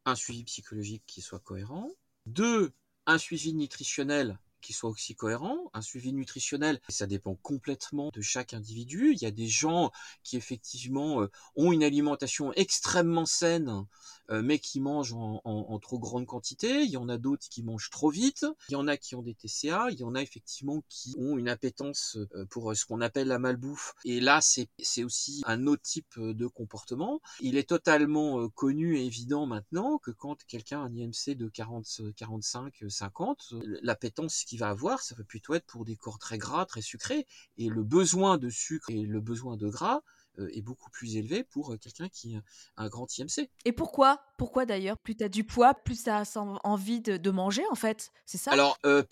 un 0.05 0.15
suivi 0.15 0.45
psychologique 0.45 1.05
qui 1.07 1.21
soit 1.21 1.39
cohérent. 1.39 1.91
Deux, 2.27 2.73
un 3.07 3.19
suivi 3.19 3.55
nutritionnel 3.55 4.39
qui 4.63 4.73
soit 4.73 4.91
aussi 4.91 5.15
cohérent. 5.15 5.71
Un 5.75 5.83
suivi 5.83 6.13
nutritionnel, 6.13 6.81
ça 6.89 7.07
dépend 7.07 7.35
complètement 7.37 8.11
de 8.15 8.21
chaque 8.23 8.55
individu. 8.55 9.13
Il 9.15 9.23
y 9.23 9.27
a 9.27 9.31
des 9.31 9.49
gens 9.49 9.91
qui 10.23 10.37
effectivement 10.37 11.23
euh, 11.23 11.31
ont 11.57 11.73
une 11.73 11.85
alimentation 11.85 12.53
extrêmement 12.55 13.27
saine, 13.27 13.85
euh, 14.31 14.43
mais 14.43 14.59
qui 14.59 14.81
mangent 14.81 15.13
en, 15.13 15.41
en- 15.45 15.79
trop 15.79 15.99
grande 15.99 16.27
quantité. 16.27 16.83
Il 16.85 16.91
y 16.91 16.97
en 16.97 17.09
a 17.09 17.19
d'autres 17.19 17.49
qui 17.49 17.63
mangent 17.63 17.91
trop 17.91 18.11
vite. 18.11 18.47
Il 18.69 18.73
y 18.73 18.77
en 18.77 18.87
a 18.87 18.97
qui 18.97 19.15
ont 19.17 19.23
des 19.23 19.35
TCA. 19.35 19.89
Il 19.91 19.99
y 19.99 20.05
en 20.05 20.15
a 20.15 20.23
effectivement 20.23 20.83
qui 20.89 21.15
ont 21.19 21.37
une 21.39 21.49
appétence 21.49 22.17
euh, 22.37 22.47
pour 22.47 22.75
ce 22.77 22.87
qu'on 22.87 23.01
appelle 23.01 23.29
la 23.29 23.39
malbouffe. 23.39 23.95
Et 24.05 24.21
là, 24.21 24.41
c'est 24.41 25.05
aussi 25.05 25.43
un 25.47 25.67
autre 25.67 25.83
type 25.83 26.19
de 26.19 26.47
comportement. 26.47 27.21
Il 27.41 27.57
est 27.57 27.69
totalement 27.69 28.49
connu 28.51 28.97
et 28.97 29.05
évident 29.07 29.47
maintenant 29.47 29.99
que 29.99 30.11
quand 30.11 30.37
quelqu'un 30.47 30.81
a 30.83 30.85
un 30.87 30.95
IMC 30.95 31.35
de 31.35 31.49
40, 31.49 31.87
45, 32.17 32.85
50, 32.89 33.49
euh, 33.53 33.79
l'appétence 33.83 34.45
qu'il 34.53 34.61
va 34.61 34.69
avoir, 34.69 35.01
ça 35.01 35.15
va 35.15 35.25
plutôt 35.25 35.55
être 35.55 35.65
pour 35.65 35.87
des 35.87 35.97
corps 35.97 36.19
très 36.19 36.37
gras, 36.37 36.67
très 36.67 36.83
sucrés, 36.83 37.27
et 37.57 37.71
le 37.71 37.83
besoin 37.83 38.37
de 38.37 38.51
sucre 38.51 38.91
et 38.91 39.01
le 39.01 39.21
besoin 39.23 39.57
de 39.57 39.67
gras 39.67 40.03
est 40.39 40.63
beaucoup 40.63 40.91
plus 40.91 41.17
élevé 41.17 41.45
pour 41.45 41.73
euh, 41.73 41.77
quelqu'un 41.77 42.09
qui 42.09 42.35
a 42.37 42.43
un 42.77 42.89
grand 42.89 43.07
IMC. 43.19 43.49
Et 43.65 43.73
pourquoi 43.73 44.23
Pourquoi 44.39 44.67
d'ailleurs? 44.67 44.99
Plus 44.99 45.17
tu 45.17 45.25
as 45.25 45.29
du 45.29 45.45
poids, 45.45 45.75
plus 45.75 46.05
tu 46.05 46.11
as 46.11 46.23
envie 46.65 47.01
de, 47.01 47.31
manger 47.31 47.63
en 47.71 47.75
fait, 47.75 48.11
c'est 48.27 48.39
ça? 48.39 48.53
Alors 48.53 48.79
euh, 48.85 49.05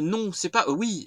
non, 0.00 0.32
c'est 0.32 0.48
pas 0.48 0.70
oui. 0.70 1.06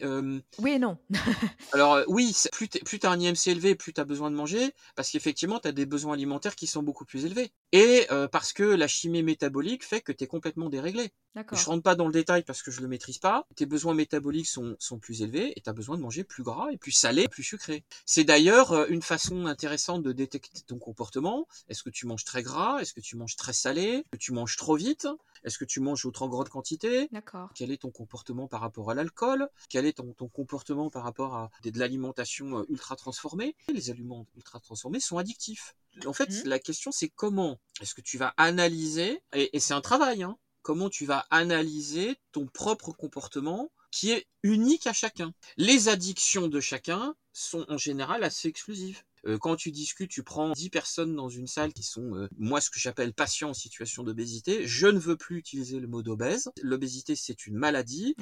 Oui 0.60 0.71
et 0.71 0.79
non. 0.79 0.97
alors 1.73 2.03
oui, 2.08 2.36
plus 2.51 2.69
tu 2.69 3.08
as 3.08 3.12
un 3.12 3.19
IMC 3.19 3.47
élevé, 3.47 3.75
plus 3.75 3.93
tu 3.93 4.01
as 4.01 4.05
besoin 4.05 4.29
de 4.29 4.36
manger 4.36 4.73
parce 4.95 5.10
qu'effectivement 5.10 5.60
tu 5.60 5.67
as 5.67 5.71
des 5.71 5.86
besoins 5.86 6.13
alimentaires 6.13 6.55
qui 6.55 6.67
sont 6.67 6.84
beaucoup 6.84 7.05
plus 7.05 7.25
élevés. 7.25 7.51
Et 7.71 8.08
parce 8.32 8.53
que 8.53 8.63
la 8.63 8.88
chimie 8.88 9.23
métabolique 9.23 9.84
fait 9.84 10.01
que 10.01 10.12
tu 10.12 10.23
es 10.23 10.27
complètement 10.27 10.69
déréglé. 10.69 11.12
Je 11.36 11.65
rentre 11.65 11.84
pas 11.84 11.95
dans 11.95 12.08
le 12.08 12.12
détail 12.12 12.43
parce 12.43 12.62
que 12.62 12.71
je 12.71 12.82
le 12.82 12.88
maîtrise 12.88 13.17
pas. 13.17 13.47
Tes 13.55 13.65
besoins 13.65 13.93
métaboliques 13.93 14.47
sont, 14.47 14.75
sont 14.79 14.99
plus 14.99 15.21
élevés 15.21 15.53
et 15.55 15.62
tu 15.62 15.69
as 15.69 15.73
besoin 15.73 15.95
de 15.95 16.01
manger 16.01 16.23
plus 16.23 16.43
gras 16.43 16.67
et 16.71 16.77
plus 16.77 16.91
salé, 16.91 17.27
plus 17.27 17.43
sucré. 17.43 17.84
C'est 18.05 18.23
d'ailleurs 18.23 18.89
une 18.89 19.01
façon 19.01 19.45
intéressant 19.59 19.99
de 19.99 20.13
détecter 20.13 20.61
ton 20.61 20.79
comportement. 20.79 21.45
Est-ce 21.67 21.83
que 21.83 21.89
tu 21.89 22.05
manges 22.05 22.23
très 22.23 22.43
gras? 22.43 22.79
Est-ce 22.79 22.93
que 22.93 23.01
tu 23.01 23.17
manges 23.17 23.35
très 23.35 23.51
salé? 23.51 23.81
Est-ce 23.81 24.09
que 24.11 24.17
tu 24.17 24.31
manges 24.31 24.55
trop 24.55 24.77
vite? 24.77 25.05
Est-ce 25.43 25.57
que 25.57 25.65
tu 25.65 25.81
manges 25.81 26.05
au 26.05 26.11
trop 26.11 26.29
grande 26.29 26.47
quantité? 26.47 27.09
D'accord. 27.11 27.49
Quel 27.55 27.69
est 27.69 27.81
ton 27.81 27.91
comportement 27.91 28.47
par 28.47 28.61
rapport 28.61 28.89
à 28.89 28.93
l'alcool? 28.93 29.49
Quel 29.67 29.85
est 29.85 29.97
ton, 29.97 30.13
ton, 30.13 30.29
comportement 30.29 30.89
par 30.89 31.03
rapport 31.03 31.35
à 31.35 31.49
de 31.65 31.77
l'alimentation 31.77 32.59
euh, 32.59 32.65
ultra 32.69 32.95
transformée? 32.95 33.57
Les 33.67 33.89
aliments 33.89 34.25
ultra 34.37 34.61
transformés 34.61 35.01
sont 35.01 35.17
addictifs. 35.17 35.75
En 36.05 36.13
fait, 36.13 36.29
mmh. 36.29 36.47
la 36.47 36.59
question 36.59 36.93
c'est 36.93 37.09
comment 37.09 37.59
est-ce 37.81 37.93
que 37.93 38.01
tu 38.01 38.17
vas 38.17 38.33
analyser, 38.37 39.21
et, 39.33 39.57
et 39.57 39.59
c'est 39.59 39.73
un 39.73 39.81
travail, 39.81 40.23
hein, 40.23 40.37
comment 40.61 40.89
tu 40.89 41.05
vas 41.05 41.25
analyser 41.31 42.15
ton 42.31 42.45
propre 42.47 42.93
comportement 42.93 43.69
qui 43.91 44.11
est 44.11 44.27
unique 44.43 44.87
à 44.87 44.93
chacun. 44.93 45.33
Les 45.57 45.89
addictions 45.89 46.47
de 46.47 46.59
chacun 46.59 47.15
sont 47.33 47.65
en 47.69 47.77
général 47.77 48.23
assez 48.23 48.47
exclusives. 48.47 49.03
Euh, 49.25 49.38
quand 49.38 49.55
tu 49.55 49.71
discutes, 49.71 50.12
tu 50.12 50.23
prends 50.23 50.51
10 50.51 50.69
personnes 50.69 51.15
dans 51.15 51.29
une 51.29 51.47
salle 51.47 51.73
qui 51.73 51.84
sont, 51.84 52.15
euh, 52.15 52.27
moi, 52.38 52.62
ce 52.62 52.69
que 52.69 52.79
j'appelle 52.79 53.13
patients 53.13 53.49
en 53.49 53.53
situation 53.53 54.03
d'obésité. 54.03 54.65
Je 54.67 54.88
ne 54.88 54.99
veux 54.99 55.17
plus 55.17 55.38
utiliser 55.38 55.79
le 55.79 55.88
mot 55.88 56.01
d'obèse. 56.01 56.49
L'obésité, 56.62 57.15
c'est 57.15 57.47
une 57.47 57.55
maladie. 57.55 58.15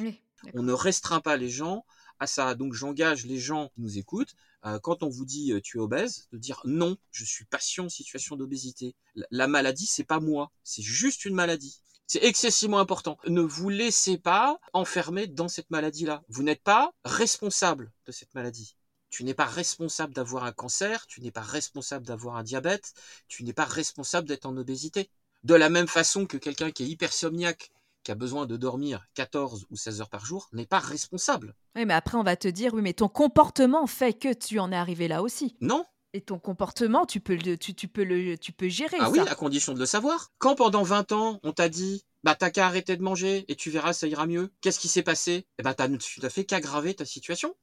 on 0.53 0.63
ne 0.63 0.73
restreint 0.73 1.21
pas 1.21 1.37
les 1.37 1.49
gens 1.49 1.85
à 2.19 2.27
ça. 2.27 2.55
Donc, 2.55 2.73
j'engage 2.73 3.25
les 3.25 3.39
gens 3.39 3.69
qui 3.75 3.81
nous 3.81 3.97
écoutent. 3.97 4.35
Euh, 4.65 4.79
quand 4.79 5.03
on 5.03 5.09
vous 5.09 5.25
dit 5.25 5.53
tu 5.63 5.77
es 5.77 5.81
obèse, 5.81 6.27
de 6.31 6.37
dire 6.37 6.61
non, 6.65 6.97
je 7.11 7.25
suis 7.25 7.45
patient 7.45 7.85
en 7.85 7.89
situation 7.89 8.35
d'obésité. 8.35 8.95
La, 9.15 9.27
la 9.31 9.47
maladie, 9.47 9.85
c'est 9.85 10.03
pas 10.03 10.19
moi. 10.19 10.51
C'est 10.63 10.81
juste 10.81 11.25
une 11.25 11.35
maladie. 11.35 11.81
C'est 12.09 12.23
excessivement 12.23 12.79
important. 12.79 13.17
Ne 13.27 13.41
vous 13.41 13.67
laissez 13.67 14.17
pas 14.17 14.59
enfermer 14.71 15.27
dans 15.27 15.49
cette 15.49 15.69
maladie-là. 15.69 16.23
Vous 16.29 16.41
n'êtes 16.41 16.63
pas 16.63 16.93
responsable 17.03 17.91
de 18.05 18.13
cette 18.13 18.33
maladie. 18.33 18.76
Tu 19.09 19.23
n'es 19.23 19.33
pas 19.33 19.45
responsable 19.45 20.13
d'avoir 20.13 20.43
un 20.43 20.51
cancer, 20.51 21.07
tu 21.07 21.21
n'es 21.21 21.31
pas 21.31 21.41
responsable 21.41 22.05
d'avoir 22.05 22.35
un 22.35 22.43
diabète, 22.43 22.93
tu 23.27 23.43
n'es 23.43 23.53
pas 23.53 23.65
responsable 23.65 24.27
d'être 24.27 24.45
en 24.45 24.55
obésité. 24.57 25.09
De 25.43 25.55
la 25.55 25.69
même 25.69 25.87
façon 25.87 26.25
que 26.25 26.37
quelqu'un 26.37 26.71
qui 26.71 26.83
est 26.83 26.87
hypersomniaque, 26.87 27.71
qui 28.03 28.11
a 28.11 28.15
besoin 28.15 28.45
de 28.45 28.57
dormir 28.57 29.05
14 29.15 29.65
ou 29.69 29.75
16 29.75 30.01
heures 30.01 30.09
par 30.09 30.25
jour, 30.25 30.49
n'est 30.51 30.65
pas 30.65 30.79
responsable. 30.79 31.55
Oui, 31.75 31.85
mais 31.85 31.93
après 31.93 32.17
on 32.17 32.23
va 32.23 32.35
te 32.35 32.47
dire, 32.47 32.73
oui, 32.73 32.81
mais 32.81 32.93
ton 32.93 33.07
comportement 33.07 33.87
fait 33.87 34.13
que 34.13 34.33
tu 34.33 34.59
en 34.59 34.71
es 34.71 34.75
arrivé 34.75 35.07
là 35.07 35.21
aussi. 35.21 35.55
Non, 35.61 35.85
et 36.13 36.21
ton 36.21 36.39
comportement, 36.39 37.05
tu 37.05 37.19
peux 37.19 37.35
le, 37.35 37.57
tu, 37.57 37.73
peux 37.87 38.03
le, 38.03 38.37
tu 38.37 38.51
peux 38.51 38.69
gérer. 38.69 38.97
Ah 38.99 39.09
oui, 39.09 39.19
à 39.19 39.35
condition 39.35 39.73
de 39.73 39.79
le 39.79 39.85
savoir. 39.85 40.31
Quand 40.37 40.55
pendant 40.55 40.83
20 40.83 41.11
ans, 41.11 41.39
on 41.43 41.51
t'a 41.51 41.69
dit, 41.69 42.05
bah 42.23 42.33
t'as 42.33 42.49
qu'à 42.49 42.65
arrêter 42.65 42.97
de 42.97 43.03
manger 43.03 43.45
et 43.49 43.55
tu 43.55 43.69
verras, 43.69 43.93
ça 43.93 44.07
ira 44.07 44.25
mieux. 44.25 44.51
Qu'est-ce 44.61 44.79
qui 44.79 44.87
s'est 44.87 45.03
passé? 45.03 45.45
Eh 45.59 45.63
ben 45.63 45.73
t'as, 45.73 45.87
tu 45.97 46.21
n'as 46.21 46.29
fait 46.29 46.45
qu'aggraver 46.45 46.95
ta 46.95 47.05
situation. 47.05 47.55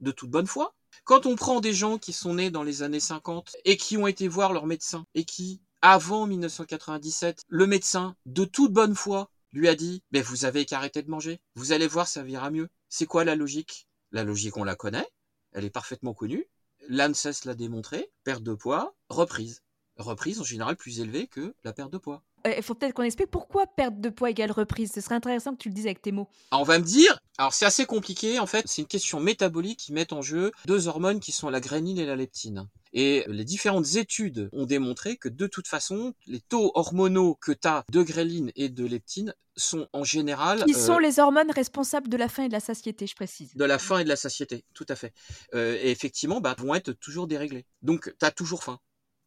De 0.00 0.10
toute 0.10 0.30
bonne 0.30 0.46
foi. 0.46 0.74
Quand 1.04 1.26
on 1.26 1.36
prend 1.36 1.60
des 1.60 1.72
gens 1.72 1.98
qui 1.98 2.12
sont 2.12 2.34
nés 2.34 2.50
dans 2.50 2.62
les 2.62 2.82
années 2.82 3.00
50 3.00 3.56
et 3.64 3.76
qui 3.76 3.96
ont 3.96 4.06
été 4.06 4.28
voir 4.28 4.52
leur 4.52 4.66
médecin 4.66 5.06
et 5.14 5.24
qui, 5.24 5.60
avant 5.80 6.26
1997, 6.26 7.42
le 7.48 7.66
médecin, 7.66 8.14
de 8.26 8.44
toute 8.44 8.72
bonne 8.72 8.94
foi, 8.94 9.30
lui 9.52 9.68
a 9.68 9.74
dit, 9.74 10.02
mais 10.12 10.22
vous 10.22 10.44
avez 10.44 10.64
qu'à 10.64 10.78
arrêter 10.78 11.02
de 11.02 11.10
manger. 11.10 11.40
Vous 11.54 11.72
allez 11.72 11.86
voir, 11.86 12.08
ça 12.08 12.26
ira 12.26 12.50
mieux. 12.50 12.68
C'est 12.88 13.06
quoi 13.06 13.24
la 13.24 13.34
logique? 13.34 13.88
La 14.10 14.24
logique, 14.24 14.56
on 14.56 14.64
la 14.64 14.76
connaît. 14.76 15.06
Elle 15.52 15.64
est 15.64 15.70
parfaitement 15.70 16.14
connue. 16.14 16.46
L'ANSES 16.88 17.44
l'a 17.44 17.54
démontré. 17.54 18.10
Perte 18.24 18.42
de 18.42 18.54
poids, 18.54 18.94
reprise. 19.08 19.62
Reprise 19.96 20.40
en 20.40 20.44
général 20.44 20.76
plus 20.76 21.00
élevée 21.00 21.26
que 21.26 21.54
la 21.64 21.72
perte 21.72 21.92
de 21.92 21.98
poids. 21.98 22.22
Il 22.44 22.62
faut 22.62 22.74
peut-être 22.74 22.94
qu'on 22.94 23.02
explique 23.02 23.30
pourquoi 23.30 23.66
perte 23.66 24.00
de 24.00 24.08
poids 24.08 24.30
égale 24.30 24.50
reprise. 24.50 24.90
Ce 24.92 25.00
serait 25.00 25.14
intéressant 25.14 25.52
que 25.52 25.58
tu 25.58 25.68
le 25.68 25.74
dises 25.74 25.86
avec 25.86 26.02
tes 26.02 26.12
mots. 26.12 26.28
Ah, 26.50 26.58
on 26.58 26.64
va 26.64 26.78
me 26.78 26.84
dire, 26.84 27.20
alors 27.38 27.54
c'est 27.54 27.64
assez 27.64 27.86
compliqué 27.86 28.38
en 28.38 28.46
fait, 28.46 28.66
c'est 28.68 28.82
une 28.82 28.88
question 28.88 29.18
métabolique 29.18 29.78
qui 29.78 29.92
met 29.92 30.12
en 30.12 30.22
jeu 30.22 30.52
deux 30.66 30.86
hormones 30.86 31.20
qui 31.20 31.32
sont 31.32 31.48
la 31.48 31.60
grénine 31.60 31.98
et 31.98 32.06
la 32.06 32.16
leptine. 32.16 32.68
Et 32.92 33.24
les 33.26 33.44
différentes 33.44 33.94
études 33.96 34.50
ont 34.52 34.66
démontré 34.66 35.16
que 35.16 35.30
de 35.30 35.46
toute 35.46 35.66
façon, 35.66 36.12
les 36.26 36.40
taux 36.40 36.72
hormonaux 36.74 37.34
que 37.40 37.52
tu 37.52 37.66
as 37.66 37.84
de 37.90 38.02
gréline 38.02 38.52
et 38.54 38.68
de 38.68 38.84
leptine 38.84 39.34
sont 39.56 39.88
en 39.92 40.04
général... 40.04 40.64
Qui 40.64 40.74
sont 40.74 40.96
euh, 40.96 41.00
les 41.00 41.18
hormones 41.18 41.50
responsables 41.50 42.08
de 42.08 42.16
la 42.16 42.28
faim 42.28 42.44
et 42.44 42.48
de 42.48 42.52
la 42.52 42.60
satiété, 42.60 43.06
je 43.06 43.14
précise. 43.14 43.54
De 43.54 43.64
la 43.64 43.78
faim 43.78 43.98
et 43.98 44.04
de 44.04 44.08
la 44.08 44.16
satiété, 44.16 44.64
tout 44.74 44.86
à 44.88 44.96
fait. 44.96 45.14
Euh, 45.54 45.78
et 45.80 45.90
effectivement, 45.90 46.40
bah, 46.40 46.54
vont 46.58 46.74
être 46.74 46.92
toujours 46.92 47.26
déréglés. 47.26 47.66
Donc, 47.80 48.12
tu 48.18 48.26
as 48.26 48.30
toujours 48.30 48.62
faim. 48.62 48.78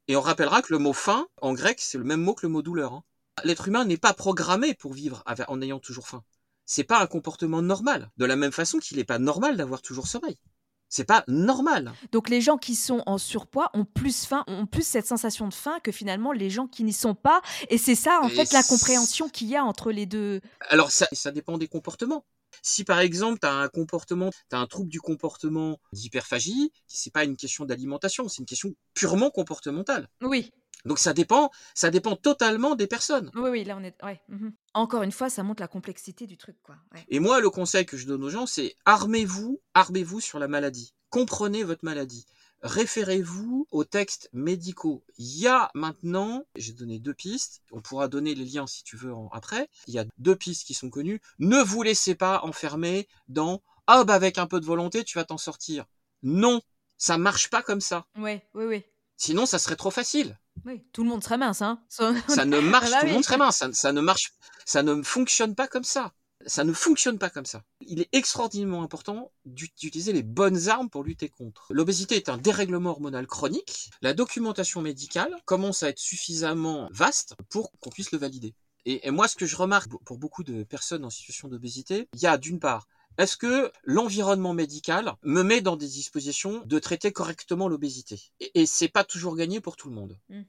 Et 0.07 0.15
on 0.15 0.21
rappellera 0.21 0.61
que 0.61 0.71
le 0.71 0.79
mot 0.79 0.93
faim, 0.93 1.27
en 1.41 1.53
grec, 1.53 1.79
c'est 1.79 1.97
le 1.97 2.03
même 2.03 2.21
mot 2.21 2.35
que 2.35 2.45
le 2.45 2.51
mot 2.51 2.61
douleur. 2.61 2.93
Hein. 2.93 3.03
L'être 3.43 3.67
humain 3.67 3.85
n'est 3.85 3.97
pas 3.97 4.13
programmé 4.13 4.73
pour 4.73 4.93
vivre 4.93 5.23
en 5.47 5.61
ayant 5.61 5.79
toujours 5.79 6.07
faim. 6.07 6.23
C'est 6.65 6.83
pas 6.83 7.01
un 7.01 7.07
comportement 7.07 7.61
normal. 7.61 8.09
De 8.17 8.25
la 8.25 8.35
même 8.35 8.51
façon 8.51 8.79
qu'il 8.79 8.97
n'est 8.97 9.03
pas 9.03 9.19
normal 9.19 9.57
d'avoir 9.57 9.81
toujours 9.81 10.07
sommeil. 10.07 10.37
C'est 10.89 11.03
pas 11.03 11.23
normal. 11.27 11.93
Donc 12.11 12.29
les 12.29 12.41
gens 12.41 12.57
qui 12.57 12.75
sont 12.75 13.03
en 13.05 13.17
surpoids 13.17 13.69
ont 13.73 13.85
plus 13.85 14.25
faim, 14.25 14.43
ont 14.47 14.65
plus 14.65 14.85
cette 14.85 15.07
sensation 15.07 15.47
de 15.47 15.53
faim 15.53 15.79
que 15.83 15.91
finalement 15.91 16.31
les 16.31 16.49
gens 16.49 16.67
qui 16.67 16.83
n'y 16.83 16.93
sont 16.93 17.15
pas. 17.15 17.41
Et 17.69 17.77
c'est 17.77 17.95
ça 17.95 18.19
en 18.21 18.29
fait 18.29 18.53
la 18.53 18.63
compréhension 18.63 19.27
qu'il 19.27 19.47
y 19.47 19.55
a 19.55 19.63
entre 19.63 19.91
les 19.91 20.05
deux. 20.05 20.41
Alors 20.69 20.91
ça, 20.91 21.07
ça 21.11 21.31
dépend 21.31 21.57
des 21.57 21.67
comportements. 21.67 22.25
Si 22.61 22.83
par 22.83 22.99
exemple 22.99 23.39
tu 23.39 23.47
as 23.47 23.53
un 23.53 23.67
comportement, 23.67 24.29
tu 24.49 24.55
as 24.55 24.59
un 24.59 24.67
trouble 24.67 24.89
du 24.89 25.01
comportement 25.01 25.79
d'hyperphagie, 25.91 26.71
c'est 26.87 27.11
pas 27.11 27.23
une 27.23 27.35
question 27.35 27.65
d'alimentation, 27.65 28.29
c'est 28.29 28.39
une 28.39 28.45
question 28.45 28.73
purement 28.93 29.31
comportementale. 29.31 30.07
Oui. 30.21 30.51
Donc 30.85 30.99
ça 30.99 31.13
dépend, 31.13 31.51
ça 31.73 31.89
dépend 31.89 32.15
totalement 32.15 32.75
des 32.75 32.87
personnes. 32.87 33.31
Oui, 33.35 33.49
oui, 33.49 33.63
là 33.63 33.75
on 33.77 33.83
est. 33.83 33.95
Ouais. 34.03 34.21
Mmh 34.29 34.49
Encore 34.73 35.03
une 35.03 35.11
fois, 35.11 35.29
ça 35.29 35.43
montre 35.43 35.61
la 35.61 35.67
complexité 35.67 36.27
du 36.27 36.37
truc, 36.37 36.57
quoi. 36.63 36.75
Et 37.09 37.19
moi, 37.19 37.41
le 37.41 37.49
conseil 37.49 37.85
que 37.85 37.97
je 37.97 38.05
donne 38.05 38.23
aux 38.23 38.29
gens, 38.29 38.45
c'est 38.45 38.75
armez-vous, 38.85 39.61
armez-vous 39.73 40.19
sur 40.19 40.39
la 40.39 40.47
maladie. 40.47 40.93
Comprenez 41.09 41.63
votre 41.63 41.83
maladie. 41.83 42.25
Référez-vous 42.61 43.67
aux 43.69 43.83
textes 43.83 44.29
médicaux. 44.33 45.03
Il 45.17 45.37
y 45.37 45.47
a 45.47 45.69
maintenant, 45.75 46.45
j'ai 46.55 46.73
donné 46.73 46.99
deux 46.99 47.13
pistes, 47.13 47.61
on 47.71 47.81
pourra 47.81 48.07
donner 48.07 48.33
les 48.33 48.45
liens 48.45 48.65
si 48.65 48.83
tu 48.83 48.97
veux 48.97 49.13
après, 49.31 49.69
il 49.87 49.93
y 49.93 49.99
a 49.99 50.05
deux 50.17 50.35
pistes 50.35 50.65
qui 50.65 50.73
sont 50.73 50.89
connues. 50.89 51.21
Ne 51.37 51.61
vous 51.61 51.83
laissez 51.83 52.15
pas 52.15 52.41
enfermer 52.43 53.07
dans 53.27 53.61
«Ah 53.87 54.03
bah 54.03 54.15
avec 54.15 54.39
un 54.39 54.47
peu 54.47 54.59
de 54.59 54.65
volonté, 54.65 55.03
tu 55.03 55.17
vas 55.17 55.25
t'en 55.25 55.37
sortir». 55.37 55.85
Non, 56.23 56.61
ça 56.97 57.19
marche 57.19 57.51
pas 57.51 57.61
comme 57.61 57.81
ça. 57.81 58.07
Oui, 58.17 58.39
oui, 58.55 58.65
oui. 58.65 58.83
Sinon, 59.17 59.45
ça 59.45 59.59
serait 59.59 59.75
trop 59.75 59.91
facile. 59.91 60.37
Oui, 60.65 60.83
tout 60.91 61.03
le 61.03 61.09
monde 61.09 61.23
serait 61.23 61.37
mince, 61.37 61.61
hein. 61.61 61.81
Ça, 61.89 62.45
ne 62.45 62.59
marche, 62.59 62.89
ah 62.91 62.95
bah 62.95 62.99
tout 63.01 63.07
le 63.07 63.13
monde 63.13 63.23
serait 63.23 63.37
mince. 63.37 63.63
Ça, 63.73 63.91
ne 63.91 64.01
marche, 64.01 64.33
ça 64.65 64.83
ne 64.83 65.01
fonctionne 65.01 65.55
pas 65.55 65.67
comme 65.67 65.83
ça. 65.83 66.13
Ça 66.47 66.63
ne 66.63 66.73
fonctionne 66.73 67.17
pas 67.17 67.29
comme 67.29 67.45
ça. 67.45 67.63
Il 67.81 68.01
est 68.01 68.09
extraordinairement 68.11 68.83
important 68.83 69.31
d'utiliser 69.45 70.13
les 70.13 70.21
bonnes 70.21 70.67
armes 70.67 70.89
pour 70.89 71.03
lutter 71.03 71.29
contre. 71.29 71.73
L'obésité 71.73 72.17
est 72.17 72.29
un 72.29 72.37
dérèglement 72.37 72.91
hormonal 72.91 73.25
chronique. 73.25 73.89
La 74.01 74.13
documentation 74.13 74.81
médicale 74.81 75.33
commence 75.45 75.81
à 75.81 75.89
être 75.89 75.99
suffisamment 75.99 76.89
vaste 76.91 77.35
pour 77.49 77.71
qu'on 77.79 77.89
puisse 77.89 78.11
le 78.11 78.19
valider. 78.19 78.53
Et, 78.85 79.07
et, 79.07 79.11
moi, 79.11 79.27
ce 79.27 79.35
que 79.35 79.47
je 79.47 79.55
remarque 79.55 79.89
pour 80.05 80.19
beaucoup 80.19 80.43
de 80.43 80.63
personnes 80.63 81.05
en 81.05 81.09
situation 81.09 81.47
d'obésité, 81.47 82.07
il 82.13 82.21
y 82.21 82.27
a 82.27 82.37
d'une 82.37 82.59
part, 82.59 82.87
est-ce 83.17 83.37
que 83.37 83.71
l'environnement 83.83 84.53
médical 84.53 85.15
me 85.23 85.43
met 85.43 85.61
dans 85.61 85.75
des 85.75 85.87
dispositions 85.87 86.61
de 86.65 86.79
traiter 86.79 87.11
correctement 87.11 87.67
l'obésité? 87.67 88.21
Et, 88.39 88.61
et 88.61 88.65
c'est 88.65 88.89
pas 88.89 89.03
toujours 89.03 89.35
gagné 89.35 89.61
pour 89.61 89.75
tout 89.75 89.89
le 89.89 89.95
monde. 89.95 90.17
Mmh. 90.29 90.41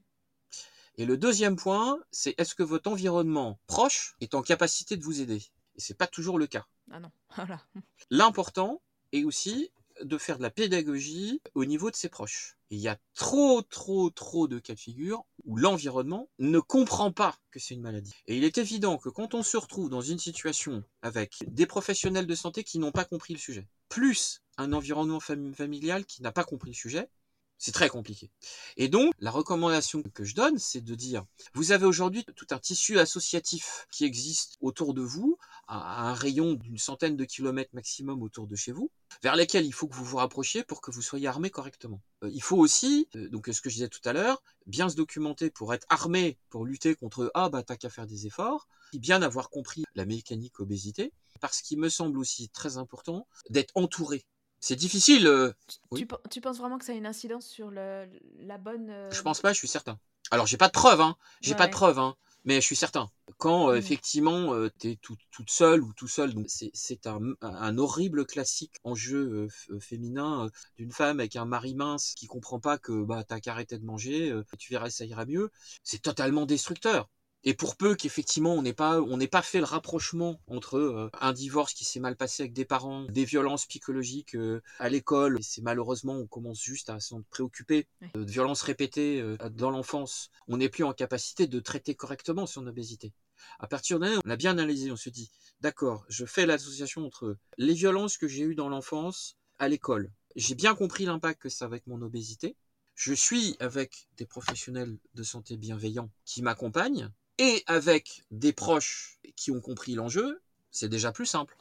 Et 0.97 1.05
le 1.05 1.17
deuxième 1.17 1.55
point, 1.55 1.99
c'est 2.11 2.33
est-ce 2.39 2.55
que 2.55 2.63
votre 2.63 2.89
environnement 2.89 3.59
proche 3.67 4.15
est 4.19 4.33
en 4.33 4.41
capacité 4.41 4.97
de 4.97 5.03
vous 5.03 5.21
aider? 5.21 5.43
Et 5.75 5.81
c'est 5.81 5.93
pas 5.93 6.07
toujours 6.07 6.39
le 6.39 6.47
cas. 6.47 6.65
Ah 6.91 6.99
non, 6.99 7.11
voilà. 7.35 7.61
L'important 8.09 8.81
est 9.11 9.23
aussi 9.23 9.69
de 10.03 10.17
faire 10.17 10.37
de 10.37 10.43
la 10.43 10.49
pédagogie 10.49 11.41
au 11.55 11.65
niveau 11.65 11.91
de 11.91 11.95
ses 11.95 12.09
proches. 12.09 12.57
il 12.69 12.79
y 12.79 12.87
a 12.87 12.97
trop, 13.13 13.61
trop, 13.61 14.09
trop 14.09 14.47
de 14.47 14.59
cas 14.59 14.73
de 14.73 14.79
figure 14.79 15.25
où 15.45 15.57
l'environnement 15.57 16.29
ne 16.39 16.59
comprend 16.59 17.11
pas 17.11 17.37
que 17.51 17.59
c'est 17.59 17.73
une 17.73 17.81
maladie. 17.81 18.13
Et 18.27 18.37
il 18.37 18.43
est 18.43 18.57
évident 18.57 18.97
que 18.97 19.09
quand 19.09 19.33
on 19.33 19.43
se 19.43 19.57
retrouve 19.57 19.89
dans 19.89 20.01
une 20.01 20.19
situation 20.19 20.83
avec 21.01 21.37
des 21.47 21.65
professionnels 21.65 22.27
de 22.27 22.35
santé 22.35 22.63
qui 22.63 22.79
n'ont 22.79 22.91
pas 22.91 23.05
compris 23.05 23.33
le 23.33 23.39
sujet, 23.39 23.67
plus 23.89 24.41
un 24.57 24.73
environnement 24.73 25.19
familial 25.19 26.05
qui 26.05 26.21
n'a 26.21 26.31
pas 26.31 26.43
compris 26.43 26.71
le 26.71 26.75
sujet, 26.75 27.09
C'est 27.57 27.71
très 27.71 27.89
compliqué. 27.89 28.29
Et 28.77 28.87
donc, 28.87 29.13
la 29.19 29.31
recommandation 29.31 30.03
que 30.13 30.23
je 30.23 30.35
donne, 30.35 30.59
c'est 30.59 30.81
de 30.81 30.93
dire, 30.93 31.25
vous 31.55 31.71
avez 31.71 31.85
aujourd'hui 31.85 32.23
tout 32.35 32.45
un 32.51 32.59
tissu 32.59 32.99
associatif 32.99 33.87
qui 33.91 34.05
existe 34.05 34.57
autour 34.61 34.93
de 34.93 35.01
vous, 35.01 35.37
à 35.67 36.07
un 36.09 36.13
rayon 36.13 36.53
d'une 36.53 36.77
centaine 36.77 37.17
de 37.17 37.25
kilomètres 37.25 37.71
maximum 37.73 38.21
autour 38.21 38.47
de 38.47 38.55
chez 38.55 38.71
vous, 38.71 38.91
vers 39.23 39.35
lesquels 39.35 39.65
il 39.65 39.73
faut 39.73 39.87
que 39.87 39.95
vous 39.95 40.05
vous 40.05 40.17
rapprochiez 40.17 40.63
pour 40.63 40.81
que 40.81 40.91
vous 40.91 41.01
soyez 41.01 41.27
armé 41.27 41.49
correctement. 41.49 42.01
Euh, 42.23 42.29
il 42.31 42.41
faut 42.43 42.57
aussi, 42.57 43.09
euh, 43.15 43.27
donc 43.29 43.47
ce 43.51 43.61
que 43.61 43.69
je 43.69 43.75
disais 43.75 43.89
tout 43.89 44.01
à 44.05 44.13
l'heure, 44.13 44.43
bien 44.67 44.87
se 44.87 44.95
documenter 44.95 45.49
pour 45.49 45.73
être 45.73 45.85
armé 45.89 46.37
pour 46.49 46.65
lutter 46.65 46.95
contre 46.95 47.31
ah 47.33 47.49
bah 47.49 47.63
t'as 47.63 47.75
qu'à 47.75 47.89
faire 47.89 48.07
des 48.07 48.27
efforts, 48.27 48.67
et 48.93 48.99
bien 48.99 49.21
avoir 49.21 49.49
compris 49.49 49.83
la 49.95 50.05
mécanique 50.05 50.59
obésité, 50.59 51.11
parce 51.41 51.61
qu'il 51.61 51.79
me 51.79 51.89
semble 51.89 52.19
aussi 52.19 52.49
très 52.49 52.77
important 52.77 53.27
d'être 53.49 53.71
entouré 53.75 54.25
c'est 54.59 54.75
difficile. 54.75 55.27
Euh, 55.27 55.53
tu, 55.95 56.41
penses 56.41 56.57
vraiment 56.57 56.77
que 56.77 56.85
ça 56.85 56.91
a 56.91 56.95
une 56.95 57.05
incidence 57.05 57.45
sur 57.45 57.69
le, 57.69 58.07
la 58.39 58.57
bonne. 58.57 58.89
Euh, 58.89 59.11
je 59.11 59.21
pense 59.21 59.41
pas, 59.41 59.53
je 59.53 59.57
suis 59.57 59.67
certain. 59.67 59.99
Alors, 60.31 60.45
j'ai 60.45 60.57
pas 60.57 60.67
de 60.67 60.73
preuves, 60.73 61.01
hein. 61.01 61.15
J'ai 61.41 61.55
pas 61.55 61.67
de 61.67 61.71
preuves, 61.71 61.99
hein. 61.99 62.15
Mais 62.43 62.55
je 62.55 62.65
suis 62.65 62.75
certain. 62.75 63.09
Quand 63.37 63.69
euh, 63.69 63.75
mmh. 63.75 63.77
effectivement 63.77 64.69
tu 64.79 64.91
es 64.91 64.95
toute 64.95 65.49
seule 65.49 65.83
ou 65.83 65.91
tout 65.93 66.07
seul, 66.07 66.33
c'est 66.47 67.05
un, 67.05 67.19
un, 67.41 67.77
horrible 67.77 68.25
classique 68.25 68.75
en 68.85 68.95
jeu 68.95 69.49
féminin 69.81 70.49
d'une 70.77 70.93
femme 70.93 71.19
avec 71.19 71.35
un 71.35 71.43
mari 71.43 71.75
mince 71.75 72.13
qui 72.15 72.25
comprend 72.25 72.61
pas 72.61 72.77
que 72.77 73.03
bah 73.03 73.25
t'as 73.27 73.41
qu'à 73.41 73.51
arrêter 73.51 73.77
de 73.77 73.83
manger, 73.83 74.33
tu 74.57 74.71
verras 74.71 74.89
ça 74.89 75.03
ira 75.03 75.25
mieux. 75.25 75.51
C'est 75.83 76.01
totalement 76.01 76.45
destructeur. 76.45 77.09
Et 77.43 77.53
pour 77.53 77.77
peu 77.77 77.95
qu'effectivement 77.95 78.53
on 78.53 78.61
n'ait 78.61 78.73
pas 78.73 78.99
on 79.01 79.17
n'ait 79.17 79.27
pas 79.27 79.41
fait 79.41 79.59
le 79.59 79.65
rapprochement 79.65 80.41
entre 80.47 80.77
euh, 80.77 81.09
un 81.21 81.33
divorce 81.33 81.73
qui 81.73 81.85
s'est 81.85 81.99
mal 81.99 82.15
passé 82.17 82.43
avec 82.43 82.53
des 82.53 82.65
parents, 82.65 83.03
des 83.03 83.25
violences 83.25 83.65
psychologiques 83.67 84.35
euh, 84.35 84.61
à 84.79 84.89
l'école, 84.89 85.39
et 85.39 85.43
c'est 85.43 85.61
malheureusement 85.61 86.15
on 86.15 86.27
commence 86.27 86.61
juste 86.61 86.89
à 86.89 86.99
s'en 86.99 87.21
préoccuper, 87.29 87.87
euh, 88.15 88.25
de 88.25 88.31
violences 88.31 88.63
répétées 88.63 89.23
dans 89.51 89.69
l'enfance, 89.69 90.29
on 90.47 90.57
n'est 90.57 90.69
plus 90.69 90.83
en 90.83 90.93
capacité 90.93 91.47
de 91.47 91.59
traiter 91.59 91.95
correctement 91.95 92.47
son 92.47 92.65
obésité. 92.67 93.13
À 93.59 93.67
partir 93.67 93.99
d'un 93.99 94.19
on 94.25 94.29
a 94.29 94.35
bien 94.35 94.51
analysé, 94.51 94.91
on 94.91 94.95
se 94.95 95.09
dit 95.09 95.31
d'accord, 95.61 96.05
je 96.09 96.25
fais 96.25 96.45
l'association 96.45 97.05
entre 97.05 97.37
les 97.57 97.73
violences 97.73 98.17
que 98.17 98.27
j'ai 98.27 98.43
eues 98.43 98.55
dans 98.55 98.69
l'enfance 98.69 99.37
à 99.59 99.67
l'école. 99.69 100.11
J'ai 100.35 100.55
bien 100.55 100.75
compris 100.75 101.05
l'impact 101.05 101.41
que 101.43 101.49
ça 101.49 101.65
a 101.65 101.67
avec 101.67 101.87
mon 101.87 102.01
obésité. 102.01 102.55
Je 102.95 103.13
suis 103.13 103.55
avec 103.59 104.07
des 104.17 104.25
professionnels 104.25 104.97
de 105.13 105.23
santé 105.23 105.55
bienveillants 105.55 106.09
qui 106.25 106.41
m'accompagnent 106.41 107.11
et 107.37 107.63
avec 107.67 108.23
des 108.31 108.53
proches 108.53 109.19
qui 109.35 109.51
ont 109.51 109.61
compris 109.61 109.95
l'enjeu, 109.95 110.41
c'est 110.71 110.89
déjà 110.89 111.11
plus 111.11 111.25
simple. 111.25 111.55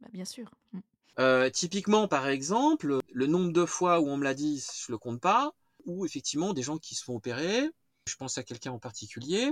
Bah, 0.00 0.08
bien 0.12 0.24
sûr. 0.24 0.50
Mm. 0.72 0.80
Euh, 1.18 1.50
typiquement, 1.50 2.08
par 2.08 2.28
exemple, 2.28 2.98
le 3.10 3.26
nombre 3.26 3.52
de 3.52 3.64
fois 3.64 4.00
où 4.00 4.08
on 4.08 4.16
me 4.16 4.24
l'a 4.24 4.34
dit, 4.34 4.62
je 4.86 4.92
le 4.92 4.98
compte 4.98 5.20
pas, 5.20 5.54
ou 5.86 6.04
effectivement 6.04 6.52
des 6.52 6.62
gens 6.62 6.78
qui 6.78 6.94
se 6.94 7.04
font 7.04 7.16
opérer. 7.16 7.70
Je 8.06 8.14
pense 8.14 8.38
à 8.38 8.44
quelqu'un 8.44 8.70
en 8.70 8.78
particulier 8.78 9.50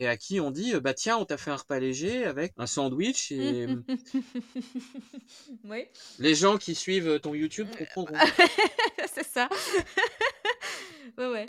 et 0.00 0.08
à 0.08 0.16
qui 0.16 0.40
on 0.40 0.50
dit 0.50 0.74
bah 0.80 0.92
tiens 0.92 1.16
on 1.18 1.24
t'a 1.24 1.36
fait 1.36 1.52
un 1.52 1.56
repas 1.56 1.78
léger 1.78 2.24
avec 2.24 2.52
un 2.56 2.66
sandwich 2.66 3.30
et 3.30 3.68
oui. 5.64 5.84
les 6.18 6.34
gens 6.34 6.58
qui 6.58 6.74
suivent 6.74 7.20
ton 7.20 7.32
YouTube 7.32 7.68
comprendront. 7.78 8.16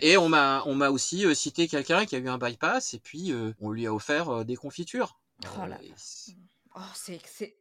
Et 0.04 0.18
on 0.18 0.28
m'a, 0.28 0.62
on 0.66 0.76
m'a 0.76 0.90
aussi 0.90 1.26
euh, 1.26 1.34
cité 1.34 1.70
quelqu'un 1.70 2.06
qui 2.06 2.18
a 2.18 2.20
eu 2.20 2.28
un 2.28 2.38
bypass 2.38 2.94
et 2.94 3.00
puis 3.00 3.32
euh, 3.32 3.54
on 3.62 3.72
lui 3.72 3.88
a 3.88 3.94
offert 3.94 4.30
euh, 4.30 4.44
des 4.44 4.58
confitures. 4.58 5.18
Oh 5.58 5.66
là. 5.66 5.80
Oh, 6.76 6.82
c'est, 6.94 7.22
c'est... 7.26 7.56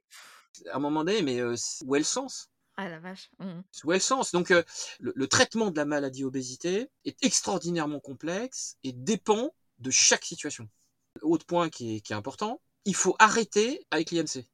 À 0.73 0.77
un 0.77 0.81
moment 0.81 1.05
donné, 1.05 1.23
mais 1.23 1.41
où 1.41 1.95
est 1.95 2.01
le 2.01 2.05
sens? 2.05 2.51
Ah 2.77 2.89
la 2.89 2.99
vache. 2.99 3.31
Mmh. 3.39 3.61
Où 3.85 3.93
est 3.93 3.97
le 3.97 4.01
sens? 4.01 4.33
Donc 4.33 4.53
le, 4.99 5.27
traitement 5.29 5.71
de 5.71 5.77
la 5.77 5.85
maladie 5.85 6.25
obésité 6.25 6.91
est 7.05 7.23
extraordinairement 7.23 8.01
complexe 8.01 8.77
et 8.83 8.91
dépend 8.91 9.55
de 9.79 9.93
chaque 9.93 10.25
situation. 10.25 10.69
Autre 11.21 11.47
point 11.47 11.71
qui 11.71 11.95
est, 11.97 12.01
qui 12.01 12.13
est 12.13 12.17
important, 12.17 12.61
il 12.87 12.97
faut 12.97 13.15
arrêter 13.21 13.87
avec 13.93 14.11
l'IMC. 14.11 14.49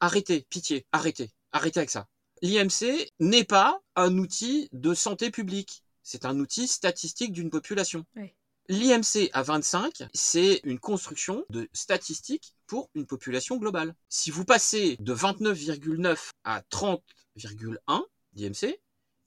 Arrêtez, 0.00 0.42
pitié, 0.50 0.86
arrêtez, 0.92 1.30
arrêtez 1.52 1.80
avec 1.80 1.90
ça. 1.90 2.08
L'IMC 2.42 3.10
n'est 3.20 3.44
pas 3.44 3.80
un 3.94 4.18
outil 4.18 4.68
de 4.72 4.92
santé 4.92 5.30
publique. 5.30 5.82
C'est 6.06 6.24
un 6.24 6.38
outil 6.38 6.68
statistique 6.68 7.32
d'une 7.32 7.50
population. 7.50 8.06
L'IMC 8.68 9.28
à 9.32 9.42
25, 9.42 10.04
c'est 10.14 10.60
une 10.62 10.78
construction 10.78 11.44
de 11.50 11.68
statistiques 11.72 12.54
pour 12.68 12.90
une 12.94 13.06
population 13.06 13.56
globale. 13.56 13.92
Si 14.08 14.30
vous 14.30 14.44
passez 14.44 14.96
de 15.00 15.12
29,9 15.12 16.30
à 16.44 16.60
30,1 16.70 18.04
d'IMC, 18.34 18.78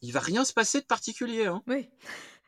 il 0.01 0.13
va 0.13 0.21
rien 0.21 0.45
se 0.45 0.53
passer 0.53 0.79
de 0.79 0.85
particulier. 0.85 1.47
Hein. 1.47 1.61
Oui. 1.67 1.89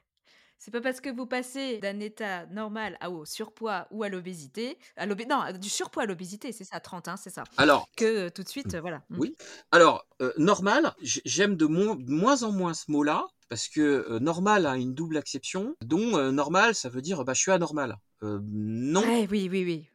C'est 0.60 0.72
pas 0.72 0.80
parce 0.80 1.02
que 1.02 1.10
vous 1.10 1.26
passez 1.26 1.80
d'un 1.80 2.00
état 2.00 2.46
normal 2.46 2.96
à 3.02 3.10
au 3.10 3.26
surpoids 3.26 3.88
ou 3.92 4.04
à 4.04 4.10
l'obésité, 4.10 4.78
à 4.96 5.08
non, 5.08 5.52
du 5.60 5.70
surpoids 5.70 6.04
à 6.04 6.06
l'obésité, 6.06 6.52
c'est 6.52 6.66
ça, 6.66 6.80
30, 6.80 7.08
hein, 7.08 7.18
c'est 7.18 7.32
ça. 7.32 7.46
Alors, 7.58 7.90
que 7.98 8.06
euh, 8.06 8.30
tout 8.30 8.44
de 8.44 8.48
suite, 8.48 8.76
euh, 8.76 8.80
voilà. 8.80 9.02
Mm. 9.10 9.20
Oui. 9.20 9.36
Alors, 9.72 10.06
euh, 10.22 10.32
normal, 10.38 10.94
j'aime 11.02 11.56
de, 11.56 11.66
moins 11.66 12.44
en 12.44 12.52
moins 12.52 12.76
ce 12.76 12.92
mot-là 12.92 13.26
parce 13.52 13.68
que 13.68 14.18
normal 14.20 14.66
a 14.66 14.78
une 14.78 14.94
double 14.94 15.18
acception, 15.18 15.76
dont 15.82 16.32
normal, 16.32 16.74
ça 16.74 16.88
veut 16.88 17.02
dire 17.02 17.26
bah, 17.26 17.34
je 17.34 17.42
suis 17.42 17.52
anormal. 17.52 17.98
non. 18.22 19.04
oui, 19.06 19.28
oui, 19.30 19.50
oui. 19.52 19.90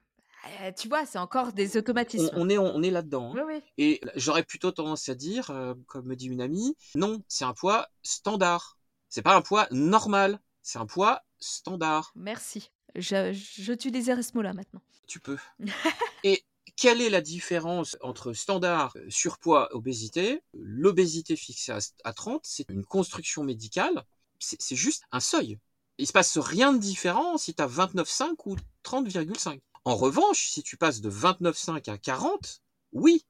tu 0.76 0.88
vois, 0.88 1.06
c'est 1.06 1.16
encore 1.16 1.54
des 1.54 1.78
automatismes. 1.78 2.28
On, 2.34 2.50
est, 2.50 2.58
on 2.58 2.82
est 2.82 2.90
là-dedans. 2.90 3.32
Hein. 3.32 3.44
Oui, 3.46 3.54
oui. 3.54 3.62
Et 3.78 4.02
j'aurais 4.14 4.42
plutôt 4.42 4.72
tendance 4.72 5.08
à 5.08 5.14
dire, 5.14 5.50
comme 5.86 6.04
me 6.04 6.16
dit 6.16 6.26
une 6.26 6.42
amie, 6.42 6.76
non, 6.96 7.22
c'est 7.28 7.46
un 7.46 7.54
poids 7.54 7.88
standard. 8.02 8.76
C'est 9.08 9.22
pas 9.22 9.34
un 9.34 9.40
poids 9.40 9.68
normal. 9.70 10.38
C'est 10.60 10.78
un 10.78 10.84
poids 10.84 11.22
standard. 11.38 12.12
Merci. 12.14 12.70
J'utiliserai 12.94 14.22
ce 14.22 14.34
mot-là 14.34 14.52
maintenant. 14.52 14.82
Tu 15.06 15.18
peux. 15.18 15.38
Et 16.24 16.44
quelle 16.76 17.00
est 17.00 17.10
la 17.10 17.22
différence 17.22 17.96
entre 18.02 18.32
standard, 18.34 18.92
euh, 18.96 19.06
surpoids, 19.08 19.74
obésité 19.74 20.42
L'obésité 20.52 21.34
fixée 21.34 21.72
à 22.04 22.12
30, 22.12 22.42
c'est 22.44 22.68
une 22.70 22.84
construction 22.84 23.44
médicale. 23.44 24.04
C'est 24.38 24.76
juste 24.76 25.04
un 25.12 25.20
seuil. 25.20 25.58
Il 25.96 26.06
se 26.06 26.12
passe 26.12 26.36
rien 26.36 26.74
de 26.74 26.78
différent 26.78 27.38
si 27.38 27.54
tu 27.54 27.62
as 27.62 27.66
29,5 27.66 28.34
ou 28.44 28.56
30,5. 28.84 29.60
En 29.86 29.96
revanche, 29.96 30.48
si 30.48 30.62
tu 30.62 30.76
passes 30.76 31.00
de 31.00 31.10
29,5 31.10 31.90
à 31.90 31.96
40, 31.96 32.60
oui. 32.92 33.24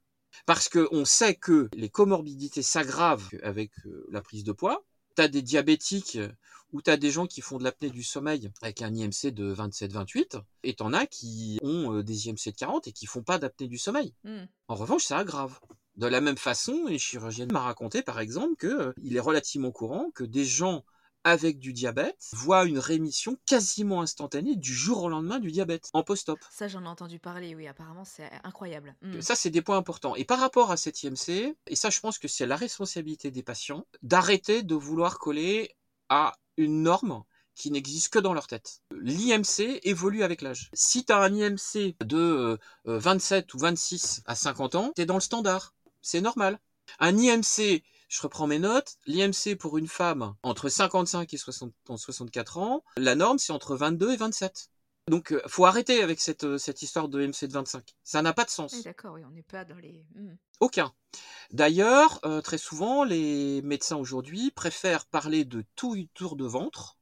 Parce 0.44 0.68
qu'on 0.68 1.04
sait 1.04 1.36
que 1.36 1.68
les 1.72 1.88
comorbidités 1.88 2.62
s'aggravent 2.62 3.30
avec 3.42 3.70
euh, 3.86 4.06
la 4.10 4.20
prise 4.20 4.42
de 4.42 4.52
poids. 4.52 4.84
Tu 5.16 5.22
as 5.22 5.28
des 5.28 5.42
diabétiques 5.42 6.18
où 6.72 6.82
tu 6.82 6.90
as 6.90 6.96
des 6.96 7.10
gens 7.10 7.26
qui 7.26 7.40
font 7.40 7.58
de 7.58 7.64
l'apnée 7.64 7.90
du 7.90 8.02
sommeil 8.02 8.50
avec 8.60 8.82
un 8.82 8.94
IMC 8.94 9.30
de 9.32 9.54
27-28, 9.54 10.42
et 10.62 10.74
t'en 10.74 10.92
as 10.92 11.06
qui 11.06 11.58
ont 11.62 11.94
euh, 11.94 12.02
des 12.02 12.28
IMC 12.28 12.46
de 12.46 12.56
40 12.56 12.88
et 12.88 12.92
qui 12.92 13.06
font 13.06 13.22
pas 13.22 13.38
d'apnée 13.38 13.68
du 13.68 13.78
sommeil. 13.78 14.12
Hmm. 14.24 14.44
En 14.68 14.74
revanche, 14.74 15.04
ça 15.04 15.18
aggrave. 15.18 15.58
De 15.96 16.06
la 16.06 16.20
même 16.20 16.36
façon, 16.36 16.88
une 16.88 16.98
chirurgienne 16.98 17.50
m'a 17.52 17.60
raconté 17.60 18.02
par 18.02 18.20
exemple 18.20 18.56
qu'il 18.56 18.68
euh, 18.68 19.16
est 19.16 19.20
relativement 19.20 19.70
courant 19.70 20.10
que 20.14 20.24
des 20.24 20.44
gens 20.44 20.84
avec 21.26 21.58
du 21.58 21.72
diabète 21.72 22.30
voient 22.34 22.66
une 22.66 22.78
rémission 22.78 23.36
quasiment 23.46 24.00
instantanée 24.00 24.54
du 24.54 24.72
jour 24.72 25.02
au 25.02 25.08
lendemain 25.08 25.40
du 25.40 25.50
diabète 25.50 25.90
en 25.92 26.04
post-op. 26.04 26.38
Ça, 26.52 26.68
j'en 26.68 26.84
ai 26.84 26.86
entendu 26.86 27.18
parler, 27.18 27.56
oui, 27.56 27.66
apparemment, 27.66 28.04
c'est 28.04 28.30
incroyable. 28.44 28.94
Hmm. 29.02 29.20
Ça, 29.20 29.34
c'est 29.34 29.50
des 29.50 29.60
points 29.60 29.76
importants. 29.76 30.14
Et 30.14 30.24
par 30.24 30.38
rapport 30.38 30.70
à 30.70 30.76
cette 30.76 31.02
IMC, 31.02 31.56
et 31.66 31.74
ça, 31.74 31.90
je 31.90 31.98
pense 31.98 32.20
que 32.20 32.28
c'est 32.28 32.46
la 32.46 32.54
responsabilité 32.54 33.32
des 33.32 33.42
patients, 33.42 33.88
d'arrêter 34.04 34.62
de 34.62 34.76
vouloir 34.76 35.18
coller 35.18 35.74
à 36.08 36.32
une 36.58 36.84
norme 36.84 37.24
qui 37.56 37.72
n'existe 37.72 38.12
que 38.12 38.20
dans 38.20 38.32
leur 38.32 38.46
tête. 38.46 38.82
L'IMC 38.92 39.80
évolue 39.82 40.22
avec 40.22 40.42
l'âge. 40.42 40.70
Si 40.74 41.04
tu 41.04 41.12
as 41.12 41.18
un 41.18 41.34
IMC 41.34 41.96
de 42.04 42.56
27 42.84 43.46
euh, 43.46 43.56
ou 43.56 43.58
26 43.58 44.22
à 44.26 44.36
50 44.36 44.76
ans, 44.76 44.92
tu 44.94 45.02
es 45.02 45.06
dans 45.06 45.14
le 45.14 45.20
standard. 45.20 45.74
C'est 46.02 46.20
normal. 46.20 46.60
Un 47.00 47.18
IMC, 47.18 47.82
je 48.08 48.22
reprends 48.22 48.46
mes 48.46 48.58
notes, 48.58 48.96
l'IMC 49.06 49.56
pour 49.58 49.78
une 49.78 49.88
femme 49.88 50.34
entre 50.42 50.68
55 50.68 51.32
et 51.32 51.36
64 51.36 52.58
ans, 52.58 52.84
la 52.96 53.14
norme 53.14 53.38
c'est 53.38 53.52
entre 53.52 53.76
22 53.76 54.12
et 54.12 54.16
27. 54.16 54.70
Donc 55.08 55.32
euh, 55.32 55.40
faut 55.46 55.66
arrêter 55.66 56.02
avec 56.02 56.20
cette, 56.20 56.44
euh, 56.44 56.58
cette 56.58 56.82
histoire 56.82 57.08
de 57.08 57.22
IMC 57.22 57.46
de 57.46 57.52
25. 57.52 57.94
Ça 58.02 58.22
n'a 58.22 58.32
pas 58.32 58.44
de 58.44 58.50
sens. 58.50 58.82
D'accord, 58.82 59.14
oui, 59.14 59.22
on 59.24 59.30
n'est 59.30 59.42
pas 59.42 59.64
dans 59.64 59.76
les... 59.76 60.04
Hmm. 60.14 60.34
Aucun. 60.60 60.92
D'ailleurs, 61.52 62.18
euh, 62.24 62.40
très 62.40 62.58
souvent, 62.58 63.04
les 63.04 63.62
médecins 63.62 63.96
aujourd'hui 63.96 64.50
préfèrent 64.50 65.06
parler 65.06 65.44
de 65.44 65.64
tout 65.76 65.96
tour 66.14 66.36
de 66.36 66.44
ventre, 66.44 66.98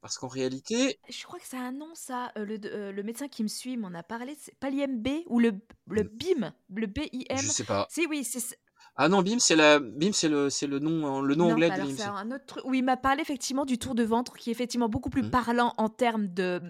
parce 0.00 0.18
qu'en 0.18 0.28
réalité... 0.28 0.98
Je 1.08 1.24
crois 1.24 1.38
que 1.38 1.46
ça 1.46 1.58
a 1.58 1.62
un 1.62 1.72
nom, 1.72 1.88
ça. 1.94 2.32
Euh, 2.36 2.58
euh, 2.64 2.92
le, 2.92 3.02
médecin 3.02 3.28
qui 3.28 3.42
me 3.42 3.48
suit 3.48 3.76
m'en 3.76 3.94
a 3.94 4.02
parlé. 4.02 4.36
C'est 4.38 4.56
pas 4.58 4.68
l'IMB 4.68 5.08
ou 5.26 5.38
le, 5.38 5.52
le 5.86 6.02
BIM 6.02 6.52
Le 6.74 6.86
BIM 6.86 7.08
Je 7.36 7.46
sais 7.46 7.64
pas. 7.64 7.86
Si, 7.88 8.06
oui, 8.06 8.24
c'est... 8.24 8.58
Ah 8.96 9.08
non, 9.08 9.22
BIM, 9.22 9.38
c'est 9.38 9.56
la 9.56 9.78
BIM, 9.80 10.12
c'est 10.12 10.28
le, 10.28 10.50
c'est 10.50 10.66
le 10.66 10.78
nom, 10.78 11.22
le 11.22 11.34
nom 11.34 11.52
anglais 11.52 11.70
de 11.70 12.02
un 12.02 12.30
autre 12.30 12.44
truc. 12.46 12.64
Oui, 12.66 12.78
il 12.78 12.84
m'a 12.84 12.96
parlé 12.96 13.22
effectivement 13.22 13.64
du 13.64 13.78
tour 13.78 13.94
de 13.94 14.02
ventre, 14.02 14.34
qui 14.34 14.50
est 14.50 14.52
effectivement 14.52 14.88
beaucoup 14.88 15.10
plus 15.10 15.22
mmh. 15.22 15.30
parlant 15.30 15.74
en 15.78 15.88
termes 15.88 16.28
de 16.28 16.60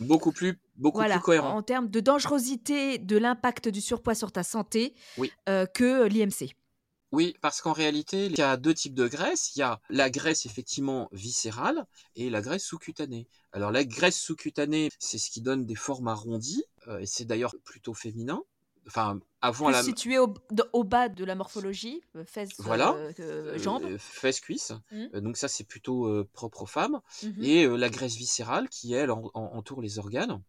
beaucoup 0.00 0.32
plus 0.32 0.58
beaucoup 0.76 1.00
plus 1.00 1.20
cohérent 1.20 1.54
en 1.54 1.62
termes 1.62 1.88
de 1.88 2.00
dangerosité 2.00 2.98
de 2.98 3.16
l'impact 3.16 3.68
du 3.68 3.80
surpoids 3.80 4.14
sur 4.14 4.32
ta 4.32 4.42
santé 4.42 4.94
oui. 5.18 5.30
que 5.46 6.06
l'IMC. 6.06 6.54
Oui, 7.12 7.36
parce 7.42 7.60
qu'en 7.60 7.74
réalité, 7.74 8.24
il 8.26 8.38
y 8.38 8.40
a 8.40 8.56
deux 8.56 8.72
types 8.72 8.94
de 8.94 9.06
graisse. 9.06 9.54
Il 9.54 9.58
y 9.58 9.62
a 9.62 9.80
la 9.90 10.08
graisse 10.08 10.46
effectivement 10.46 11.10
viscérale 11.12 11.84
et 12.16 12.30
la 12.30 12.40
graisse 12.40 12.64
sous-cutanée. 12.64 13.28
Alors 13.52 13.70
la 13.70 13.84
graisse 13.84 14.18
sous-cutanée, 14.18 14.88
c'est 14.98 15.18
ce 15.18 15.30
qui 15.30 15.42
donne 15.42 15.66
des 15.66 15.74
formes 15.74 16.08
arrondies, 16.08 16.64
euh, 16.88 17.00
et 17.00 17.06
c'est 17.06 17.26
d'ailleurs 17.26 17.54
plutôt 17.64 17.92
féminin. 17.92 18.42
Enfin, 18.86 19.20
avant 19.40 19.66
Plus 19.66 19.72
la 19.72 19.82
situé 19.82 20.18
au, 20.18 20.34
bas 20.84 21.08
de 21.08 21.24
la 21.24 21.34
morphologie, 21.34 22.02
euh, 22.16 22.24
fesses, 22.24 22.58
Voilà. 22.58 22.94
euh, 22.94 23.12
euh, 23.20 23.54
euh, 23.54 23.58
jambes. 23.58 23.96
fesses 23.98 24.40
cuisses. 24.40 24.72
Euh, 25.14 25.20
donc 25.20 25.36
ça 25.36 25.48
c'est 25.48 25.64
plutôt 25.64 26.06
euh, 26.06 26.28
propre 26.32 26.62
aux 26.62 26.66
femmes. 26.66 27.00
Mhm, 27.22 27.44
Et 27.44 27.64
euh, 27.64 27.76
la 27.76 27.88
graisse 27.88 28.16
viscérale 28.16 28.68
qui 28.68 28.92
elle 28.94 29.10
en- 29.10 29.30
en- 29.34 29.54
entoure 29.56 29.82
les 29.82 29.98
organes. 29.98 30.42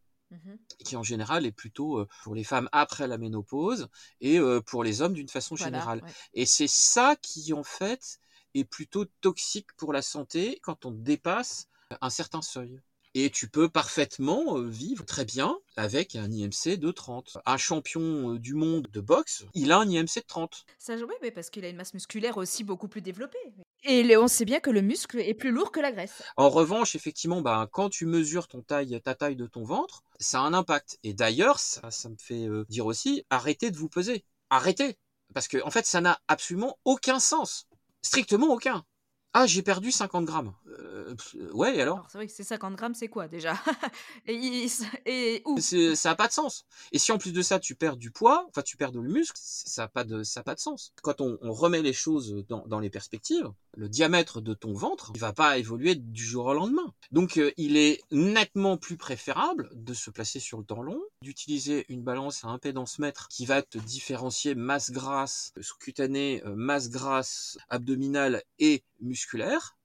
et 0.80 0.84
qui 0.84 0.96
en 0.96 1.04
général 1.04 1.46
est 1.46 1.52
plutôt 1.52 2.00
euh, 2.00 2.08
pour 2.24 2.36
les 2.36 2.44
femmes 2.44 2.68
après 2.72 3.08
la 3.08 3.18
ménopause 3.18 3.88
et 4.22 4.40
euh, 4.40 4.62
pour 4.62 4.84
les 4.84 5.02
hommes 5.02 5.14
d'une 5.14 5.30
façon 5.30 5.56
Voilà, 5.56 5.78
générale. 5.78 6.02
ouais. 6.04 6.10
Et 6.34 6.46
c'est 6.46 6.68
ça 6.70 7.16
qui 7.22 7.54
en 7.54 7.64
fait 7.64 8.20
est 8.56 8.66
plutôt 8.66 9.06
toxique 9.22 9.74
pour 9.78 9.94
la 9.94 10.02
santé 10.02 10.60
quand 10.64 10.86
on 10.86 10.92
dépasse 10.92 11.68
un 12.02 12.10
certain 12.10 12.42
seuil. 12.42 12.82
Et 13.16 13.30
tu 13.30 13.48
peux 13.48 13.70
parfaitement 13.70 14.60
vivre 14.60 15.06
très 15.06 15.24
bien 15.24 15.58
avec 15.76 16.16
un 16.16 16.32
IMC 16.32 16.78
de 16.78 16.92
30. 16.92 17.38
Un 17.46 17.58
champion 17.58 18.34
du 18.34 18.56
monde 18.56 18.88
de 18.92 19.02
boxe, 19.02 19.46
il 19.54 19.72
a 19.72 19.78
un 19.78 19.88
IMC 19.88 20.16
de 20.16 20.28
30. 20.28 20.66
Ça, 20.80 20.96
oui, 20.96 21.14
mais 21.22 21.30
parce 21.30 21.52
qu'il 21.52 21.64
a 21.64 21.70
une 21.70 21.76
masse 21.76 21.94
musculaire 21.94 22.38
aussi 22.38 22.64
beaucoup 22.64 22.88
plus 22.88 23.02
développée. 23.02 23.38
Et 23.84 24.18
on 24.18 24.28
sait 24.28 24.46
bien 24.46 24.60
que 24.60 24.72
le 24.72 24.82
muscle 24.82 25.20
est 25.20 25.34
plus 25.34 25.52
lourd 25.52 25.72
que 25.72 25.80
la 25.80 25.92
graisse. 25.92 26.24
En 26.38 26.50
revanche, 26.50 26.96
effectivement, 26.96 27.42
bah, 27.42 27.70
quand 27.72 27.90
tu 27.90 28.06
mesures 28.06 28.48
ton 28.48 28.62
taille, 28.62 29.00
ta 29.04 29.14
taille 29.14 29.36
de 29.36 29.46
ton 29.46 29.64
ventre, 29.64 30.04
ça 30.20 30.40
a 30.40 30.44
un 30.44 30.54
impact. 30.54 30.98
Et 31.04 31.14
d'ailleurs, 31.14 31.60
ça, 31.60 31.92
ça 31.92 32.10
me 32.10 32.16
fait 32.18 32.48
euh, 32.48 32.66
dire 32.70 32.86
aussi, 32.86 33.26
arrêtez 33.30 33.70
de 33.70 33.78
vous 33.78 33.90
peser. 33.90 34.26
Arrêtez. 34.50 34.98
Parce 35.34 35.48
que, 35.48 35.62
en 35.64 35.70
fait, 35.70 35.86
ça 35.86 36.02
n'a 36.02 36.20
absolument 36.28 36.80
aucun 36.86 37.20
sens. 37.20 37.68
Strictement 38.02 38.54
aucun. 38.54 38.86
Ah, 39.34 39.48
j'ai 39.48 39.64
perdu 39.64 39.92
50 39.92 40.26
grammes. 40.26 40.54
Euh, 40.68 41.16
ouais, 41.54 41.76
et 41.76 41.82
alors? 41.82 41.98
Alors, 41.98 42.10
c'est 42.12 42.18
vrai 42.20 42.28
que 42.28 42.34
c'est 42.34 42.44
50 42.44 42.76
grammes, 42.76 42.94
c'est 42.94 43.08
quoi 43.08 43.28
déjà? 43.28 43.56
Et, 44.28 45.42
où? 45.46 45.58
Ça 45.60 46.10
n'a 46.10 46.16
pas 46.16 46.28
de 46.28 46.34
sens. 46.34 46.66
Et 46.92 47.00
si 47.00 47.12
en 47.12 47.18
plus 47.18 47.34
de 47.34 47.42
ça, 47.42 47.60
tu 47.60 47.74
perds 47.76 47.98
du 47.98 48.12
poids, 48.12 48.46
enfin 48.50 48.62
tu 48.62 48.78
perds 48.78 48.92
le 48.92 49.02
muscle, 49.02 49.40
ça 49.44 49.84
n'a 49.84 49.88
pas, 49.88 50.04
de- 50.04 50.24
ça 50.24 50.42
a 50.42 50.44
pas 50.44 50.54
de 50.56 50.60
sens. 50.60 50.94
Quand 51.02 51.20
on, 51.20 51.38
on 51.42 51.52
remet 51.52 51.82
les 51.82 51.94
choses 51.94 52.46
dans, 52.48 52.66
dans 52.68 52.80
les 52.80 52.90
perspectives, 52.92 53.50
le 53.76 53.90
diamètre 53.90 54.42
de 54.42 54.54
ton 54.54 54.74
ventre, 54.74 55.12
il 55.16 55.20
va 55.20 55.34
pas 55.34 55.58
évoluer 55.58 55.96
du 55.96 56.24
jour 56.24 56.46
au 56.46 56.54
lendemain. 56.54 56.94
Donc 57.12 57.38
euh, 57.38 57.52
il 57.58 57.78
est 57.78 58.02
nettement 58.12 58.78
plus 58.78 58.98
préférable 58.98 59.70
de 59.74 59.94
se 59.94 60.10
placer 60.10 60.40
sur 60.40 60.60
le 60.60 60.64
temps 60.64 60.82
long, 60.82 61.02
d'utiliser 61.22 61.86
une 61.90 62.04
balance 62.04 62.44
à 62.44 62.50
impédance 62.50 63.00
mètre 63.00 63.28
qui 63.28 63.46
va 63.46 63.62
te 63.62 63.78
différencier 63.78 64.56
masse 64.56 64.92
grasse 64.92 65.54
sous-cutanée, 65.60 66.44
euh, 66.46 66.56
masse 66.56 66.90
grasse 66.90 67.58
abdominale 67.70 68.44
et 68.60 68.84
musculaire. 69.02 69.78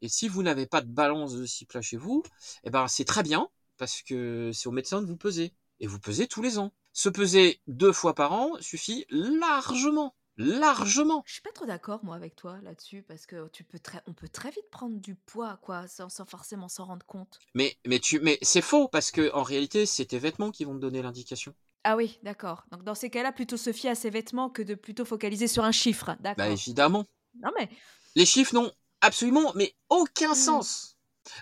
Et 0.00 0.08
si 0.08 0.28
vous 0.28 0.42
n'avez 0.42 0.66
pas 0.66 0.80
de 0.80 0.90
balance 0.90 1.34
de 1.34 1.46
type-là 1.46 1.82
chez 1.82 1.96
vous, 1.96 2.22
eh 2.64 2.70
ben 2.70 2.88
c'est 2.88 3.04
très 3.04 3.22
bien 3.22 3.48
parce 3.76 4.02
que 4.02 4.50
c'est 4.52 4.68
au 4.68 4.72
médecin 4.72 5.02
de 5.02 5.06
vous 5.06 5.16
peser. 5.16 5.52
Et 5.80 5.86
vous 5.86 5.98
pesez 5.98 6.28
tous 6.28 6.40
les 6.40 6.58
ans. 6.58 6.72
Se 6.92 7.08
peser 7.08 7.60
deux 7.66 7.92
fois 7.92 8.14
par 8.14 8.32
an 8.32 8.52
suffit 8.60 9.04
largement. 9.10 10.14
Largement. 10.36 11.22
Je 11.26 11.34
suis 11.34 11.42
pas 11.42 11.52
trop 11.52 11.66
d'accord 11.66 12.04
moi 12.04 12.16
avec 12.16 12.34
toi 12.34 12.58
là-dessus 12.62 13.02
parce 13.02 13.26
que 13.26 13.48
tu 13.48 13.64
peux 13.64 13.78
très, 13.78 14.02
on 14.06 14.12
peut 14.12 14.28
très 14.28 14.50
vite 14.50 14.68
prendre 14.70 14.96
du 14.98 15.14
poids 15.14 15.58
quoi, 15.62 15.86
sans, 15.86 16.08
sans 16.08 16.24
forcément 16.24 16.68
s'en 16.68 16.86
rendre 16.86 17.06
compte. 17.06 17.38
Mais, 17.54 17.76
mais, 17.86 18.00
tu, 18.00 18.18
mais 18.20 18.38
c'est 18.42 18.60
faux 18.62 18.88
parce 18.88 19.10
que 19.10 19.32
en 19.32 19.42
réalité, 19.42 19.86
c'est 19.86 20.06
tes 20.06 20.18
vêtements 20.18 20.50
qui 20.50 20.64
vont 20.64 20.74
te 20.74 20.80
donner 20.80 21.02
l'indication. 21.02 21.54
Ah 21.84 21.96
oui, 21.96 22.18
d'accord. 22.22 22.64
Donc 22.72 22.82
dans 22.82 22.94
ces 22.94 23.10
cas-là, 23.10 23.30
plutôt 23.30 23.56
se 23.56 23.72
fier 23.72 23.90
à 23.90 23.94
ses 23.94 24.10
vêtements 24.10 24.50
que 24.50 24.62
de 24.62 24.74
plutôt 24.74 25.04
focaliser 25.04 25.46
sur 25.46 25.64
un 25.64 25.72
chiffre. 25.72 26.06
Bah 26.06 26.20
D'accord. 26.20 26.48
évidemment. 26.48 27.04
non 27.42 27.50
mais 27.58 27.68
Les 28.16 28.26
chiffres 28.26 28.54
n'ont 28.54 28.72
absolument, 29.00 29.52
mais 29.54 29.74
aucun 29.88 30.30
Mhm. 30.30 30.34
sens. 30.34 30.96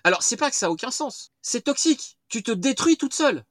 Alors, 0.05 0.23
c'est 0.23 0.37
pas 0.37 0.51
que 0.51 0.57
ça 0.57 0.67
a 0.67 0.71
aucun 0.71 0.91
sens. 0.91 1.33
C'est 1.43 1.63
toxique. 1.63 2.19
Tu 2.29 2.43
te 2.43 2.53
détruis 2.53 2.97
toute 2.97 3.15
seule. 3.15 3.45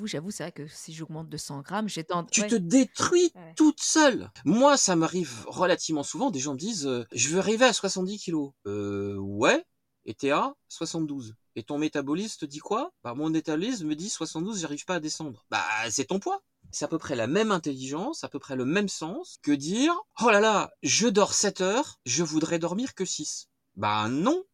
Vous, 0.00 0.06
j'avoue, 0.06 0.30
c'est 0.30 0.44
vrai 0.44 0.52
que 0.52 0.66
si 0.66 0.94
j'augmente 0.94 1.28
de 1.28 1.36
100 1.36 1.60
grammes, 1.60 1.86
j'ai 1.86 2.04
tendance. 2.04 2.30
Tu 2.30 2.46
te 2.46 2.54
détruis 2.54 3.30
Ouais. 3.34 3.52
toute 3.54 3.82
seule. 3.82 4.30
Moi, 4.46 4.78
ça 4.78 4.96
m'arrive 4.96 5.44
relativement 5.46 6.02
souvent. 6.02 6.30
Des 6.30 6.38
gens 6.38 6.54
me 6.54 6.58
disent, 6.58 6.86
euh, 6.86 7.04
je 7.12 7.28
veux 7.28 7.38
arriver 7.38 7.66
à 7.66 7.74
70 7.74 8.16
kilos. 8.18 8.52
Euh, 8.66 9.16
ouais. 9.16 9.62
Et 10.06 10.14
t'es 10.14 10.30
à 10.30 10.54
72. 10.70 11.34
Et 11.54 11.64
ton 11.64 11.76
métabolisme 11.76 12.38
te 12.38 12.46
dit 12.46 12.60
quoi? 12.60 12.94
Bah, 13.04 13.12
mon 13.12 13.28
métabolisme 13.28 13.86
me 13.88 13.94
dit 13.94 14.08
72, 14.08 14.58
j'arrive 14.60 14.86
pas 14.86 14.94
à 14.94 15.00
descendre. 15.00 15.44
Bah, 15.50 15.62
c'est 15.90 16.06
ton 16.06 16.18
poids. 16.18 16.42
C'est 16.70 16.86
à 16.86 16.88
peu 16.88 16.96
près 16.96 17.14
la 17.14 17.26
même 17.26 17.52
intelligence, 17.52 18.24
à 18.24 18.30
peu 18.30 18.38
près 18.38 18.56
le 18.56 18.64
même 18.64 18.88
sens 18.88 19.38
que 19.42 19.52
dire, 19.52 19.94
oh 20.22 20.30
là 20.30 20.40
là, 20.40 20.70
je 20.82 21.08
dors 21.08 21.34
7 21.34 21.60
heures, 21.60 22.00
je 22.06 22.22
voudrais 22.22 22.58
dormir 22.58 22.94
que 22.94 23.04
6. 23.04 23.48
Bah, 23.76 24.08
non. 24.08 24.44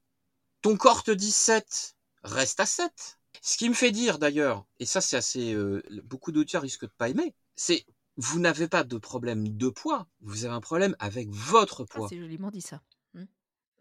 Ton 0.62 0.76
corps 0.76 1.04
te 1.04 1.12
dit 1.12 1.30
7, 1.30 1.94
reste 2.24 2.58
à 2.58 2.66
7. 2.66 3.18
Ce 3.42 3.56
qui 3.56 3.68
me 3.68 3.74
fait 3.74 3.90
dire 3.90 4.18
d'ailleurs, 4.18 4.64
et 4.80 4.86
ça 4.86 5.00
c'est 5.00 5.16
assez, 5.16 5.52
euh, 5.54 5.82
beaucoup 6.04 6.32
d'auditeurs 6.32 6.62
risquent 6.62 6.84
de 6.86 6.90
pas 6.98 7.08
aimer, 7.08 7.34
c'est 7.54 7.84
vous 8.16 8.38
n'avez 8.40 8.66
pas 8.68 8.82
de 8.84 8.96
problème 8.98 9.48
de 9.48 9.68
poids, 9.68 10.06
vous 10.20 10.44
avez 10.44 10.54
un 10.54 10.60
problème 10.60 10.96
avec 10.98 11.28
votre 11.30 11.82
Ah, 11.88 11.94
poids. 11.94 12.08
c'est 12.08 12.18
joliment 12.18 12.50
dit 12.50 12.62
ça. 12.62 12.80
Hmm. 13.14 13.24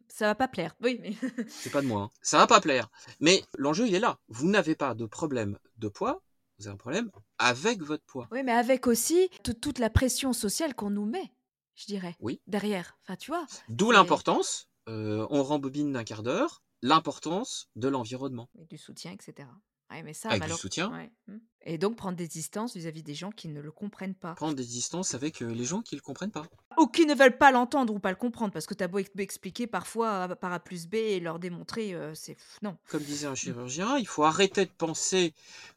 Ça 0.10 0.26
va 0.28 0.36
pas 0.36 0.48
plaire. 0.48 0.76
Oui, 0.82 1.00
mais 1.02 1.14
C'est 1.50 1.70
pas 1.72 1.82
de 1.82 1.88
moi, 1.88 2.02
hein. 2.04 2.10
ça 2.22 2.38
va 2.38 2.48
pas 2.48 2.62
plaire. 2.62 2.90
Mais 3.20 3.44
l'enjeu 3.58 3.88
il 3.88 3.96
est 3.96 4.00
là. 4.00 4.20
Vous 4.28 4.48
n'avez 4.48 4.76
pas 4.76 4.94
de 4.94 5.06
problème 5.06 5.58
de 5.78 5.88
poids, 5.88 6.22
vous 6.60 6.68
avez 6.68 6.74
un 6.74 6.78
problème 6.78 7.10
avec 7.38 7.82
votre 7.82 8.04
poids. 8.06 8.28
oui, 8.32 8.44
mais 8.44 8.52
avec 8.54 8.88
aussi 8.88 9.30
tout- 9.44 9.54
toute 9.54 9.80
la 9.80 9.90
pression 9.90 10.32
sociale 10.34 10.76
qu'on 10.76 10.90
nous 10.90 11.06
met, 11.06 11.32
je 11.76 11.86
dirais. 11.86 12.16
Oui. 12.20 12.42
Derrière. 12.48 12.98
Enfin, 13.04 13.16
tu 13.16 13.32
vois. 13.32 13.46
D'où 13.70 13.92
l'importance, 13.92 14.70
euh, 14.90 15.26
on 15.30 15.44
rembobine 15.44 15.92
d'un 15.94 16.04
quart 16.04 16.24
d'heure, 16.24 16.62
l'importance 16.88 17.70
de 17.76 17.88
l'environnement. 17.88 18.50
Et 18.60 18.66
du 18.66 18.78
soutien, 18.78 19.12
etc. 19.12 19.48
Ouais, 19.92 20.02
mais 20.04 20.14
ça, 20.14 20.30
Avec 20.30 20.50
du 20.50 20.54
soutien. 20.58 20.92
ouais. 20.92 21.12
Hmm. 21.28 21.38
Et 21.62 21.78
donc 21.78 21.96
prendre 21.96 22.18
des 22.18 22.28
distances 22.28 22.76
vis-à-vis 22.76 23.04
des 23.04 23.14
gens 23.14 23.32
qui 23.32 23.48
ne 23.48 23.60
le 23.62 23.72
comprennent 23.72 24.16
pas. 24.16 24.34
Prendre 24.36 24.56
des 24.56 24.64
distances 24.66 25.14
avec 25.14 25.42
euh, 25.42 25.52
les 25.54 25.64
gens 25.66 25.82
qui 25.82 25.96
le 25.96 26.02
comprennent 26.02 26.32
pas. 26.32 26.46
Ou 26.80 26.88
qui 26.88 27.06
ne 27.06 27.14
veulent 27.16 27.38
pas 27.38 27.52
l'entendre 27.52 27.94
ou 27.94 28.00
pas 28.00 28.10
le 28.10 28.16
comprendre, 28.16 28.52
parce 28.52 28.66
que 28.66 28.74
tu 28.74 28.84
as 28.84 28.88
beau 28.88 28.98
ex- 29.00 29.12
expliquer 29.18 29.68
parfois 29.68 30.30
euh, 30.30 30.36
par 30.36 30.52
A 30.54 30.60
plus 30.60 30.88
B 30.88 30.96
et 30.96 31.20
leur 31.20 31.38
démontrer, 31.40 31.94
euh, 31.94 32.14
c'est 32.16 32.36
non. 32.64 32.78
Comme 32.90 33.04
disait 33.04 33.28
un 33.28 33.36
chirurgien, 33.36 33.98
il 33.98 34.08
faut 34.08 34.24
arrêter 34.24 34.66
de 34.66 34.72
penser 34.72 35.34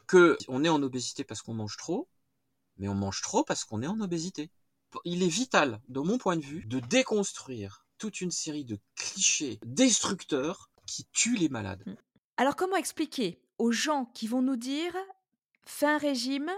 que 0.07 0.37
on 0.49 0.65
est 0.65 0.69
en 0.71 0.83
obésité 0.83 1.25
parce 1.25 1.43
qu'on 1.43 1.55
mange 1.55 1.77
trop, 1.77 2.09
mais 2.79 2.89
on 2.89 2.95
mange 2.95 3.21
trop 3.23 3.45
parce 3.45 3.65
qu'on 3.65 3.83
est 3.83 3.87
en 3.87 4.01
obésité. 4.01 4.51
Il 5.05 5.23
est 5.23 5.29
vital, 5.29 5.81
de 5.89 6.01
mon 6.01 6.17
point 6.17 6.37
de 6.37 6.45
vue, 6.45 6.65
de 6.65 6.81
déconstruire 6.81 7.85
toute 7.99 8.23
une 8.23 8.31
série 8.31 8.65
de 8.65 8.79
clichés 8.95 9.59
destructeurs 9.67 10.71
qui 10.89 11.05
tuent 11.13 11.37
les 11.37 11.49
malades. 11.51 11.85
Alors 12.39 12.57
comment 12.57 12.77
expliquer 12.77 13.41
aux 13.59 13.73
gens 13.73 14.07
qui 14.15 14.27
vont 14.27 14.43
nous 14.43 14.57
dire 14.57 14.97
fais 15.67 15.87
un 15.87 15.99
régime, 15.99 16.51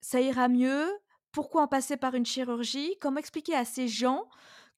ça 0.00 0.20
ira 0.20 0.48
mieux, 0.48 0.86
pourquoi 1.32 1.62
en 1.62 1.68
passer 1.68 1.96
par 1.96 2.14
une 2.14 2.26
chirurgie? 2.26 2.96
Comment 3.00 3.18
expliquer 3.18 3.54
à 3.54 3.64
ces 3.64 3.88
gens 3.88 4.28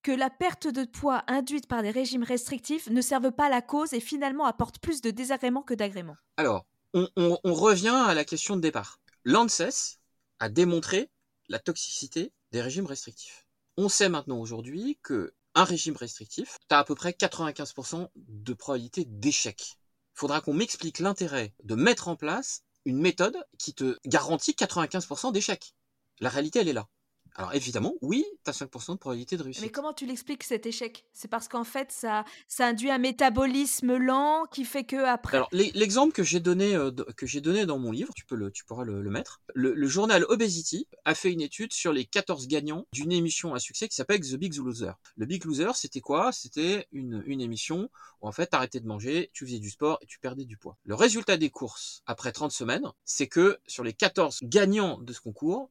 que 0.03 0.13
la 0.13 0.31
perte 0.31 0.69
de 0.69 0.85
poids 0.85 1.25
induite 1.27 1.67
par 1.67 1.83
des 1.83 1.91
régimes 1.91 2.23
restrictifs 2.23 2.89
ne 2.91 3.01
servent 3.01 3.33
pas 3.33 3.47
à 3.47 3.51
la 3.51 3.63
cause 3.63 3.93
et 3.93 4.01
finalement 4.01 4.45
apportent 4.45 4.79
plus 4.79 5.01
de 5.01 5.11
désagréments 5.11 5.63
que 5.63 5.75
d'agréments? 5.75 6.17
Alors, 6.37 6.65
on, 6.95 7.09
on- 7.17 7.39
on 7.43 7.55
revient 7.55 8.05
à 8.07 8.15
la 8.15 8.25
question 8.25 8.57
de 8.57 8.61
départ. 8.61 9.01
L'ANSES 9.25 9.99
a 10.39 10.49
démontré 10.49 11.11
la 11.49 11.59
toxicité 11.59 12.33
des 12.51 12.61
régimes 12.61 12.87
restrictifs. 12.87 13.47
On 13.77 13.89
sait 13.89 14.09
maintenant 14.09 14.39
aujourd'hui 14.39 14.99
que 15.03 15.35
un 15.55 15.65
régime 15.65 15.97
restrictif, 15.97 16.59
tu 16.69 16.75
as 16.75 16.79
à 16.79 16.85
peu 16.85 16.95
près 16.95 17.11
95% 17.11 18.09
de 18.17 18.53
probabilité 18.55 19.05
d'échec. 19.05 19.77
Il 20.15 20.19
faudra 20.19 20.41
qu'on 20.41 20.55
m'explique 20.55 20.99
l'intérêt 20.99 21.55
de 21.65 21.75
mettre 21.75 22.09
en 22.09 22.17
place 22.17 22.63
une 22.85 23.01
méthode 23.01 23.37
qui 23.59 23.75
te 23.75 23.99
garantit 24.07 24.53
95% 24.53 25.33
d'échec. 25.33 25.75
La 26.21 26.29
réalité, 26.29 26.61
elle 26.61 26.69
est 26.69 26.73
là. 26.73 26.89
Alors 27.35 27.55
évidemment, 27.55 27.95
oui, 28.03 28.25
tu 28.45 28.51
as 28.51 28.53
5% 28.53 28.93
de 28.93 28.99
probabilité 28.99 29.37
de 29.37 29.43
réussite. 29.43 29.63
Mais 29.63 29.71
comment 29.71 29.93
tu 29.93 30.07
l'expliques 30.07 30.43
cet 30.45 30.67
échec? 30.67 31.07
C'est 31.13 31.29
parce 31.29 31.49
qu'en 31.49 31.65
fait 31.65 31.91
ça, 31.91 32.25
ça 32.49 32.67
induit 32.67 32.91
un 32.91 32.99
métabolisme 32.99 33.97
lent 33.97 34.45
qui 34.51 34.65
fait 34.65 34.85
que 34.85 34.97
après. 34.97 35.37
Alors 35.37 35.49
l'e- 35.53 35.71
l'exemple 35.75 36.13
que 36.13 36.23
j'ai 36.23 36.41
donné 36.41 36.75
euh, 36.75 36.91
que 37.17 37.27
j'ai 37.27 37.41
donné 37.41 37.65
dans 37.67 37.79
mon 37.79 37.91
livre, 37.91 38.13
tu 38.15 38.25
peux 38.27 38.35
le 38.37 38.51
tu 38.51 38.65
pourras 38.65 38.85
le, 38.85 39.01
le 39.03 39.11
mettre. 39.11 39.41
Le, 39.55 39.73
le 39.75 39.87
journal 39.89 40.25
Obesity 40.29 40.87
a 41.05 41.15
fait 41.15 41.33
une 41.33 41.41
étude 41.41 41.73
sur 41.73 41.93
les 41.93 42.05
14 42.05 42.49
gagnants 42.49 42.87
d'une 42.93 43.13
émission 43.13 43.55
à 43.55 43.59
succès 43.61 43.89
qui 43.89 43.95
s'appelle 43.97 44.21
The 44.21 44.35
Big 44.35 44.55
Loser. 44.57 44.93
Le 45.17 45.27
Big 45.27 45.45
Loser, 45.45 45.71
c'était 45.75 46.01
quoi? 46.01 46.33
C'était 46.33 46.87
une, 46.93 47.23
une 47.27 47.41
émission 47.41 47.89
où 48.21 48.29
en 48.29 48.33
fait 48.33 48.47
t'arrêtais 48.49 48.81
de 48.81 48.87
manger, 48.87 49.31
tu 49.33 49.47
faisais 49.47 49.59
du 49.59 49.71
sport 49.71 49.99
et 50.03 50.07
tu 50.07 50.19
perdais 50.19 50.45
du 50.45 50.57
poids. 50.57 50.77
Le 50.85 50.95
résultat 50.95 51.37
des 51.37 51.51
courses 51.51 52.03
après 52.07 52.33
30 52.33 52.53
semaines, 52.53 52.87
c'est 53.05 53.27
que 53.27 53.59
sur 53.67 53.85
les 53.85 53.93
14 53.95 54.41
gagnants 54.43 54.99
de 54.99 55.13
ce 55.13 55.21
concours, 55.21 55.71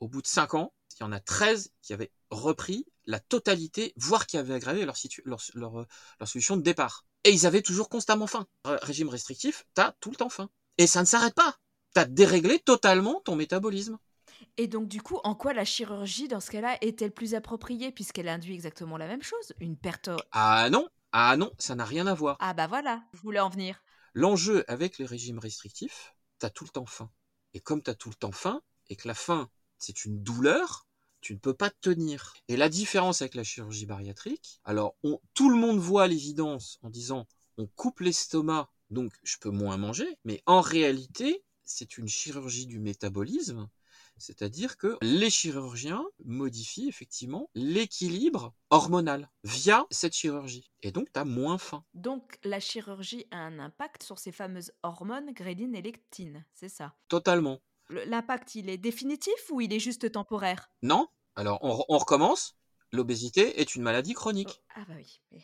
au 0.00 0.08
bout 0.08 0.22
de 0.22 0.26
5 0.26 0.54
ans, 0.54 0.72
il 1.00 1.04
y 1.04 1.06
en 1.06 1.12
a 1.12 1.20
13 1.20 1.72
qui 1.82 1.92
avaient 1.92 2.12
repris 2.30 2.86
la 3.06 3.20
totalité, 3.20 3.92
voire 3.96 4.26
qui 4.26 4.36
avaient 4.36 4.54
aggravé 4.54 4.84
leur, 4.84 4.96
situ- 4.96 5.22
leur, 5.24 5.40
leur, 5.54 5.86
leur 6.20 6.28
solution 6.28 6.56
de 6.56 6.62
départ. 6.62 7.06
Et 7.24 7.30
ils 7.30 7.46
avaient 7.46 7.62
toujours 7.62 7.88
constamment 7.88 8.26
faim. 8.26 8.46
Ré- 8.64 8.78
Régime 8.82 9.08
restrictif, 9.08 9.66
t'as 9.74 9.92
tout 10.00 10.10
le 10.10 10.16
temps 10.16 10.28
faim. 10.28 10.50
Et 10.78 10.86
ça 10.86 11.00
ne 11.00 11.06
s'arrête 11.06 11.34
pas. 11.34 11.56
T'as 11.92 12.04
déréglé 12.04 12.58
totalement 12.60 13.20
ton 13.24 13.34
métabolisme. 13.34 13.98
Et 14.56 14.68
donc, 14.68 14.88
du 14.88 15.02
coup, 15.02 15.18
en 15.24 15.34
quoi 15.34 15.52
la 15.52 15.64
chirurgie, 15.64 16.28
dans 16.28 16.40
ce 16.40 16.50
cas-là, 16.50 16.78
est-elle 16.82 17.12
plus 17.12 17.34
appropriée 17.34 17.92
puisqu'elle 17.92 18.28
induit 18.28 18.54
exactement 18.54 18.96
la 18.96 19.06
même 19.06 19.22
chose 19.22 19.52
Une 19.60 19.76
perte. 19.76 20.10
Ah 20.32 20.68
non, 20.70 20.88
ah 21.12 21.36
non, 21.36 21.50
ça 21.58 21.74
n'a 21.74 21.84
rien 21.84 22.06
à 22.06 22.14
voir. 22.14 22.36
Ah 22.40 22.54
bah 22.54 22.66
voilà, 22.66 23.02
je 23.14 23.20
voulais 23.20 23.40
en 23.40 23.48
venir. 23.48 23.82
L'enjeu 24.14 24.64
avec 24.68 24.98
les 24.98 25.06
régimes 25.06 25.38
restrictifs, 25.38 26.14
t'as 26.38 26.50
tout 26.50 26.64
le 26.64 26.70
temps 26.70 26.86
faim. 26.86 27.10
Et 27.54 27.60
comme 27.60 27.82
t'as 27.82 27.94
tout 27.94 28.08
le 28.08 28.14
temps 28.14 28.32
faim, 28.32 28.62
et 28.88 28.96
que 28.96 29.08
la 29.08 29.14
faim, 29.14 29.48
c'est 29.78 30.04
une 30.04 30.22
douleur, 30.22 30.86
tu 31.20 31.34
ne 31.34 31.38
peux 31.38 31.54
pas 31.54 31.70
tenir. 31.70 32.34
Et 32.48 32.56
la 32.56 32.68
différence 32.68 33.22
avec 33.22 33.34
la 33.34 33.44
chirurgie 33.44 33.86
bariatrique, 33.86 34.60
alors 34.64 34.96
tout 35.34 35.50
le 35.50 35.56
monde 35.56 35.78
voit 35.78 36.08
l'évidence 36.08 36.78
en 36.82 36.90
disant 36.90 37.26
on 37.58 37.66
coupe 37.66 38.00
l'estomac, 38.00 38.70
donc 38.90 39.12
je 39.22 39.36
peux 39.38 39.50
moins 39.50 39.76
manger, 39.76 40.18
mais 40.24 40.42
en 40.46 40.60
réalité, 40.60 41.44
c'est 41.64 41.98
une 41.98 42.08
chirurgie 42.08 42.66
du 42.66 42.78
métabolisme 42.78 43.68
c'est-à-dire 44.20 44.76
que 44.76 44.98
les 45.00 45.30
chirurgiens 45.30 46.04
modifient 46.24 46.88
effectivement 46.88 47.50
l'équilibre 47.54 48.52
hormonal 48.68 49.30
via 49.44 49.86
cette 49.90 50.12
chirurgie. 50.12 50.70
Et 50.82 50.92
donc, 50.92 51.10
tu 51.12 51.18
as 51.18 51.24
moins 51.24 51.58
faim. 51.58 51.84
Donc, 51.94 52.38
la 52.44 52.60
chirurgie 52.60 53.26
a 53.30 53.38
un 53.38 53.58
impact 53.58 54.02
sur 54.02 54.18
ces 54.18 54.30
fameuses 54.30 54.72
hormones 54.82 55.32
gréline 55.32 55.74
et 55.74 55.82
lectine, 55.82 56.44
c'est 56.54 56.68
ça? 56.68 56.94
Totalement. 57.08 57.60
L'impact, 58.06 58.54
il 58.54 58.70
est 58.70 58.78
définitif 58.78 59.34
ou 59.50 59.60
il 59.60 59.72
est 59.72 59.80
juste 59.80 60.10
temporaire? 60.12 60.70
Non. 60.82 61.08
Alors, 61.36 61.58
on, 61.62 61.84
on 61.88 61.98
recommence. 61.98 62.56
L'obésité 62.92 63.60
est 63.60 63.74
une 63.74 63.82
maladie 63.82 64.14
chronique. 64.14 64.60
Oh, 64.60 64.72
ah 64.76 64.84
bah 64.88 64.94
oui. 64.96 65.20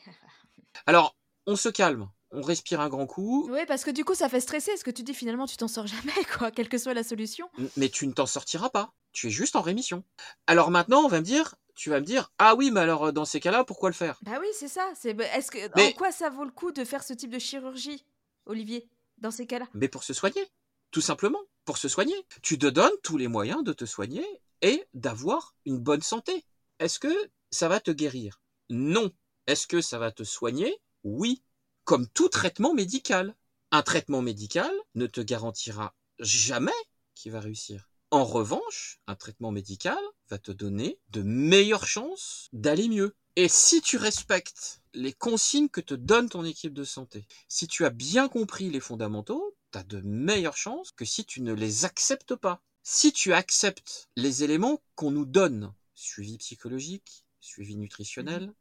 Alors, 0.86 1.16
on 1.46 1.56
se 1.56 1.68
calme 1.68 2.08
on 2.32 2.42
respire 2.42 2.80
un 2.80 2.88
grand 2.88 3.06
coup. 3.06 3.48
Oui, 3.50 3.60
parce 3.66 3.84
que 3.84 3.90
du 3.90 4.04
coup, 4.04 4.14
ça 4.14 4.28
fait 4.28 4.40
stresser. 4.40 4.72
Est-ce 4.72 4.84
que 4.84 4.90
tu 4.90 5.02
dis 5.02 5.14
finalement, 5.14 5.46
tu 5.46 5.56
t'en 5.56 5.68
sors 5.68 5.86
jamais, 5.86 6.12
quoi, 6.38 6.50
quelle 6.50 6.68
que 6.68 6.78
soit 6.78 6.94
la 6.94 7.04
solution 7.04 7.48
Mais 7.76 7.88
tu 7.88 8.06
ne 8.06 8.12
t'en 8.12 8.26
sortiras 8.26 8.70
pas. 8.70 8.92
Tu 9.12 9.28
es 9.28 9.30
juste 9.30 9.56
en 9.56 9.62
rémission. 9.62 10.04
Alors 10.46 10.70
maintenant, 10.70 11.02
on 11.02 11.08
va 11.08 11.20
me 11.20 11.24
dire, 11.24 11.54
tu 11.74 11.88
vas 11.88 12.00
me 12.00 12.04
dire, 12.04 12.32
ah 12.38 12.54
oui, 12.54 12.70
mais 12.70 12.80
alors 12.80 13.12
dans 13.12 13.24
ces 13.24 13.40
cas-là, 13.40 13.64
pourquoi 13.64 13.88
le 13.88 13.94
faire? 13.94 14.18
Bah 14.22 14.38
oui, 14.40 14.48
c'est 14.52 14.68
ça. 14.68 14.86
C'est, 14.94 15.14
bah, 15.14 15.24
est-ce 15.34 15.50
que, 15.50 15.58
en 15.80 15.92
quoi 15.92 16.12
ça 16.12 16.28
vaut 16.28 16.44
le 16.44 16.50
coup 16.50 16.72
de 16.72 16.84
faire 16.84 17.02
ce 17.02 17.14
type 17.14 17.30
de 17.30 17.38
chirurgie, 17.38 18.04
Olivier, 18.44 18.88
dans 19.18 19.30
ces 19.30 19.46
cas-là? 19.46 19.66
Mais 19.72 19.88
pour 19.88 20.04
se 20.04 20.12
soigner, 20.12 20.46
tout 20.90 21.00
simplement, 21.00 21.40
pour 21.66 21.76
se 21.76 21.88
soigner. 21.88 22.16
Tu 22.40 22.58
te 22.58 22.66
donnes 22.66 22.96
tous 23.02 23.18
les 23.18 23.28
moyens 23.28 23.62
de 23.62 23.74
te 23.74 23.84
soigner 23.84 24.24
et 24.62 24.88
d'avoir 24.94 25.54
une 25.66 25.78
bonne 25.78 26.02
santé. 26.02 26.46
Est-ce 26.78 26.98
que 26.98 27.14
ça 27.50 27.68
va 27.68 27.80
te 27.80 27.90
guérir? 27.90 28.40
Non. 28.70 29.10
Est-ce 29.46 29.66
que 29.66 29.82
ça 29.82 29.98
va 29.98 30.10
te 30.10 30.24
soigner? 30.24 30.80
Oui 31.04 31.42
comme 31.86 32.08
tout 32.08 32.28
traitement 32.28 32.74
médical. 32.74 33.34
Un 33.70 33.82
traitement 33.82 34.20
médical 34.20 34.70
ne 34.94 35.06
te 35.06 35.20
garantira 35.20 35.94
jamais 36.18 36.72
qu'il 37.14 37.32
va 37.32 37.40
réussir. 37.40 37.88
En 38.10 38.24
revanche, 38.24 39.00
un 39.06 39.14
traitement 39.14 39.52
médical 39.52 39.98
va 40.28 40.38
te 40.38 40.52
donner 40.52 40.98
de 41.10 41.22
meilleures 41.22 41.86
chances 41.86 42.48
d'aller 42.52 42.88
mieux. 42.88 43.16
Et 43.36 43.48
si 43.48 43.80
tu 43.82 43.96
respectes 43.96 44.82
les 44.94 45.12
consignes 45.12 45.68
que 45.68 45.80
te 45.80 45.94
donne 45.94 46.28
ton 46.28 46.44
équipe 46.44 46.74
de 46.74 46.84
santé, 46.84 47.26
si 47.48 47.66
tu 47.68 47.84
as 47.84 47.90
bien 47.90 48.28
compris 48.28 48.70
les 48.70 48.80
fondamentaux, 48.80 49.55
tu 49.76 49.80
as 49.80 50.00
de 50.00 50.00
meilleures 50.00 50.56
chances 50.56 50.92
que 50.92 51.04
si 51.04 51.24
tu 51.24 51.42
ne 51.42 51.52
les 51.52 51.84
acceptes 51.84 52.34
pas. 52.34 52.62
Si 52.82 53.12
tu 53.12 53.32
acceptes 53.32 54.08
les 54.16 54.44
éléments 54.44 54.80
qu'on 54.94 55.10
nous 55.10 55.26
donne, 55.26 55.74
suivi 55.94 56.38
psychologique, 56.38 57.24
suivi 57.40 57.76
nutritionnel, 57.76 58.54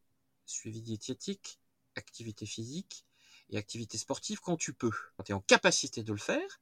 suivi 0.46 0.82
diététique, 0.82 1.60
activité 1.96 2.46
physique, 2.46 3.06
et 3.52 3.58
activité 3.58 3.98
sportive 3.98 4.40
quand 4.42 4.58
tu 4.58 4.74
peux. 4.74 4.92
Quand 5.16 5.24
tu 5.24 5.32
es 5.32 5.36
en 5.36 5.42
capacité 5.42 6.04
de 6.04 6.12
le 6.12 6.20
faire, 6.20 6.60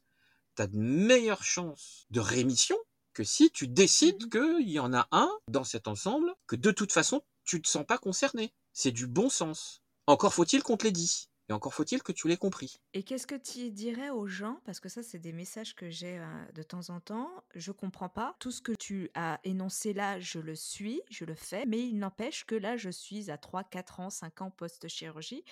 tu 0.56 0.62
as 0.62 0.68
de 0.68 0.78
meilleures 0.78 1.44
chances 1.44 2.06
de 2.10 2.20
rémission 2.20 2.78
que 3.14 3.24
si 3.24 3.50
tu 3.50 3.68
décides 3.68 4.26
mmh 4.26 4.30
qu'il 4.30 4.70
y 4.70 4.80
en 4.80 4.94
a 4.94 5.08
un 5.12 5.32
dans 5.48 5.64
cet 5.64 5.88
ensemble 5.88 6.36
que 6.48 6.58
de 6.58 6.72
toute 6.72 6.92
façon 6.92 7.24
tu 7.46 7.58
ne 7.58 7.62
te 7.62 7.70
sens 7.70 7.86
pas 7.86 7.98
concerné. 7.98 8.54
C'est 8.74 8.92
du 8.92 9.08
bon 9.08 9.30
sens. 9.30 9.82
Encore 10.06 10.34
faut-il 10.34 10.64
qu'on 10.64 10.78
te 10.78 10.84
l'ait 10.84 10.92
dit. 10.92 11.30
Et 11.54 11.56
encore 11.56 11.76
faut-il 11.76 12.02
que 12.02 12.12
tu 12.12 12.28
l'aies 12.28 12.36
compris. 12.36 12.80
Et 12.96 13.04
qu'est-ce 13.04 13.28
que 13.28 13.36
tu 13.36 13.70
dirais 13.70 14.10
aux 14.10 14.26
gens 14.26 14.60
Parce 14.66 14.80
que 14.80 14.90
ça, 14.90 15.04
c'est 15.04 15.20
des 15.20 15.34
messages 15.34 15.76
que 15.76 15.88
j'ai 15.92 16.18
euh, 16.18 16.46
de 16.56 16.64
temps 16.64 16.90
en 16.90 17.00
temps. 17.00 17.30
Je 17.54 17.72
comprends 17.72 18.10
pas. 18.10 18.36
Tout 18.40 18.50
ce 18.50 18.60
que 18.60 18.72
tu 18.72 19.12
as 19.14 19.40
énoncé 19.44 19.94
là, 19.94 20.20
je 20.20 20.40
le 20.40 20.56
suis, 20.56 21.00
je 21.12 21.26
le 21.26 21.36
fais. 21.36 21.68
Mais 21.68 21.80
il 21.80 22.00
n'empêche 22.00 22.44
que 22.46 22.56
là, 22.56 22.76
je 22.76 22.90
suis 22.90 23.30
à 23.30 23.38
3, 23.38 23.66
4 23.66 24.00
ans, 24.00 24.10
5 24.10 24.42
ans 24.42 24.50
post-chirurgie. 24.50 25.46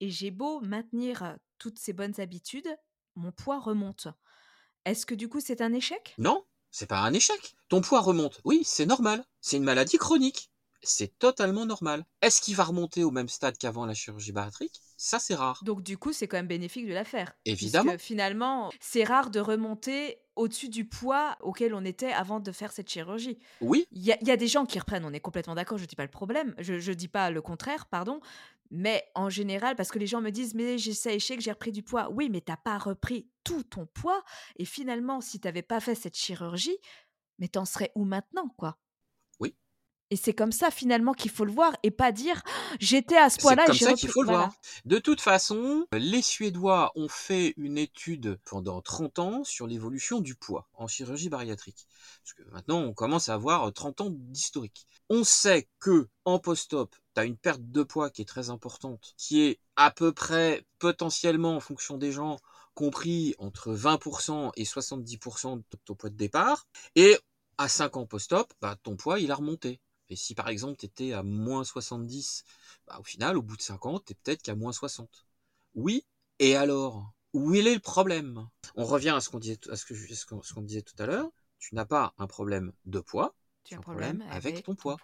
Et 0.00 0.10
j'ai 0.10 0.32
beau 0.32 0.60
maintenir 0.60 1.38
toutes 1.58 1.78
ces 1.78 1.92
bonnes 1.92 2.18
habitudes, 2.18 2.76
mon 3.14 3.30
poids 3.30 3.60
remonte. 3.60 4.08
Est-ce 4.84 5.06
que 5.06 5.14
du 5.14 5.28
coup 5.28 5.38
c'est 5.38 5.60
un 5.60 5.72
échec? 5.72 6.16
Non, 6.18 6.44
c'est 6.72 6.88
pas 6.88 6.98
un 6.98 7.12
échec. 7.12 7.54
Ton 7.68 7.80
poids 7.80 8.00
remonte. 8.00 8.40
Oui, 8.44 8.62
c'est 8.64 8.86
normal. 8.86 9.24
C'est 9.40 9.56
une 9.56 9.62
maladie 9.62 9.98
chronique. 9.98 10.50
C'est 10.82 11.16
totalement 11.18 11.64
normal. 11.64 12.04
Est-ce 12.22 12.42
qu'il 12.42 12.56
va 12.56 12.64
remonter 12.64 13.04
au 13.04 13.12
même 13.12 13.28
stade 13.28 13.56
qu'avant 13.56 13.86
la 13.86 13.94
chirurgie 13.94 14.32
bariatrique? 14.32 14.82
Ça, 14.96 15.18
c'est 15.18 15.34
rare. 15.34 15.60
Donc 15.64 15.82
du 15.82 15.98
coup, 15.98 16.12
c'est 16.12 16.28
quand 16.28 16.36
même 16.36 16.46
bénéfique 16.46 16.86
de 16.86 16.92
la 16.92 17.04
faire. 17.04 17.34
Évidemment. 17.44 17.92
finalement, 17.98 18.70
c'est 18.80 19.04
rare 19.04 19.30
de 19.30 19.40
remonter 19.40 20.18
au-dessus 20.36 20.68
du 20.68 20.84
poids 20.84 21.36
auquel 21.40 21.74
on 21.74 21.84
était 21.84 22.12
avant 22.12 22.40
de 22.40 22.52
faire 22.52 22.72
cette 22.72 22.88
chirurgie. 22.88 23.38
Oui. 23.60 23.86
Il 23.92 24.02
y, 24.04 24.30
a 24.30 24.36
des 24.36 24.48
gens 24.48 24.66
qui 24.66 24.78
reprennent, 24.78 25.04
on 25.04 25.12
est 25.12 25.20
complètement 25.20 25.54
d'accord, 25.54 25.78
je 25.78 25.84
ne 25.84 25.88
dis 25.88 25.96
pas 25.96 26.04
le 26.04 26.10
problème, 26.10 26.54
je 26.58 26.74
ne 26.74 26.94
dis 26.94 27.08
pas 27.08 27.30
le 27.30 27.40
contraire, 27.40 27.86
pardon, 27.86 28.20
mais 28.70 29.04
en 29.14 29.30
général, 29.30 29.76
parce 29.76 29.90
que 29.90 29.98
les 29.98 30.06
gens 30.06 30.20
me 30.20 30.30
disent, 30.30 30.54
mais 30.54 30.78
j'ai 30.78 30.94
ça 30.94 31.12
échec, 31.12 31.40
j'ai 31.40 31.52
repris 31.52 31.70
du 31.70 31.82
poids. 31.82 32.10
Oui, 32.10 32.28
mais 32.30 32.40
t'as 32.40 32.56
pas 32.56 32.78
repris 32.78 33.28
tout 33.44 33.62
ton 33.62 33.86
poids. 33.86 34.24
Et 34.56 34.64
finalement, 34.64 35.20
si 35.20 35.38
t'avais 35.38 35.62
pas 35.62 35.80
fait 35.80 35.94
cette 35.94 36.16
chirurgie, 36.16 36.76
mais 37.38 37.48
t'en 37.48 37.64
serais 37.64 37.92
où 37.94 38.04
maintenant, 38.04 38.48
quoi? 38.56 38.78
Et 40.14 40.16
c'est 40.16 40.32
comme 40.32 40.52
ça 40.52 40.70
finalement 40.70 41.12
qu'il 41.12 41.32
faut 41.32 41.44
le 41.44 41.50
voir 41.50 41.72
et 41.82 41.90
pas 41.90 42.12
dire 42.12 42.40
j'étais 42.78 43.16
à 43.16 43.30
ce 43.30 43.38
poids-là. 43.38 43.64
C'est 43.66 43.80
comme 43.80 43.88
ça 43.88 43.94
qu'il 43.94 44.08
faut 44.08 44.22
le 44.22 44.28
voir. 44.28 44.52
De 44.84 45.00
toute 45.00 45.20
façon, 45.20 45.88
les 45.92 46.22
Suédois 46.22 46.92
ont 46.94 47.08
fait 47.08 47.52
une 47.56 47.76
étude 47.78 48.38
pendant 48.44 48.80
30 48.80 49.18
ans 49.18 49.42
sur 49.42 49.66
l'évolution 49.66 50.20
du 50.20 50.36
poids 50.36 50.68
en 50.74 50.86
chirurgie 50.86 51.30
bariatrique. 51.30 51.88
Parce 52.22 52.32
que 52.34 52.48
maintenant, 52.52 52.78
on 52.78 52.94
commence 52.94 53.28
à 53.28 53.34
avoir 53.34 53.72
30 53.72 54.02
ans 54.02 54.10
d'historique. 54.10 54.86
On 55.08 55.24
sait 55.24 55.68
que 55.80 56.06
en 56.24 56.38
post-op, 56.38 56.94
tu 57.16 57.20
as 57.20 57.24
une 57.24 57.36
perte 57.36 57.68
de 57.72 57.82
poids 57.82 58.08
qui 58.08 58.22
est 58.22 58.28
très 58.28 58.50
importante, 58.50 59.14
qui 59.16 59.42
est 59.42 59.58
à 59.74 59.90
peu 59.90 60.12
près 60.12 60.64
potentiellement 60.78 61.56
en 61.56 61.60
fonction 61.60 61.98
des 61.98 62.12
gens 62.12 62.36
compris 62.74 63.34
entre 63.38 63.74
20% 63.74 64.52
et 64.54 64.62
70% 64.62 65.56
de 65.56 65.64
ton 65.84 65.96
poids 65.96 66.10
de 66.10 66.16
départ. 66.16 66.68
Et 66.94 67.18
à 67.58 67.68
5 67.68 67.96
ans 67.96 68.06
post-op, 68.06 68.52
bah, 68.60 68.76
ton 68.82 68.96
poids, 68.96 69.20
il 69.20 69.30
a 69.32 69.34
remonté. 69.34 69.80
Et 70.10 70.16
si 70.16 70.34
par 70.34 70.48
exemple 70.48 70.76
tu 70.78 70.86
étais 70.86 71.12
à 71.12 71.22
moins 71.22 71.64
70, 71.64 72.44
bah, 72.86 72.98
au 73.00 73.04
final, 73.04 73.36
au 73.36 73.42
bout 73.42 73.56
de 73.56 73.62
5 73.62 73.86
ans, 73.86 73.98
tu 73.98 74.12
es 74.12 74.14
peut-être 74.14 74.42
qu'à 74.42 74.54
moins 74.54 74.72
60. 74.72 75.26
Oui, 75.74 76.04
et 76.38 76.56
alors? 76.56 77.12
Où 77.32 77.52
est 77.54 77.62
le 77.62 77.80
problème? 77.80 78.48
On 78.76 78.84
revient 78.84 79.10
à 79.10 79.20
ce 79.20 79.28
qu'on 79.28 79.40
disait, 79.40 79.58
à 79.68 79.76
ce 79.76 79.84
que, 79.84 79.94
ce 79.94 80.54
qu'on 80.54 80.62
disait 80.62 80.82
tout 80.82 80.94
à 81.00 81.06
l'heure. 81.06 81.30
Tu 81.58 81.74
n'as 81.74 81.84
pas 81.84 82.14
un 82.18 82.26
problème 82.26 82.72
de 82.84 83.00
poids, 83.00 83.34
tu 83.64 83.74
as 83.74 83.78
un 83.78 83.80
problème, 83.80 84.22
avec, 84.30 84.62
ton, 84.62 84.74
poids. 84.74 84.98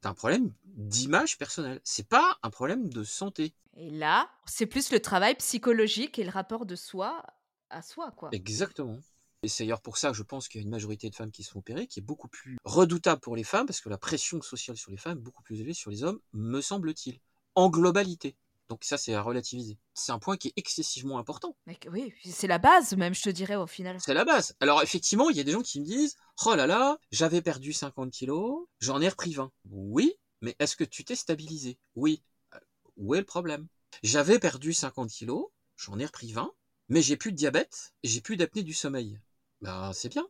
C'est 0.00 0.08
un 0.08 0.14
problème 0.14 0.52
d'image 0.64 1.36
personnelle. 1.36 1.80
C'est 1.84 2.08
pas 2.08 2.38
un 2.42 2.50
problème 2.50 2.88
de 2.88 3.04
santé. 3.04 3.52
Et 3.76 3.90
là, 3.90 4.30
c'est 4.46 4.66
plus 4.66 4.90
le 4.90 5.00
travail 5.00 5.34
psychologique 5.36 6.18
et 6.18 6.24
le 6.24 6.30
rapport 6.30 6.64
de 6.64 6.74
soi 6.74 7.22
à 7.68 7.82
soi, 7.82 8.10
quoi. 8.12 8.30
Exactement. 8.32 8.98
Et 9.42 9.48
c'est 9.48 9.64
d'ailleurs 9.64 9.80
pour 9.80 9.96
ça 9.96 10.10
que 10.10 10.16
je 10.16 10.22
pense 10.22 10.48
qu'il 10.48 10.60
y 10.60 10.62
a 10.62 10.64
une 10.64 10.70
majorité 10.70 11.08
de 11.08 11.14
femmes 11.14 11.30
qui 11.30 11.42
se 11.42 11.50
font 11.50 11.60
opérer, 11.60 11.86
qui 11.86 12.00
est 12.00 12.02
beaucoup 12.02 12.28
plus 12.28 12.58
redoutable 12.64 13.20
pour 13.20 13.36
les 13.36 13.44
femmes, 13.44 13.66
parce 13.66 13.80
que 13.80 13.88
la 13.88 13.96
pression 13.96 14.42
sociale 14.42 14.76
sur 14.76 14.90
les 14.90 14.98
femmes 14.98 15.18
est 15.18 15.22
beaucoup 15.22 15.42
plus 15.42 15.60
élevée 15.60 15.72
sur 15.72 15.90
les 15.90 16.02
hommes, 16.02 16.20
me 16.32 16.60
semble-t-il. 16.60 17.20
En 17.54 17.70
globalité. 17.70 18.36
Donc 18.68 18.84
ça, 18.84 18.96
c'est 18.96 19.14
à 19.14 19.22
relativiser. 19.22 19.78
C'est 19.94 20.12
un 20.12 20.20
point 20.20 20.36
qui 20.36 20.48
est 20.48 20.52
excessivement 20.56 21.18
important. 21.18 21.56
oui, 21.90 22.14
c'est 22.24 22.46
la 22.46 22.58
base 22.58 22.94
même, 22.96 23.14
je 23.14 23.22
te 23.22 23.30
dirais, 23.30 23.56
au 23.56 23.66
final. 23.66 23.96
C'est 23.98 24.14
la 24.14 24.24
base. 24.24 24.54
Alors 24.60 24.82
effectivement, 24.82 25.30
il 25.30 25.36
y 25.36 25.40
a 25.40 25.42
des 25.42 25.52
gens 25.52 25.62
qui 25.62 25.80
me 25.80 25.86
disent, 25.86 26.16
oh 26.44 26.54
là 26.54 26.66
là, 26.66 26.98
j'avais 27.10 27.42
perdu 27.42 27.72
50 27.72 28.12
kilos, 28.12 28.66
j'en 28.78 29.00
ai 29.00 29.08
repris 29.08 29.32
20. 29.32 29.50
Oui, 29.70 30.14
mais 30.42 30.54
est-ce 30.60 30.76
que 30.76 30.84
tu 30.84 31.04
t'es 31.04 31.16
stabilisé? 31.16 31.78
Oui. 31.96 32.22
Euh, 32.54 32.58
où 32.96 33.14
est 33.14 33.20
le 33.20 33.24
problème? 33.24 33.66
J'avais 34.04 34.38
perdu 34.38 34.72
50 34.72 35.10
kilos, 35.10 35.48
j'en 35.76 35.98
ai 35.98 36.06
repris 36.06 36.30
20, 36.30 36.52
mais 36.88 37.02
j'ai 37.02 37.16
plus 37.16 37.32
de 37.32 37.36
diabète, 37.36 37.94
j'ai 38.04 38.20
plus 38.20 38.36
d'apnée 38.36 38.62
du 38.62 38.74
sommeil 38.74 39.18
ben, 39.60 39.92
c'est 39.92 40.08
bien. 40.08 40.26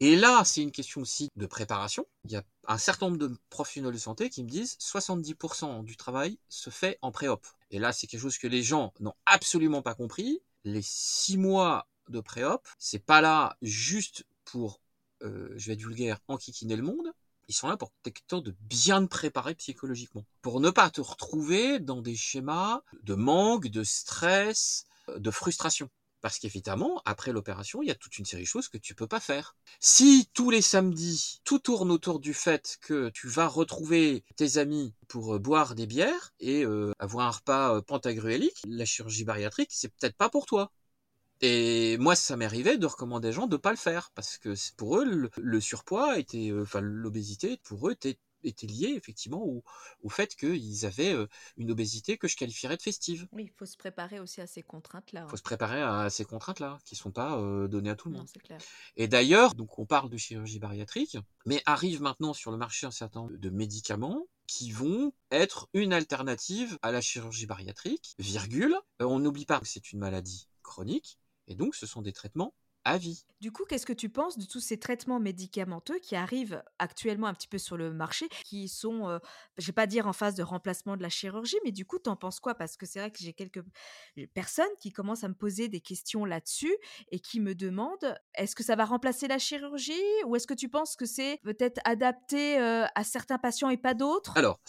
Et 0.00 0.16
là, 0.16 0.42
c'est 0.44 0.62
une 0.62 0.72
question 0.72 1.02
aussi 1.02 1.30
de 1.36 1.46
préparation. 1.46 2.06
Il 2.24 2.32
y 2.32 2.36
a 2.36 2.44
un 2.66 2.78
certain 2.78 3.06
nombre 3.06 3.18
de 3.18 3.36
professionnels 3.50 3.92
de 3.92 3.98
santé 3.98 4.30
qui 4.30 4.42
me 4.42 4.48
disent 4.48 4.76
70% 4.80 5.84
du 5.84 5.96
travail 5.96 6.38
se 6.48 6.70
fait 6.70 6.98
en 7.02 7.12
pré-op. 7.12 7.46
Et 7.70 7.78
là, 7.78 7.92
c'est 7.92 8.06
quelque 8.06 8.20
chose 8.20 8.38
que 8.38 8.46
les 8.46 8.62
gens 8.62 8.92
n'ont 9.00 9.14
absolument 9.26 9.82
pas 9.82 9.94
compris. 9.94 10.40
Les 10.64 10.82
six 10.82 11.36
mois 11.36 11.88
de 12.08 12.20
pré-op, 12.20 12.66
c'est 12.78 13.04
pas 13.04 13.20
là 13.20 13.56
juste 13.62 14.24
pour, 14.44 14.80
euh, 15.22 15.52
je 15.56 15.66
vais 15.66 15.74
être 15.74 15.80
vulgaire, 15.80 16.18
enquiquiner 16.28 16.76
le 16.76 16.82
monde. 16.82 17.12
Ils 17.48 17.54
sont 17.54 17.68
là 17.68 17.76
pour 17.76 17.92
temps 18.26 18.40
de 18.40 18.56
bien 18.60 19.02
te 19.02 19.08
préparer 19.08 19.54
psychologiquement. 19.54 20.24
Pour 20.42 20.60
ne 20.60 20.70
pas 20.70 20.90
te 20.90 21.00
retrouver 21.00 21.78
dans 21.78 22.02
des 22.02 22.16
schémas 22.16 22.82
de 23.02 23.14
manque, 23.14 23.68
de 23.68 23.84
stress, 23.84 24.84
de 25.16 25.30
frustration. 25.30 25.88
Parce 26.26 26.40
qu'évidemment, 26.40 27.00
après 27.04 27.30
l'opération, 27.30 27.82
il 27.82 27.86
y 27.86 27.92
a 27.92 27.94
toute 27.94 28.18
une 28.18 28.24
série 28.24 28.42
de 28.42 28.48
choses 28.48 28.66
que 28.66 28.78
tu 28.78 28.96
peux 28.96 29.06
pas 29.06 29.20
faire. 29.20 29.54
Si 29.78 30.28
tous 30.34 30.50
les 30.50 30.60
samedis, 30.60 31.40
tout 31.44 31.60
tourne 31.60 31.92
autour 31.92 32.18
du 32.18 32.34
fait 32.34 32.78
que 32.80 33.10
tu 33.10 33.28
vas 33.28 33.46
retrouver 33.46 34.24
tes 34.34 34.58
amis 34.58 34.92
pour 35.06 35.36
euh, 35.36 35.38
boire 35.38 35.76
des 35.76 35.86
bières 35.86 36.34
et 36.40 36.64
euh, 36.64 36.90
avoir 36.98 37.28
un 37.28 37.30
repas 37.30 37.76
euh, 37.76 37.80
pantagruélique, 37.80 38.60
la 38.66 38.84
chirurgie 38.84 39.22
bariatrique, 39.22 39.70
c'est 39.70 39.86
peut-être 39.86 40.16
pas 40.16 40.28
pour 40.28 40.46
toi. 40.46 40.72
Et 41.42 41.96
moi, 41.98 42.16
ça 42.16 42.36
m'est 42.36 42.44
arrivé 42.44 42.76
de 42.76 42.86
recommander 42.86 43.28
aux 43.28 43.32
gens 43.32 43.46
de 43.46 43.56
pas 43.56 43.70
le 43.70 43.76
faire 43.76 44.10
parce 44.16 44.36
que 44.36 44.52
pour 44.74 44.98
eux, 44.98 45.30
le, 45.36 45.60
surpoids 45.60 46.18
était, 46.18 46.52
enfin 46.60 46.80
l'obésité, 46.80 47.60
pour 47.62 47.86
eux, 47.86 47.92
était 47.92 48.18
était 48.48 48.66
lié 48.66 48.94
effectivement 48.96 49.42
au, 49.42 49.62
au 50.02 50.08
fait 50.08 50.34
qu'ils 50.36 50.86
avaient 50.86 51.14
une 51.56 51.70
obésité 51.70 52.18
que 52.18 52.28
je 52.28 52.36
qualifierais 52.36 52.76
de 52.76 52.82
festive. 52.82 53.26
Oui, 53.32 53.44
il 53.44 53.50
faut 53.50 53.66
se 53.66 53.76
préparer 53.76 54.20
aussi 54.20 54.40
à 54.40 54.46
ces 54.46 54.62
contraintes-là. 54.62 55.22
Il 55.26 55.30
faut 55.30 55.36
se 55.36 55.42
préparer 55.42 55.82
à 55.82 56.10
ces 56.10 56.24
contraintes-là, 56.24 56.78
qui 56.84 56.94
ne 56.94 56.98
sont 56.98 57.10
pas 57.10 57.38
euh, 57.38 57.68
données 57.68 57.90
à 57.90 57.96
tout 57.96 58.08
le 58.08 58.14
Non, 58.14 58.20
monde. 58.20 58.28
clair. 58.44 58.58
Et 58.96 59.08
d'ailleurs, 59.08 59.54
donc 59.54 59.78
on 59.78 59.86
parle 59.86 60.10
de 60.10 60.16
chirurgie 60.16 60.58
bariatrique, 60.58 61.18
mais 61.44 61.62
arrive 61.66 62.02
maintenant 62.02 62.32
sur 62.32 62.50
le 62.50 62.56
marché 62.56 62.86
un 62.86 62.90
certain 62.90 63.20
nombre 63.20 63.36
de 63.36 63.50
médicaments 63.50 64.26
qui 64.46 64.70
vont 64.70 65.12
être 65.30 65.68
une 65.74 65.92
alternative 65.92 66.78
à 66.82 66.92
la 66.92 67.00
chirurgie 67.00 67.46
bariatrique, 67.46 68.14
virgule. 68.18 68.76
Euh, 69.02 69.06
on 69.06 69.18
n'oublie 69.18 69.46
pas 69.46 69.58
que 69.60 69.66
c'est 69.66 69.92
une 69.92 69.98
maladie 69.98 70.48
chronique, 70.62 71.18
et 71.48 71.54
donc 71.54 71.74
ce 71.74 71.86
sont 71.86 72.02
des 72.02 72.12
traitements 72.12 72.54
à 72.86 72.98
vie. 72.98 73.26
Du 73.40 73.52
coup, 73.52 73.64
qu'est-ce 73.68 73.84
que 73.84 73.92
tu 73.92 74.08
penses 74.08 74.38
de 74.38 74.46
tous 74.46 74.60
ces 74.60 74.78
traitements 74.78 75.20
médicamenteux 75.20 75.98
qui 75.98 76.14
arrivent 76.14 76.62
actuellement 76.78 77.26
un 77.26 77.34
petit 77.34 77.48
peu 77.48 77.58
sur 77.58 77.76
le 77.76 77.92
marché, 77.92 78.28
qui 78.44 78.68
sont, 78.68 79.08
euh, 79.08 79.18
je 79.58 79.66
vais 79.66 79.72
pas 79.72 79.86
dire 79.86 80.06
en 80.06 80.12
phase 80.12 80.36
de 80.36 80.42
remplacement 80.42 80.96
de 80.96 81.02
la 81.02 81.08
chirurgie, 81.08 81.58
mais 81.64 81.72
du 81.72 81.84
coup, 81.84 81.98
t'en 81.98 82.16
penses 82.16 82.40
quoi? 82.40 82.54
Parce 82.54 82.76
que 82.76 82.86
c'est 82.86 83.00
vrai 83.00 83.10
que 83.10 83.18
j'ai 83.18 83.34
quelques 83.34 83.62
personnes 84.32 84.66
qui 84.80 84.92
commencent 84.92 85.24
à 85.24 85.28
me 85.28 85.34
poser 85.34 85.68
des 85.68 85.80
questions 85.80 86.24
là-dessus 86.24 86.74
et 87.10 87.18
qui 87.18 87.40
me 87.40 87.54
demandent 87.54 88.16
est-ce 88.34 88.54
que 88.54 88.62
ça 88.62 88.76
va 88.76 88.84
remplacer 88.84 89.26
la 89.26 89.38
chirurgie? 89.38 89.92
Ou 90.24 90.36
est-ce 90.36 90.46
que 90.46 90.54
tu 90.54 90.68
penses 90.68 90.96
que 90.96 91.06
c'est 91.06 91.40
peut-être 91.42 91.80
adapté 91.84 92.58
euh, 92.58 92.86
à 92.94 93.04
certains 93.04 93.38
patients 93.38 93.68
et 93.68 93.76
pas 93.76 93.94
d'autres? 93.94 94.38
Alors, 94.38 94.60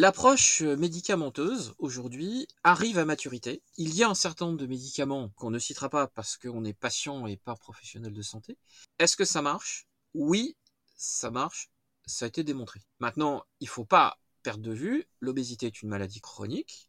L'approche 0.00 0.62
euh, 0.62 0.76
médicamenteuse, 0.76 1.74
aujourd'hui, 1.78 2.46
arrive 2.62 2.98
à 2.98 3.04
maturité. 3.04 3.64
Il 3.78 3.96
y 3.96 4.04
a 4.04 4.08
un 4.08 4.14
certain 4.14 4.46
nombre 4.46 4.60
de 4.60 4.66
médicaments 4.66 5.30
qu'on 5.30 5.50
ne 5.50 5.58
citera 5.58 5.88
pas 5.88 6.06
parce 6.06 6.36
qu'on 6.36 6.64
est 6.64 6.72
patient 6.72 7.26
et 7.26 7.36
pas 7.36 7.56
professionnel 7.56 8.12
de 8.12 8.22
santé. 8.22 8.56
Est-ce 9.00 9.16
que 9.16 9.24
ça 9.24 9.42
marche? 9.42 9.88
Oui, 10.14 10.56
ça 10.94 11.32
marche. 11.32 11.72
Ça 12.06 12.26
a 12.26 12.28
été 12.28 12.44
démontré. 12.44 12.80
Maintenant, 13.00 13.42
il 13.58 13.66
faut 13.66 13.84
pas 13.84 14.20
perdre 14.44 14.62
de 14.62 14.72
vue, 14.72 15.08
l'obésité 15.18 15.66
est 15.66 15.82
une 15.82 15.88
maladie 15.88 16.20
chronique. 16.20 16.88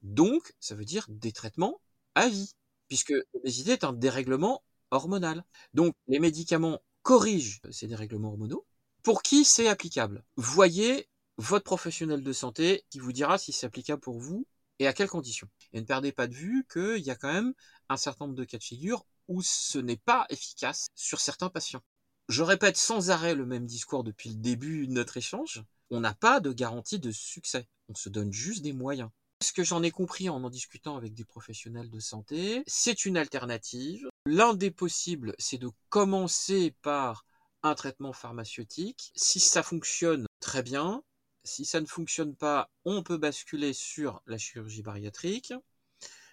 Donc, 0.00 0.54
ça 0.58 0.74
veut 0.74 0.86
dire 0.86 1.04
des 1.10 1.32
traitements 1.32 1.82
à 2.14 2.30
vie. 2.30 2.54
Puisque 2.88 3.12
l'obésité 3.34 3.72
est 3.72 3.84
un 3.84 3.92
dérèglement 3.92 4.64
hormonal. 4.90 5.44
Donc, 5.74 5.94
les 6.06 6.18
médicaments 6.18 6.80
corrigent 7.02 7.60
ces 7.70 7.88
dérèglements 7.88 8.30
hormonaux. 8.30 8.64
Pour 9.02 9.20
qui 9.20 9.44
c'est 9.44 9.68
applicable? 9.68 10.24
Voyez 10.36 11.10
votre 11.38 11.64
professionnel 11.64 12.22
de 12.22 12.32
santé 12.32 12.84
qui 12.90 12.98
vous 12.98 13.12
dira 13.12 13.38
si 13.38 13.52
c'est 13.52 13.66
applicable 13.66 14.00
pour 14.00 14.18
vous 14.18 14.46
et 14.80 14.86
à 14.86 14.92
quelles 14.92 15.08
conditions. 15.08 15.48
Et 15.72 15.80
ne 15.80 15.86
perdez 15.86 16.12
pas 16.12 16.26
de 16.26 16.34
vue 16.34 16.66
qu'il 16.70 17.04
y 17.04 17.10
a 17.10 17.16
quand 17.16 17.32
même 17.32 17.54
un 17.88 17.96
certain 17.96 18.26
nombre 18.26 18.36
de 18.36 18.44
cas 18.44 18.58
de 18.58 18.64
figure 18.64 19.06
où 19.28 19.42
ce 19.42 19.78
n'est 19.78 19.96
pas 19.96 20.26
efficace 20.30 20.88
sur 20.94 21.20
certains 21.20 21.48
patients. 21.48 21.82
Je 22.28 22.42
répète 22.42 22.76
sans 22.76 23.10
arrêt 23.10 23.34
le 23.34 23.46
même 23.46 23.66
discours 23.66 24.04
depuis 24.04 24.30
le 24.30 24.36
début 24.36 24.86
de 24.86 24.92
notre 24.92 25.16
échange. 25.16 25.62
On 25.90 26.00
n'a 26.00 26.14
pas 26.14 26.40
de 26.40 26.52
garantie 26.52 26.98
de 26.98 27.10
succès. 27.10 27.68
On 27.88 27.94
se 27.94 28.08
donne 28.08 28.32
juste 28.32 28.62
des 28.62 28.72
moyens. 28.72 29.10
Ce 29.42 29.52
que 29.52 29.62
j'en 29.62 29.82
ai 29.82 29.90
compris 29.90 30.28
en 30.28 30.42
en 30.42 30.50
discutant 30.50 30.96
avec 30.96 31.14
des 31.14 31.24
professionnels 31.24 31.88
de 31.88 32.00
santé, 32.00 32.64
c'est 32.66 33.06
une 33.06 33.16
alternative. 33.16 34.08
L'un 34.26 34.52
des 34.52 34.72
possibles, 34.72 35.34
c'est 35.38 35.58
de 35.58 35.70
commencer 35.88 36.74
par 36.82 37.24
un 37.62 37.74
traitement 37.74 38.12
pharmaceutique. 38.12 39.12
Si 39.14 39.40
ça 39.40 39.62
fonctionne 39.62 40.26
très 40.40 40.62
bien, 40.62 41.02
si 41.48 41.64
ça 41.64 41.80
ne 41.80 41.86
fonctionne 41.86 42.36
pas, 42.36 42.70
on 42.84 43.02
peut 43.02 43.16
basculer 43.16 43.72
sur 43.72 44.22
la 44.26 44.38
chirurgie 44.38 44.82
bariatrique. 44.82 45.52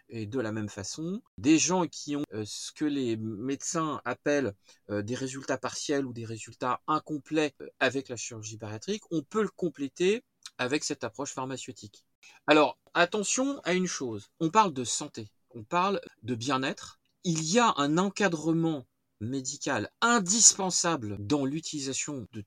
Et 0.07 0.27
de 0.27 0.39
la 0.39 0.51
même 0.51 0.69
façon, 0.69 1.23
des 1.39 1.57
gens 1.57 1.87
qui 1.87 2.15
ont 2.15 2.23
euh, 2.33 2.43
ce 2.45 2.71
que 2.71 2.85
les 2.85 3.17
médecins 3.17 4.01
appellent 4.05 4.53
euh, 4.91 5.01
des 5.01 5.15
résultats 5.15 5.57
partiels 5.57 6.05
ou 6.05 6.13
des 6.13 6.25
résultats 6.25 6.81
incomplets 6.85 7.55
euh, 7.61 7.67
avec 7.79 8.09
la 8.09 8.15
chirurgie 8.15 8.57
bariatrique, 8.57 9.01
on 9.09 9.23
peut 9.23 9.41
le 9.41 9.49
compléter 9.49 10.23
avec 10.59 10.83
cette 10.83 11.03
approche 11.03 11.33
pharmaceutique. 11.33 12.05
Alors, 12.45 12.77
attention 12.93 13.59
à 13.63 13.73
une 13.73 13.87
chose, 13.87 14.29
on 14.39 14.51
parle 14.51 14.73
de 14.73 14.83
santé, 14.83 15.27
on 15.49 15.63
parle 15.63 15.99
de 16.21 16.35
bien-être. 16.35 16.99
Il 17.23 17.43
y 17.43 17.57
a 17.57 17.73
un 17.77 17.97
encadrement 17.97 18.85
médical 19.21 19.89
indispensable 20.01 21.17
dans 21.19 21.45
l'utilisation 21.45 22.27
de 22.31 22.43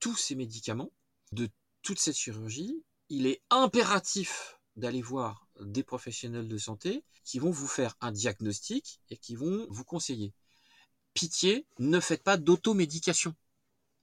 tous 0.00 0.16
ces 0.16 0.34
médicaments, 0.34 0.90
de 1.30 1.48
toute 1.86 2.00
cette 2.00 2.16
chirurgie, 2.16 2.82
il 3.10 3.28
est 3.28 3.40
impératif 3.48 4.58
d'aller 4.74 5.02
voir 5.02 5.46
des 5.60 5.84
professionnels 5.84 6.48
de 6.48 6.58
santé 6.58 7.04
qui 7.22 7.38
vont 7.38 7.52
vous 7.52 7.68
faire 7.68 7.94
un 8.00 8.10
diagnostic 8.10 9.00
et 9.08 9.16
qui 9.16 9.36
vont 9.36 9.68
vous 9.70 9.84
conseiller. 9.84 10.34
Pitié, 11.14 11.64
ne 11.78 12.00
faites 12.00 12.24
pas 12.24 12.38
d'automédication. 12.38 13.36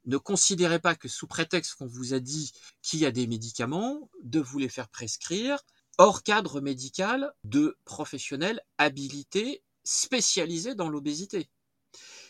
Ne 0.05 0.15
considérez 0.15 0.79
pas 0.79 0.95
que 0.95 1.09
sous 1.09 1.27
prétexte 1.27 1.75
qu'on 1.75 1.87
vous 1.87 2.13
a 2.13 2.21
dit 2.21 2.53
qu'il 2.81 2.99
y 2.99 3.05
a 3.05 3.11
des 3.11 3.27
médicaments, 3.27 4.09
de 4.23 4.39
vous 4.39 4.59
les 4.59 4.69
faire 4.69 4.87
prescrire 4.87 5.59
hors 5.97 6.23
cadre 6.23 6.61
médical 6.61 7.33
de 7.43 7.77
professionnels 7.83 8.61
habilités 8.77 9.61
spécialisés 9.83 10.73
dans 10.73 10.87
l'obésité. 10.87 11.49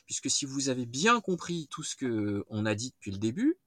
Puisque 0.07 0.31
si 0.31 0.45
vous 0.45 0.69
avez 0.69 0.87
bien 0.87 1.21
compris 1.21 1.67
tout 1.69 1.83
ce 1.83 1.95
que 1.95 2.43
on 2.49 2.65
a 2.65 2.73
dit 2.73 2.89
depuis 2.89 3.11
le 3.11 3.19
début, 3.19 3.59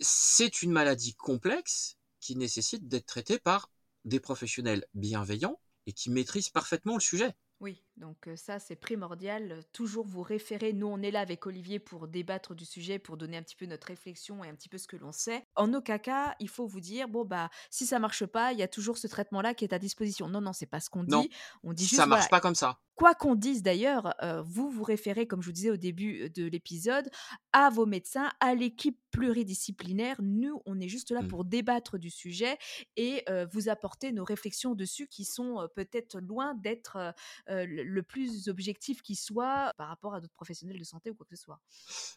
c'est 0.00 0.62
une 0.62 0.72
maladie 0.72 1.14
complexe 1.14 1.96
qui 2.20 2.36
nécessite 2.36 2.88
d'être 2.88 3.06
traitée 3.06 3.38
par 3.38 3.70
des 4.04 4.20
professionnels 4.20 4.86
bienveillants 4.94 5.60
et 5.86 5.92
qui 5.92 6.10
maîtrisent 6.10 6.50
parfaitement 6.50 6.94
le 6.94 7.00
sujet. 7.00 7.34
Oui, 7.60 7.82
donc 7.96 8.28
euh, 8.28 8.36
ça 8.36 8.58
c'est 8.58 8.76
primordial. 8.76 9.62
Toujours 9.72 10.06
vous 10.06 10.22
référer. 10.22 10.72
Nous 10.72 10.86
on 10.86 11.02
est 11.02 11.10
là 11.10 11.20
avec 11.20 11.46
Olivier 11.46 11.78
pour 11.78 12.08
débattre 12.08 12.54
du 12.54 12.64
sujet, 12.64 12.98
pour 12.98 13.16
donner 13.16 13.36
un 13.36 13.42
petit 13.42 13.56
peu 13.56 13.66
notre 13.66 13.86
réflexion 13.88 14.42
et 14.44 14.48
un 14.48 14.54
petit 14.54 14.68
peu 14.68 14.78
ce 14.78 14.86
que 14.88 14.96
l'on 14.96 15.12
sait. 15.12 15.44
En 15.54 15.72
aucun 15.74 15.98
cas, 15.98 16.34
il 16.40 16.48
faut 16.48 16.66
vous 16.66 16.80
dire 16.80 17.08
bon 17.08 17.24
bah 17.24 17.50
si 17.70 17.86
ça 17.86 17.98
marche 17.98 18.24
pas, 18.26 18.52
il 18.52 18.58
y 18.58 18.62
a 18.62 18.68
toujours 18.68 18.98
ce 18.98 19.06
traitement-là 19.06 19.54
qui 19.54 19.64
est 19.64 19.72
à 19.72 19.78
disposition. 19.78 20.28
Non 20.28 20.40
non, 20.40 20.52
c'est 20.52 20.66
pas 20.66 20.80
ce 20.80 20.90
qu'on 20.90 21.02
Non, 21.04 21.22
dit. 21.22 21.30
On 21.62 21.72
dit 21.72 21.84
juste 21.84 21.96
Ça 21.96 22.06
marche 22.06 22.22
voilà, 22.22 22.30
pas 22.30 22.40
comme 22.40 22.54
ça. 22.54 22.78
Quoi 22.94 23.14
qu'on 23.14 23.34
dise 23.34 23.62
d'ailleurs, 23.62 24.14
euh, 24.22 24.40
vous 24.40 24.70
vous 24.70 24.82
référez, 24.82 25.26
comme 25.26 25.42
je 25.42 25.48
vous 25.48 25.52
disais 25.52 25.70
au 25.70 25.76
début 25.76 26.22
euh, 26.22 26.28
de 26.30 26.46
l'épisode, 26.46 27.10
à 27.52 27.68
vos 27.68 27.84
médecins, 27.84 28.30
à 28.40 28.54
l'équipe 28.54 28.98
pluridisciplinaire. 29.10 30.16
Nous, 30.22 30.62
on 30.64 30.80
est 30.80 30.88
juste 30.88 31.10
là 31.10 31.20
Mm. 31.22 31.28
pour 31.28 31.44
débattre 31.44 31.98
du 31.98 32.10
sujet 32.10 32.56
et 32.96 33.22
euh, 33.28 33.46
vous 33.52 33.68
apporter 33.68 34.12
nos 34.12 34.24
réflexions 34.24 34.74
dessus 34.74 35.08
qui 35.08 35.24
sont 35.24 35.60
euh, 35.60 35.66
peut-être 35.68 36.20
loin 36.20 36.54
d'être 36.54 37.14
le 37.48 37.82
le 37.86 38.02
plus 38.02 38.48
objectif 38.48 39.02
qui 39.02 39.14
soit 39.14 39.72
par 39.76 39.88
rapport 39.88 40.14
à 40.14 40.20
d'autres 40.20 40.34
professionnels 40.34 40.78
de 40.78 40.84
santé 40.84 41.10
ou 41.10 41.14
quoi 41.14 41.26
que 41.28 41.36
ce 41.36 41.42
soit. 41.42 41.60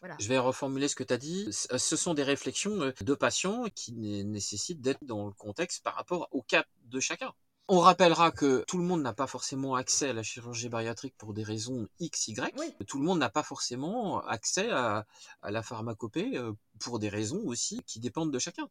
Voilà. 0.00 0.16
Je 0.18 0.28
vais 0.28 0.38
reformuler 0.38 0.88
ce 0.88 0.94
que 0.96 1.04
tu 1.04 1.14
as 1.14 1.18
dit. 1.18 1.52
C- 1.52 1.68
Ce 1.78 1.96
sont 1.96 2.14
des 2.14 2.22
réflexions 2.22 2.80
euh, 2.82 2.92
de 3.00 3.14
patients 3.14 3.64
qui 3.74 3.92
né- 3.92 4.24
nécessitent 4.24 4.80
d'être 4.80 5.04
dans 5.04 5.26
le 5.26 5.32
contexte 5.32 5.82
par 5.82 5.94
rapport 5.94 6.28
au 6.32 6.42
cas 6.42 6.64
de 6.84 7.00
chacun. 7.00 7.32
On 7.68 7.78
rappellera 7.78 8.32
que 8.32 8.64
tout 8.66 8.78
le 8.78 8.84
monde 8.84 9.00
n'a 9.02 9.12
pas 9.12 9.28
forcément 9.28 9.76
accès 9.76 10.08
à 10.08 10.12
la 10.12 10.24
chirurgie 10.24 10.68
bariatrique 10.68 11.14
pour 11.16 11.32
des 11.32 11.44
raisons 11.44 11.86
X, 12.00 12.26
Y. 12.26 12.52
Oui. 12.58 12.74
Tout 12.88 12.98
le 12.98 13.04
monde 13.04 13.20
n'a 13.20 13.30
pas 13.30 13.44
forcément 13.44 14.20
accès 14.26 14.68
à, 14.70 15.06
à 15.40 15.50
la 15.52 15.62
pharmacopée 15.62 16.36
euh, 16.36 16.52
pour 16.80 16.98
des 16.98 17.08
raisons 17.08 17.40
aussi 17.44 17.80
qui 17.86 18.00
dépendent 18.00 18.32
de 18.32 18.40
chacun. 18.40 18.68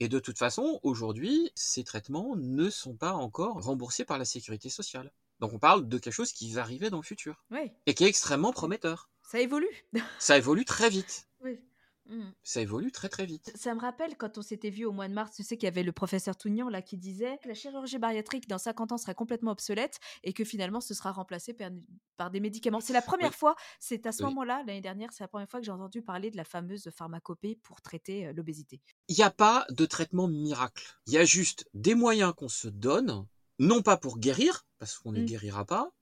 Et 0.00 0.08
de 0.08 0.18
toute 0.18 0.38
façon, 0.38 0.80
aujourd'hui, 0.82 1.50
ces 1.54 1.84
traitements 1.84 2.34
ne 2.36 2.70
sont 2.70 2.96
pas 2.96 3.12
encore 3.12 3.62
remboursés 3.62 4.04
par 4.06 4.16
la 4.16 4.24
sécurité 4.24 4.70
sociale. 4.70 5.12
Donc 5.42 5.52
on 5.52 5.58
parle 5.58 5.86
de 5.88 5.98
quelque 5.98 6.14
chose 6.14 6.32
qui 6.32 6.50
va 6.52 6.62
arriver 6.62 6.88
dans 6.88 6.96
le 6.98 7.02
futur 7.02 7.44
Oui, 7.50 7.70
et 7.86 7.92
qui 7.94 8.04
est 8.04 8.08
extrêmement 8.08 8.52
prometteur. 8.52 9.10
ça 9.22 9.40
évolue. 9.40 9.68
Ça 10.18 10.38
évolue 10.38 10.64
très 10.64 10.88
vite. 10.88 11.28
oui. 11.40 11.58
Mm. 12.06 12.32
Ça 12.42 12.60
évolue 12.60 12.90
très 12.90 13.08
très 13.08 13.26
vite. 13.26 13.52
Ça 13.54 13.72
me 13.76 13.80
rappelle 13.80 14.16
quand 14.16 14.36
on 14.36 14.42
s'était 14.42 14.70
vu 14.70 14.84
au 14.84 14.90
mois 14.90 15.06
de 15.06 15.14
mars, 15.14 15.36
tu 15.36 15.44
sais 15.44 15.56
qu'il 15.56 15.68
y 15.68 15.68
avait 15.68 15.84
le 15.84 15.92
professeur 15.92 16.36
Tougnan 16.36 16.68
là 16.68 16.82
qui 16.82 16.96
disait 16.96 17.38
que 17.42 17.46
la 17.48 17.54
chirurgie 17.54 17.98
bariatrique 17.98 18.48
dans 18.48 18.58
50 18.58 18.90
ans 18.90 18.98
sera 18.98 19.14
complètement 19.14 19.52
obsolète 19.52 20.00
et 20.24 20.32
que 20.32 20.42
finalement 20.44 20.80
ce 20.80 20.94
sera 20.94 21.12
remplacé 21.12 21.54
par, 21.54 21.70
par 22.16 22.30
des 22.32 22.40
médicaments. 22.40 22.80
C'est 22.80 22.92
la 22.92 23.02
première 23.02 23.30
Oui, 23.30 23.36
fois, 23.36 23.54
c'est 23.78 24.04
à 24.06 24.10
ce 24.12 24.24
oui. 24.24 24.30
moment-là, 24.30 24.64
l'année 24.66 24.80
dernière, 24.80 25.10
c'est 25.12 25.22
la 25.22 25.28
première 25.28 25.48
fois 25.48 25.60
que 25.60 25.66
j'ai 25.66 25.70
entendu 25.72 26.02
parler 26.02 26.32
de 26.32 26.36
la 26.36 26.44
fameuse 26.44 26.90
pharmacopée 26.90 27.54
pour 27.62 27.80
traiter 27.82 28.26
euh, 28.26 28.32
l'obésité. 28.32 28.80
Il 29.06 29.14
n'y 29.16 29.22
a 29.22 29.30
pas 29.30 29.64
de 29.70 29.86
traitement 29.86 30.26
miracle. 30.26 30.84
Il 31.06 31.12
y 31.12 31.18
a 31.18 31.24
juste 31.24 31.68
des 31.72 31.94
moyens 31.94 32.34
qu'on 32.36 32.48
se 32.48 32.66
donne, 32.66 33.26
non 33.62 33.80
pas 33.80 33.96
pour 33.96 34.18
guérir, 34.18 34.66
parce 34.78 34.98
qu'on 34.98 35.12
ne 35.12 35.22
Mm. 35.22 35.26
guérira 35.26 35.64
pas, 35.64 35.92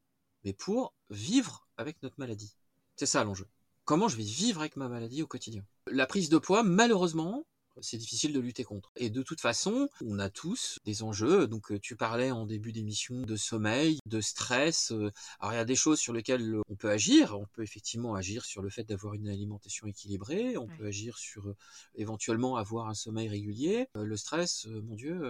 mais 0.44 0.54
pour 0.54 0.94
vivre 1.10 1.68
avec 1.76 2.02
notre 2.02 2.18
maladie. 2.18 2.56
C'est 2.96 3.06
ça 3.06 3.22
l'enjeu. 3.22 3.46
Comment 3.84 4.08
je 4.08 4.16
vais 4.16 4.22
vivre 4.22 4.60
avec 4.60 4.76
ma 4.76 4.88
maladie 4.88 5.22
au 5.22 5.26
quotidien? 5.26 5.62
La 5.86 6.06
prise 6.06 6.30
de 6.30 6.38
poids, 6.38 6.62
malheureusement, 6.62 7.44
c'est 7.80 7.96
difficile 7.96 8.32
de 8.32 8.40
lutter 8.40 8.64
contre. 8.64 8.90
Et 8.96 9.10
de 9.10 9.22
toute 9.22 9.40
façon, 9.40 9.88
on 10.04 10.18
a 10.18 10.30
tous 10.30 10.78
des 10.84 11.02
enjeux. 11.02 11.46
Donc, 11.46 11.78
tu 11.80 11.96
parlais 11.96 12.30
en 12.30 12.46
début 12.46 12.72
d'émission 12.72 13.22
de 13.22 13.36
sommeil, 13.36 13.98
de 14.06 14.20
stress. 14.20 14.92
Alors, 15.40 15.52
il 15.52 15.56
y 15.56 15.60
a 15.60 15.64
des 15.64 15.76
choses 15.76 15.98
sur 15.98 16.12
lesquelles 16.12 16.56
on 16.68 16.76
peut 16.76 16.90
agir. 16.90 17.38
On 17.38 17.46
peut 17.46 17.62
effectivement 17.62 18.14
agir 18.14 18.44
sur 18.44 18.62
le 18.62 18.70
fait 18.70 18.84
d'avoir 18.84 19.14
une 19.14 19.28
alimentation 19.28 19.86
équilibrée. 19.86 20.56
On 20.56 20.66
peut 20.66 20.86
agir 20.86 21.18
sur 21.18 21.54
éventuellement 21.94 22.56
avoir 22.56 22.88
un 22.88 22.94
sommeil 22.94 23.28
régulier. 23.28 23.88
le 23.94 24.16
stress, 24.16 24.66
mon 24.66 24.94
Dieu, 24.94 25.20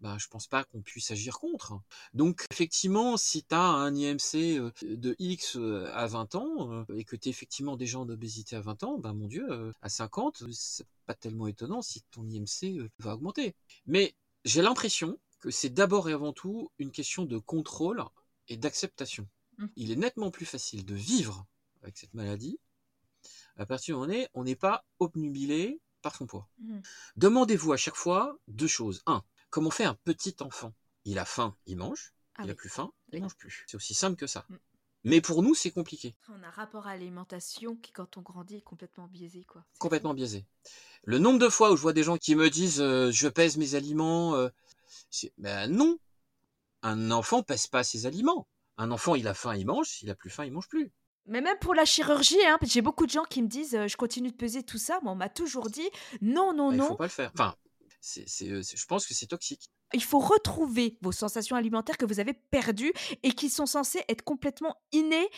bah, 0.00 0.16
je 0.18 0.28
pense 0.28 0.46
pas 0.46 0.64
qu'on 0.64 0.82
puisse 0.82 1.10
agir 1.10 1.38
contre. 1.38 1.80
Donc, 2.14 2.44
effectivement, 2.50 3.16
si 3.16 3.44
tu 3.44 3.54
as 3.54 3.60
un 3.60 3.94
IMC 3.94 4.72
de 4.82 5.16
X 5.18 5.56
à 5.92 6.06
20 6.06 6.34
ans 6.34 6.84
et 6.94 7.04
que 7.04 7.16
tu 7.16 7.28
es 7.28 7.30
effectivement 7.30 7.76
des 7.76 7.86
gens 7.86 8.04
d'obésité 8.04 8.56
à 8.56 8.60
20 8.60 8.84
ans, 8.84 8.98
bah, 8.98 9.12
mon 9.12 9.26
Dieu, 9.26 9.72
à 9.82 9.88
50, 9.88 10.44
c'est 10.52 10.86
pas 11.06 11.14
tellement 11.14 11.46
étonnant 11.46 11.82
si 11.82 12.02
ton 12.10 12.26
IMC 12.28 12.90
va 12.98 13.14
augmenter. 13.14 13.54
Mais 13.86 14.14
j'ai 14.44 14.62
l'impression 14.62 15.18
que 15.40 15.50
c'est 15.50 15.70
d'abord 15.70 16.08
et 16.08 16.12
avant 16.12 16.32
tout 16.32 16.70
une 16.78 16.92
question 16.92 17.24
de 17.24 17.38
contrôle 17.38 18.04
et 18.48 18.56
d'acceptation. 18.56 19.28
Mmh. 19.58 19.66
Il 19.76 19.90
est 19.90 19.96
nettement 19.96 20.30
plus 20.30 20.46
facile 20.46 20.84
de 20.84 20.94
vivre 20.94 21.46
avec 21.82 21.96
cette 21.96 22.14
maladie 22.14 22.58
à 23.56 23.66
partir 23.66 23.98
où 23.98 24.02
on 24.02 24.08
est, 24.08 24.28
on 24.34 24.44
n'est 24.44 24.56
pas 24.56 24.84
obnubilé 24.98 25.80
par 26.02 26.14
son 26.16 26.26
poids. 26.26 26.48
Mmh. 26.58 26.80
Demandez-vous 27.16 27.72
à 27.72 27.76
chaque 27.76 27.96
fois 27.96 28.38
deux 28.48 28.66
choses. 28.66 29.02
Un, 29.06 29.22
comment 29.50 29.70
fait 29.70 29.84
un 29.84 29.94
petit 30.04 30.36
enfant? 30.40 30.74
Il 31.04 31.18
a 31.18 31.24
faim, 31.24 31.56
il 31.66 31.76
mange. 31.76 32.14
Ah 32.36 32.44
il 32.44 32.50
a 32.50 32.54
plus 32.54 32.68
faim, 32.68 32.92
il 33.12 33.20
mange 33.20 33.36
plus. 33.36 33.64
C'est 33.66 33.76
aussi 33.76 33.94
simple 33.94 34.16
que 34.16 34.26
ça. 34.26 34.46
Mmh. 34.48 34.56
Mais 35.04 35.20
pour 35.20 35.42
nous, 35.42 35.54
c'est 35.54 35.70
compliqué. 35.70 36.14
On 36.28 36.42
a 36.42 36.48
un 36.48 36.50
rapport 36.50 36.86
à 36.86 36.94
l'alimentation 36.94 37.76
qui, 37.76 37.92
quand 37.92 38.16
on 38.16 38.20
grandit, 38.20 38.56
est 38.56 38.62
complètement 38.62 39.08
biaisé. 39.08 39.44
Quoi. 39.44 39.64
Complètement 39.78 40.14
biaisé. 40.14 40.46
Le 41.04 41.18
nombre 41.18 41.38
de 41.38 41.48
fois 41.48 41.72
où 41.72 41.76
je 41.76 41.82
vois 41.82 41.94
des 41.94 42.02
gens 42.02 42.18
qui 42.18 42.34
me 42.34 42.50
disent 42.50 42.80
euh, 42.80 43.10
je 43.10 43.28
pèse 43.28 43.56
mes 43.56 43.74
aliments, 43.74 44.34
euh, 44.34 44.48
ben 45.38 45.70
non. 45.70 45.98
Un 46.82 47.10
enfant 47.10 47.42
pèse 47.42 47.66
pas 47.66 47.82
ses 47.82 48.06
aliments. 48.06 48.46
Un 48.76 48.90
enfant, 48.90 49.14
il 49.14 49.26
a 49.28 49.34
faim, 49.34 49.56
il 49.56 49.66
mange. 49.66 49.88
S'il 49.88 50.10
a 50.10 50.14
plus 50.14 50.30
faim, 50.30 50.44
il 50.44 50.52
mange 50.52 50.68
plus. 50.68 50.92
Mais 51.26 51.40
même 51.40 51.58
pour 51.58 51.74
la 51.74 51.84
chirurgie, 51.84 52.42
hein, 52.46 52.58
j'ai 52.62 52.82
beaucoup 52.82 53.06
de 53.06 53.10
gens 53.10 53.24
qui 53.24 53.42
me 53.42 53.48
disent 53.48 53.74
euh, 53.74 53.88
je 53.88 53.96
continue 53.96 54.30
de 54.30 54.36
peser 54.36 54.62
tout 54.62 54.78
ça. 54.78 55.00
mais 55.02 55.10
on 55.10 55.14
m'a 55.14 55.28
toujours 55.28 55.70
dit 55.70 55.88
non, 56.20 56.52
non, 56.52 56.70
ben, 56.70 56.76
non. 56.76 56.84
Il 56.84 56.88
faut 56.88 56.96
pas 56.96 57.04
le 57.04 57.10
faire. 57.10 57.30
Enfin, 57.34 57.54
je 58.02 58.86
pense 58.86 59.06
que 59.06 59.14
c'est 59.14 59.26
toxique. 59.26 59.70
Il 59.92 60.02
faut 60.02 60.18
retrouver 60.18 60.96
vos 61.02 61.12
sensations 61.12 61.56
alimentaires 61.56 61.96
que 61.96 62.04
vous 62.04 62.20
avez 62.20 62.32
perdues 62.32 62.92
et 63.22 63.32
qui 63.32 63.50
sont 63.50 63.66
censées 63.66 64.02
être 64.08 64.22
complètement 64.22 64.76
innées 64.92 65.28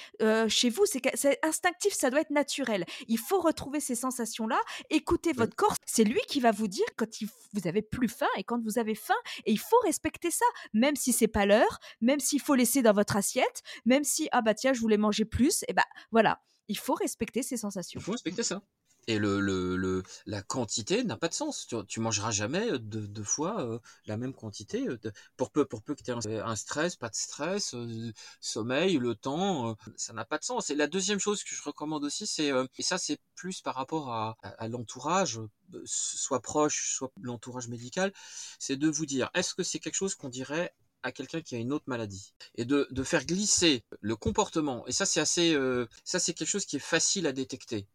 chez 0.49 0.71
vous. 0.71 0.85
C'est 0.87 1.39
instinctif, 1.43 1.93
ça 1.93 2.11
doit 2.11 2.21
être 2.21 2.31
naturel. 2.31 2.85
Il 3.09 3.19
faut 3.19 3.41
retrouver 3.41 3.81
ces 3.81 3.95
sensations-là, 3.95 4.61
écouter 4.91 5.33
votre 5.33 5.57
corps. 5.57 5.75
C'est 5.87 6.05
lui 6.05 6.21
qui 6.29 6.41
va 6.41 6.51
vous 6.51 6.69
dire 6.69 6.85
quand 6.97 7.07
vous 7.55 7.67
avez 7.67 7.83
plus 7.83 8.09
faim 8.09 8.29
et 8.37 8.45
quand 8.45 8.63
vous 8.63 8.79
avez 8.79 8.95
faim. 8.95 9.15
Et 9.47 9.53
il 9.53 9.59
faut 9.59 9.79
respecter 9.85 10.31
ça, 10.31 10.47
même 10.73 10.97
si 10.97 11.13
c'est 11.13 11.29
pas 11.29 11.47
l'heure, 11.47 11.81
même 12.01 12.21
s'il 12.21 12.41
faut 12.41 12.55
laisser 12.55 12.83
dans 12.83 12.93
votre 12.93 13.17
assiette, 13.17 13.63
même 13.85 14.05
si 14.05 14.29
ah 14.33 14.43
bah 14.43 14.55
tiens 14.55 14.73
je 14.73 14.81
voulais 14.81 14.97
manger 14.97 15.25
plus. 15.25 15.65
Et 15.69 15.73
bah 15.73 15.85
voilà, 16.11 16.43
il 16.69 16.79
faut 16.79 16.95
respecter 16.95 17.43
ces 17.43 17.57
sensations. 17.57 18.01
Il 18.01 18.03
faut 18.03 18.13
respecter 18.13 18.43
ça. 18.43 18.63
Et 19.09 19.19
le, 19.19 19.41
le, 19.41 19.77
le, 19.77 20.03
la 20.27 20.43
quantité 20.43 21.03
n'a 21.05 21.17
pas 21.17 21.29
de 21.29 21.35
sens. 21.35 21.67
Tu, 21.67 21.77
tu 21.87 22.01
mangeras 22.01 22.31
jamais 22.31 22.79
deux, 22.79 23.09
deux 23.09 23.25
fois 23.25 23.61
euh, 23.61 23.79
la 24.07 24.17
même 24.17 24.33
quantité. 24.33 24.87
Euh, 24.89 24.99
pour 25.37 25.51
peu, 25.51 25.65
pour 25.65 25.83
peu 25.83 25.95
que 25.95 26.03
tu 26.03 26.11
aies 26.11 26.39
un, 26.41 26.57
stress, 26.57 26.97
pas 26.97 27.09
de 27.09 27.15
stress, 27.15 27.75
euh, 27.75 28.13
sommeil, 28.41 28.99
le 28.99 29.15
temps, 29.15 29.77
ça 29.97 30.13
n'a 30.13 30.25
pas 30.25 30.39
de 30.39 30.45
sens. 30.45 30.71
Et 30.71 30.75
la 30.75 30.87
deuxième 30.87 31.19
chose 31.19 31.43
que 31.43 31.55
je 31.55 31.63
recommande 31.63 32.05
aussi, 32.05 32.27
c'est, 32.27 32.51
et 32.79 32.83
ça 32.83 32.99
c'est 32.99 33.19
plus 33.35 33.61
par 33.61 33.75
rapport 33.75 34.11
à, 34.13 34.37
à, 34.43 34.69
l'entourage, 34.69 35.41
soit 35.85 36.41
proche, 36.41 36.95
soit 36.97 37.11
l'entourage 37.21 37.69
médical, 37.69 38.13
c'est 38.59 38.77
de 38.77 38.89
vous 38.89 39.07
dire, 39.07 39.31
est-ce 39.35 39.55
que 39.55 39.63
c'est 39.63 39.79
quelque 39.81 39.95
chose 39.95 40.15
qu'on 40.15 40.29
dirait 40.29 40.73
à 41.03 41.13
quelqu'un 41.13 41.41
qui 41.43 41.55
a 41.55 41.59
une 41.59 41.73
autre 41.73 41.85
maladie 41.89 42.35
et 42.57 42.65
de, 42.65 42.87
de 42.91 43.03
faire 43.03 43.25
glisser 43.25 43.83
le 44.01 44.17
comportement 44.17 44.87
et 44.87 44.93
ça 44.93 45.07
c'est 45.07 45.21
assez 45.21 45.57
ça 46.05 46.19
c'est 46.19 46.35
quelque 46.35 46.49
chose 46.49 46.67
qui 46.67 46.77
est 46.77 46.79
facile 46.79 47.27
à 47.27 47.33
détecter 47.33 47.87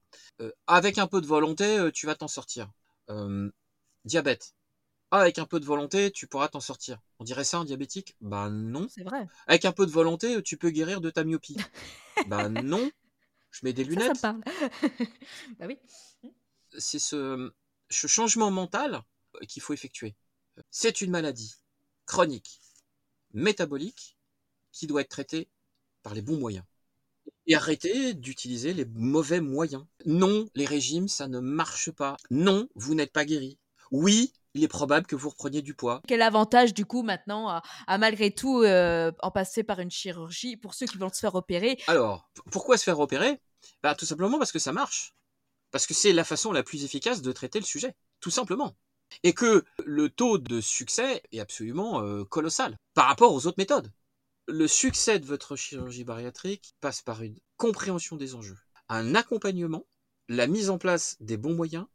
euh, 0.41 0.51
avec 0.67 0.97
un 0.97 1.07
peu 1.07 1.21
de 1.21 1.27
volonté, 1.27 1.77
euh, 1.77 1.91
tu 1.91 2.05
vas 2.05 2.15
t'en 2.15 2.27
sortir. 2.27 2.69
Euh, 3.09 3.49
diabète. 4.05 4.53
Ah, 5.11 5.21
avec 5.21 5.39
un 5.39 5.45
peu 5.45 5.59
de 5.59 5.65
volonté, 5.65 6.11
tu 6.11 6.27
pourras 6.27 6.49
t'en 6.49 6.59
sortir. 6.59 6.99
On 7.19 7.23
dirait 7.23 7.45
ça 7.45 7.59
un 7.59 7.65
diabétique? 7.65 8.15
Bah 8.21 8.49
non. 8.49 8.87
C'est 8.89 9.03
vrai. 9.03 9.27
Avec 9.47 9.65
un 9.65 9.71
peu 9.71 9.85
de 9.85 9.91
volonté, 9.91 10.41
tu 10.43 10.57
peux 10.57 10.69
guérir 10.69 11.01
de 11.01 11.09
ta 11.09 11.23
myopie. 11.23 11.57
bah 12.27 12.49
non. 12.49 12.89
Je 13.51 13.61
mets 13.63 13.73
des 13.73 13.85
lunettes. 13.85 14.17
Ça, 14.17 14.33
bah 15.59 15.65
oui. 15.67 15.79
C'est 16.77 16.99
ce, 16.99 17.51
ce 17.89 18.07
changement 18.07 18.51
mental 18.51 19.01
qu'il 19.47 19.61
faut 19.61 19.73
effectuer. 19.73 20.15
C'est 20.71 21.01
une 21.01 21.11
maladie 21.11 21.55
chronique, 22.05 22.59
métabolique, 23.33 24.17
qui 24.71 24.87
doit 24.87 25.01
être 25.01 25.09
traitée 25.09 25.49
par 26.03 26.13
les 26.13 26.21
bons 26.21 26.37
moyens 26.37 26.65
et 27.47 27.55
arrêtez 27.55 28.13
d'utiliser 28.13 28.73
les 28.73 28.85
mauvais 28.85 29.41
moyens. 29.41 29.85
Non, 30.05 30.47
les 30.53 30.65
régimes, 30.65 31.07
ça 31.07 31.27
ne 31.27 31.39
marche 31.39 31.91
pas. 31.91 32.17
Non, 32.29 32.67
vous 32.75 32.93
n'êtes 32.93 33.13
pas 33.13 33.25
guéri. 33.25 33.57
Oui, 33.91 34.33
il 34.53 34.63
est 34.63 34.67
probable 34.67 35.07
que 35.07 35.15
vous 35.15 35.29
repreniez 35.29 35.61
du 35.61 35.73
poids. 35.73 36.01
Quel 36.07 36.21
avantage 36.21 36.73
du 36.73 36.85
coup 36.85 37.03
maintenant 37.03 37.61
à, 37.87 37.97
malgré 37.97 38.31
tout 38.31 38.63
euh, 38.63 39.11
en 39.21 39.31
passer 39.31 39.63
par 39.63 39.79
une 39.79 39.91
chirurgie 39.91 40.57
pour 40.57 40.73
ceux 40.73 40.87
qui 40.87 40.97
vont 40.97 41.09
se 41.09 41.19
faire 41.19 41.35
opérer? 41.35 41.77
Alors, 41.87 42.29
pourquoi 42.51 42.77
se 42.77 42.83
faire 42.83 42.99
opérer? 42.99 43.39
Bah, 43.81 43.95
Tout 43.95 44.05
simplement 44.05 44.37
parce 44.37 44.51
que 44.51 44.59
ça 44.59 44.73
marche. 44.73 45.13
Parce 45.71 45.85
que 45.85 45.93
c'est 45.93 46.13
la 46.13 46.23
façon 46.23 46.51
la 46.51 46.63
plus 46.63 46.83
efficace 46.83 47.21
de 47.21 47.31
traiter 47.31 47.59
le 47.59 47.65
sujet. 47.65 47.95
Tout 48.19 48.31
simplement. 48.31 48.75
Et 49.23 49.33
que 49.33 49.63
le 49.85 50.09
taux 50.09 50.37
de 50.37 50.61
succès 50.61 51.23
est 51.31 51.39
absolument 51.39 52.01
euh, 52.01 52.23
colossal 52.25 52.77
par 52.93 53.07
rapport 53.07 53.33
aux 53.33 53.47
autres 53.47 53.57
méthodes 53.57 53.91
le 54.47 54.67
succès 54.67 55.19
de 55.19 55.25
votre 55.25 55.55
chirurgie 55.55 56.05
bariatrique 56.05 56.73
passe 56.79 57.01
par 57.01 57.21
une 57.21 57.37
compréhension 57.57 58.15
des 58.15 58.33
enjeux, 58.33 58.57
un 58.87 59.13
accompagnement, 59.13 59.85
la 60.29 60.47
mise 60.47 60.69
en 60.69 60.77
place 60.77 61.17
des 61.19 61.37
bons 61.37 61.53
moyens, 61.53 61.85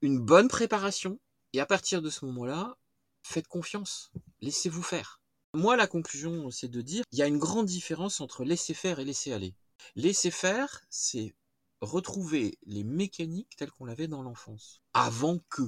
une 0.00 0.18
bonne 0.18 0.48
préparation, 0.48 1.20
et 1.52 1.60
à 1.60 1.66
partir 1.66 2.00
de 2.00 2.08
ce 2.08 2.24
moment-là, 2.24 2.78
faites 3.22 3.48
confiance, 3.48 4.12
laissez-vous 4.40 4.82
faire. 4.82 5.20
Moi, 5.52 5.76
la 5.76 5.86
conclusion, 5.86 6.50
c'est 6.50 6.68
de 6.68 6.80
dire, 6.80 7.04
il 7.12 7.18
y 7.18 7.22
a 7.22 7.26
une 7.26 7.38
grande 7.38 7.66
différence 7.66 8.20
entre 8.20 8.44
laisser 8.44 8.72
faire 8.72 8.98
et 8.98 9.04
laisser 9.04 9.32
aller. 9.32 9.54
Laisser 9.94 10.30
faire, 10.30 10.80
c'est 10.88 11.34
retrouver 11.80 12.58
les 12.64 12.84
mécaniques 12.84 13.56
telles 13.56 13.72
qu'on 13.72 13.84
l'avait 13.84 14.08
dans 14.08 14.22
l'enfance, 14.22 14.80
avant 14.94 15.38
que, 15.50 15.62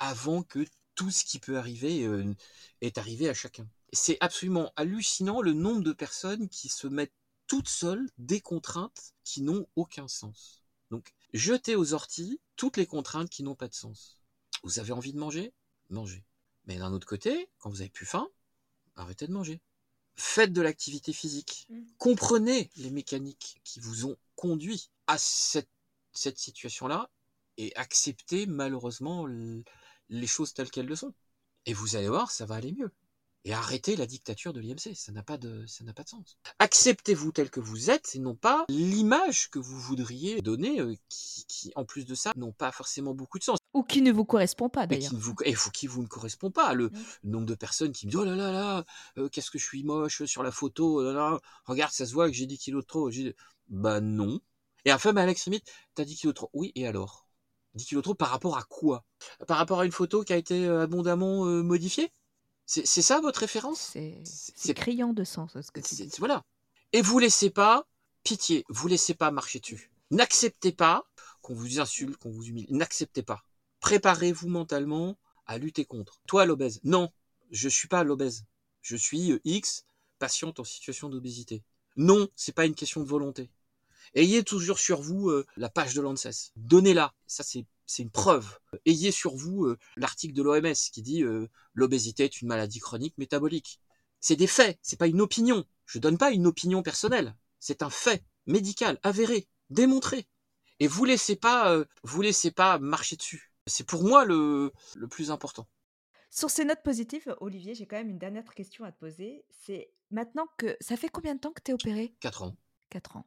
avant 0.00 0.42
que 0.42 0.66
tout 0.96 1.10
ce 1.10 1.24
qui 1.24 1.38
peut 1.38 1.56
arriver 1.56 2.04
euh, 2.04 2.34
est 2.80 2.98
arrivé 2.98 3.28
à 3.28 3.34
chacun 3.34 3.68
c'est 3.92 4.18
absolument 4.20 4.72
hallucinant 4.76 5.40
le 5.42 5.52
nombre 5.52 5.82
de 5.82 5.92
personnes 5.92 6.48
qui 6.48 6.68
se 6.68 6.86
mettent 6.86 7.14
toutes 7.46 7.68
seules 7.68 8.08
des 8.18 8.40
contraintes 8.40 9.14
qui 9.24 9.42
n'ont 9.42 9.66
aucun 9.76 10.08
sens. 10.08 10.62
Donc, 10.90 11.12
jetez 11.32 11.76
aux 11.76 11.94
orties 11.94 12.40
toutes 12.56 12.76
les 12.76 12.86
contraintes 12.86 13.30
qui 13.30 13.42
n'ont 13.42 13.54
pas 13.54 13.68
de 13.68 13.74
sens. 13.74 14.18
Vous 14.62 14.78
avez 14.78 14.92
envie 14.92 15.12
de 15.12 15.18
manger? 15.18 15.52
Mangez. 15.88 16.24
Mais 16.66 16.78
d'un 16.78 16.92
autre 16.92 17.06
côté, 17.06 17.48
quand 17.58 17.70
vous 17.70 17.80
avez 17.80 17.90
plus 17.90 18.06
faim, 18.06 18.28
arrêtez 18.94 19.26
de 19.26 19.32
manger. 19.32 19.60
Faites 20.14 20.52
de 20.52 20.60
l'activité 20.60 21.12
physique. 21.12 21.66
Mmh. 21.70 21.82
Comprenez 21.98 22.70
les 22.76 22.90
mécaniques 22.90 23.60
qui 23.64 23.80
vous 23.80 24.06
ont 24.06 24.16
conduit 24.36 24.90
à 25.06 25.16
cette, 25.18 25.70
cette 26.12 26.38
situation-là 26.38 27.10
et 27.56 27.74
acceptez 27.76 28.46
malheureusement 28.46 29.26
les 30.10 30.26
choses 30.26 30.52
telles 30.52 30.70
qu'elles 30.70 30.86
le 30.86 30.96
sont. 30.96 31.14
Et 31.66 31.72
vous 31.72 31.96
allez 31.96 32.08
voir, 32.08 32.30
ça 32.30 32.46
va 32.46 32.56
aller 32.56 32.72
mieux 32.72 32.92
et 33.44 33.52
arrêtez 33.52 33.96
la 33.96 34.06
dictature 34.06 34.52
de 34.52 34.60
l'IMC. 34.60 34.94
Ça 34.94 35.12
n'a 35.12 35.22
pas 35.22 35.38
de, 35.38 35.64
ça 35.66 35.84
n'a 35.84 35.92
pas 35.92 36.02
de 36.02 36.08
sens. 36.08 36.38
Acceptez-vous 36.58 37.32
tel 37.32 37.50
que 37.50 37.60
vous 37.60 37.90
êtes 37.90 38.14
et 38.14 38.18
non 38.18 38.34
pas 38.34 38.64
l'image 38.68 39.50
que 39.50 39.58
vous 39.58 39.78
voudriez 39.78 40.42
donner, 40.42 40.80
euh, 40.80 40.94
qui, 41.08 41.44
qui, 41.46 41.72
en 41.74 41.84
plus 41.84 42.04
de 42.04 42.14
ça, 42.14 42.32
n'ont 42.36 42.52
pas 42.52 42.72
forcément 42.72 43.14
beaucoup 43.14 43.38
de 43.38 43.44
sens. 43.44 43.58
Ou 43.72 43.82
qui 43.82 44.02
ne 44.02 44.12
vous 44.12 44.24
correspond 44.24 44.68
pas 44.68 44.86
d'ailleurs. 44.86 45.12
Et 45.44 45.54
faut 45.54 45.70
qui 45.70 45.86
vous 45.86 46.02
ne 46.02 46.08
correspond 46.08 46.50
pas. 46.50 46.74
Le, 46.74 46.90
nombre 47.24 47.46
de 47.46 47.54
personnes 47.54 47.92
qui 47.92 48.06
me 48.06 48.10
disent 48.10 48.20
oh 48.20 48.24
là 48.24 48.34
là 48.34 48.52
là, 48.52 48.84
euh, 49.18 49.28
qu'est-ce 49.28 49.50
que 49.50 49.58
je 49.58 49.64
suis 49.64 49.84
moche 49.84 50.24
sur 50.24 50.42
la 50.42 50.50
photo, 50.50 51.00
oh 51.00 51.02
là 51.02 51.12
là, 51.12 51.40
regarde, 51.64 51.92
ça 51.92 52.06
se 52.06 52.12
voit 52.12 52.28
que 52.28 52.34
j'ai 52.34 52.46
10 52.46 52.58
kilos 52.58 52.84
de 52.84 52.86
trop. 52.86 53.10
Bah 53.68 54.00
non. 54.00 54.40
Et 54.84 54.92
enfin, 54.92 55.14
Alex 55.16 55.46
Limite, 55.46 55.70
t'as 55.94 56.04
10 56.04 56.16
kilos 56.16 56.34
de 56.34 56.36
trop. 56.36 56.50
Oui, 56.52 56.72
et 56.74 56.86
alors? 56.86 57.29
10 57.74 57.84
kilos 57.84 58.02
de 58.02 58.04
trop 58.04 58.14
par 58.14 58.30
rapport 58.30 58.58
à 58.58 58.62
quoi? 58.64 59.04
Par 59.46 59.58
rapport 59.58 59.80
à 59.80 59.86
une 59.86 59.92
photo 59.92 60.22
qui 60.24 60.32
a 60.32 60.36
été 60.36 60.66
euh, 60.66 60.82
abondamment 60.82 61.44
modifiée? 61.44 62.12
C'est 62.66 63.02
ça 63.02 63.20
votre 63.20 63.40
référence? 63.40 63.96
C'est 64.24 64.74
criant 64.74 65.12
de 65.12 65.24
sens 65.24 65.60
ce 65.60 65.70
que 65.72 65.80
tu 65.80 65.96
dis. 65.96 66.08
Voilà. 66.18 66.44
Et 66.92 67.02
vous 67.02 67.18
laissez 67.18 67.50
pas, 67.50 67.84
pitié, 68.22 68.64
vous 68.68 68.86
laissez 68.86 69.14
pas 69.14 69.32
marcher 69.32 69.58
dessus. 69.58 69.90
N'acceptez 70.12 70.70
pas 70.70 71.04
qu'on 71.42 71.54
vous 71.54 71.80
insulte, 71.80 72.16
qu'on 72.16 72.30
vous 72.30 72.46
humilie. 72.48 72.72
N'acceptez 72.72 73.22
pas. 73.22 73.42
Préparez-vous 73.80 74.48
mentalement 74.48 75.18
à 75.46 75.58
lutter 75.58 75.84
contre. 75.84 76.20
Toi, 76.26 76.46
l'obèse. 76.46 76.80
Non, 76.84 77.10
je 77.50 77.68
suis 77.68 77.88
pas 77.88 78.04
l'obèse. 78.04 78.44
Je 78.82 78.96
suis 78.96 79.32
euh, 79.32 79.40
X, 79.44 79.84
patiente 80.18 80.60
en 80.60 80.64
situation 80.64 81.08
d'obésité. 81.08 81.62
Non, 81.96 82.28
c'est 82.34 82.54
pas 82.54 82.66
une 82.66 82.74
question 82.74 83.00
de 83.02 83.08
volonté. 83.08 83.50
Ayez 84.14 84.42
toujours 84.44 84.78
sur 84.78 85.00
vous 85.00 85.30
euh, 85.30 85.46
la 85.56 85.68
page 85.68 85.94
de 85.94 86.00
l'ANSES. 86.00 86.52
Donnez-la. 86.56 87.14
Ça, 87.26 87.42
c'est 87.42 87.64
c'est 87.90 88.04
une 88.04 88.10
preuve. 88.10 88.58
Ayez 88.86 89.10
sur 89.10 89.34
vous 89.34 89.64
euh, 89.64 89.76
l'article 89.96 90.32
de 90.32 90.42
l'OMS 90.42 90.74
qui 90.92 91.02
dit 91.02 91.24
euh, 91.24 91.48
l'obésité 91.74 92.24
est 92.24 92.40
une 92.40 92.46
maladie 92.46 92.78
chronique 92.78 93.18
métabolique. 93.18 93.80
C'est 94.20 94.36
des 94.36 94.46
faits, 94.46 94.78
c'est 94.80 94.98
pas 94.98 95.08
une 95.08 95.20
opinion. 95.20 95.64
Je 95.86 95.98
donne 95.98 96.16
pas 96.16 96.30
une 96.30 96.46
opinion 96.46 96.84
personnelle. 96.84 97.34
C'est 97.58 97.82
un 97.82 97.90
fait 97.90 98.24
médical, 98.46 99.00
avéré, 99.02 99.48
démontré. 99.70 100.28
Et 100.78 100.86
vous 100.86 101.04
laissez 101.04 101.34
pas, 101.34 101.72
euh, 101.72 101.84
vous 102.04 102.22
laissez 102.22 102.52
pas 102.52 102.78
marcher 102.78 103.16
dessus. 103.16 103.52
C'est 103.66 103.86
pour 103.86 104.04
moi 104.04 104.24
le, 104.24 104.72
le 104.94 105.08
plus 105.08 105.32
important. 105.32 105.66
Sur 106.30 106.48
ces 106.48 106.64
notes 106.64 106.84
positives, 106.84 107.34
Olivier, 107.40 107.74
j'ai 107.74 107.86
quand 107.86 107.96
même 107.96 108.10
une 108.10 108.18
dernière 108.18 108.54
question 108.54 108.84
à 108.84 108.92
te 108.92 109.00
poser. 109.00 109.44
C'est 109.50 109.90
maintenant 110.12 110.46
que 110.58 110.76
ça 110.80 110.96
fait 110.96 111.08
combien 111.08 111.34
de 111.34 111.40
temps 111.40 111.50
que 111.50 111.60
tu 111.60 111.72
es 111.72 111.74
opéré? 111.74 112.14
4 112.20 112.42
ans. 112.44 112.56
4 112.90 113.16
ans. 113.16 113.24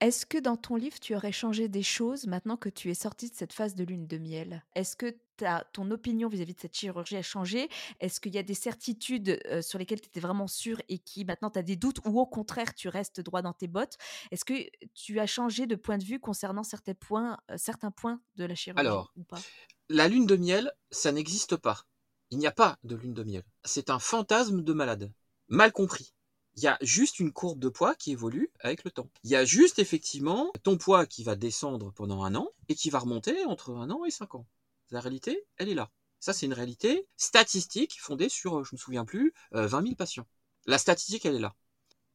Est-ce 0.00 0.26
que 0.26 0.38
dans 0.38 0.56
ton 0.56 0.74
livre, 0.74 0.98
tu 0.98 1.14
aurais 1.14 1.30
changé 1.30 1.68
des 1.68 1.84
choses 1.84 2.26
maintenant 2.26 2.56
que 2.56 2.68
tu 2.68 2.90
es 2.90 2.94
sorti 2.94 3.30
de 3.30 3.34
cette 3.36 3.52
phase 3.52 3.76
de 3.76 3.84
lune 3.84 4.08
de 4.08 4.18
miel? 4.18 4.64
Est-ce 4.74 4.96
que 4.96 5.16
ta, 5.36 5.64
ton 5.72 5.88
opinion 5.92 6.28
vis-à-vis 6.28 6.54
de 6.54 6.60
cette 6.60 6.76
chirurgie 6.76 7.16
a 7.16 7.22
changé? 7.22 7.68
Est-ce 8.00 8.20
qu'il 8.20 8.34
y 8.34 8.38
a 8.38 8.42
des 8.42 8.54
certitudes 8.54 9.40
euh, 9.46 9.62
sur 9.62 9.78
lesquelles 9.78 10.00
tu 10.00 10.08
étais 10.08 10.18
vraiment 10.18 10.48
sûr 10.48 10.80
et 10.88 10.98
qui 10.98 11.24
maintenant 11.24 11.50
tu 11.50 11.58
as 11.60 11.62
des 11.62 11.76
doutes 11.76 11.98
ou 12.04 12.18
au 12.18 12.26
contraire 12.26 12.74
tu 12.74 12.88
restes 12.88 13.20
droit 13.20 13.42
dans 13.42 13.52
tes 13.52 13.68
bottes? 13.68 13.96
Est-ce 14.32 14.44
que 14.44 14.54
tu 14.94 15.20
as 15.20 15.26
changé 15.26 15.66
de 15.66 15.76
point 15.76 15.98
de 15.98 16.04
vue 16.04 16.18
concernant 16.18 16.64
certains 16.64 16.94
points, 16.94 17.38
euh, 17.50 17.54
certains 17.56 17.92
points 17.92 18.20
de 18.34 18.44
la 18.44 18.56
chirurgie 18.56 18.80
Alors, 18.80 19.12
ou 19.16 19.22
pas? 19.22 19.40
La 19.88 20.08
lune 20.08 20.26
de 20.26 20.36
miel, 20.36 20.72
ça 20.90 21.12
n'existe 21.12 21.56
pas. 21.56 21.84
Il 22.30 22.38
n'y 22.38 22.46
a 22.46 22.52
pas 22.52 22.78
de 22.82 22.96
lune 22.96 23.14
de 23.14 23.22
miel. 23.22 23.44
C'est 23.64 23.90
un 23.90 23.98
fantasme 23.98 24.62
de 24.62 24.72
malade. 24.72 25.12
Mal 25.48 25.70
compris. 25.70 26.14
Il 26.56 26.62
y 26.62 26.66
a 26.66 26.76
juste 26.82 27.18
une 27.18 27.32
courbe 27.32 27.58
de 27.58 27.68
poids 27.68 27.94
qui 27.94 28.12
évolue 28.12 28.50
avec 28.60 28.84
le 28.84 28.90
temps. 28.90 29.08
Il 29.24 29.30
y 29.30 29.36
a 29.36 29.44
juste 29.44 29.78
effectivement 29.78 30.52
ton 30.62 30.76
poids 30.76 31.06
qui 31.06 31.24
va 31.24 31.34
descendre 31.34 31.92
pendant 31.92 32.24
un 32.24 32.34
an 32.34 32.50
et 32.68 32.74
qui 32.74 32.90
va 32.90 32.98
remonter 32.98 33.44
entre 33.46 33.74
un 33.74 33.90
an 33.90 34.04
et 34.04 34.10
cinq 34.10 34.34
ans. 34.34 34.46
La 34.90 35.00
réalité, 35.00 35.46
elle 35.56 35.70
est 35.70 35.74
là. 35.74 35.90
Ça, 36.20 36.32
c'est 36.32 36.46
une 36.46 36.52
réalité 36.52 37.08
statistique 37.16 38.00
fondée 38.00 38.28
sur, 38.28 38.58
euh, 38.60 38.64
je 38.64 38.74
me 38.74 38.78
souviens 38.78 39.04
plus, 39.04 39.32
20 39.52 39.78
euh, 39.78 39.82
000 39.82 39.94
patients. 39.96 40.26
La 40.66 40.78
statistique, 40.78 41.24
elle 41.26 41.34
est 41.34 41.40
là. 41.40 41.56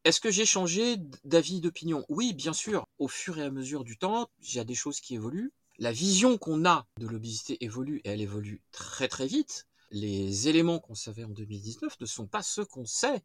Est-ce 0.05 0.21
que 0.21 0.31
j'ai 0.31 0.45
changé 0.45 0.95
d'avis, 1.25 1.59
d'opinion? 1.59 2.05
Oui, 2.07 2.33
bien 2.33 2.53
sûr. 2.53 2.88
Au 2.99 3.09
fur 3.09 3.39
et 3.39 3.43
à 3.43 3.51
mesure 3.51 3.83
du 3.83 3.97
temps, 3.97 4.29
il 4.41 4.55
y 4.55 4.59
a 4.59 4.63
des 4.63 4.75
choses 4.75 5.01
qui 5.01 5.15
évoluent. 5.15 5.51
La 5.79 5.91
vision 5.91 6.38
qu'on 6.38 6.63
a 6.65 6.88
de 6.97 7.07
l'obésité 7.07 7.61
évolue 7.65 8.01
et 8.05 8.11
elle 8.11 8.21
évolue 8.21 8.61
très 8.71 9.09
très 9.09 9.27
vite. 9.27 9.67
Les 9.91 10.47
éléments 10.47 10.79
qu'on 10.79 10.95
savait 10.95 11.25
en 11.25 11.29
2019 11.29 11.99
ne 11.99 12.05
sont 12.05 12.27
pas 12.27 12.43
ceux 12.43 12.63
qu'on 12.63 12.85
sait 12.85 13.21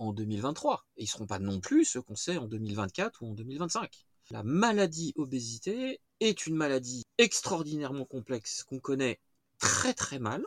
en 0.00 0.12
2023. 0.12 0.84
Et 0.96 1.02
ils 1.02 1.04
ne 1.04 1.08
seront 1.08 1.26
pas 1.26 1.38
non 1.38 1.60
plus 1.60 1.84
ceux 1.84 2.02
qu'on 2.02 2.16
sait 2.16 2.38
en 2.38 2.48
2024 2.48 3.22
ou 3.22 3.30
en 3.30 3.34
2025. 3.34 4.04
La 4.30 4.42
maladie 4.42 5.12
obésité 5.16 6.00
est 6.20 6.46
une 6.46 6.56
maladie 6.56 7.04
extraordinairement 7.18 8.04
complexe 8.04 8.64
qu'on 8.64 8.80
connaît 8.80 9.20
très 9.58 9.94
très 9.94 10.18
mal 10.18 10.44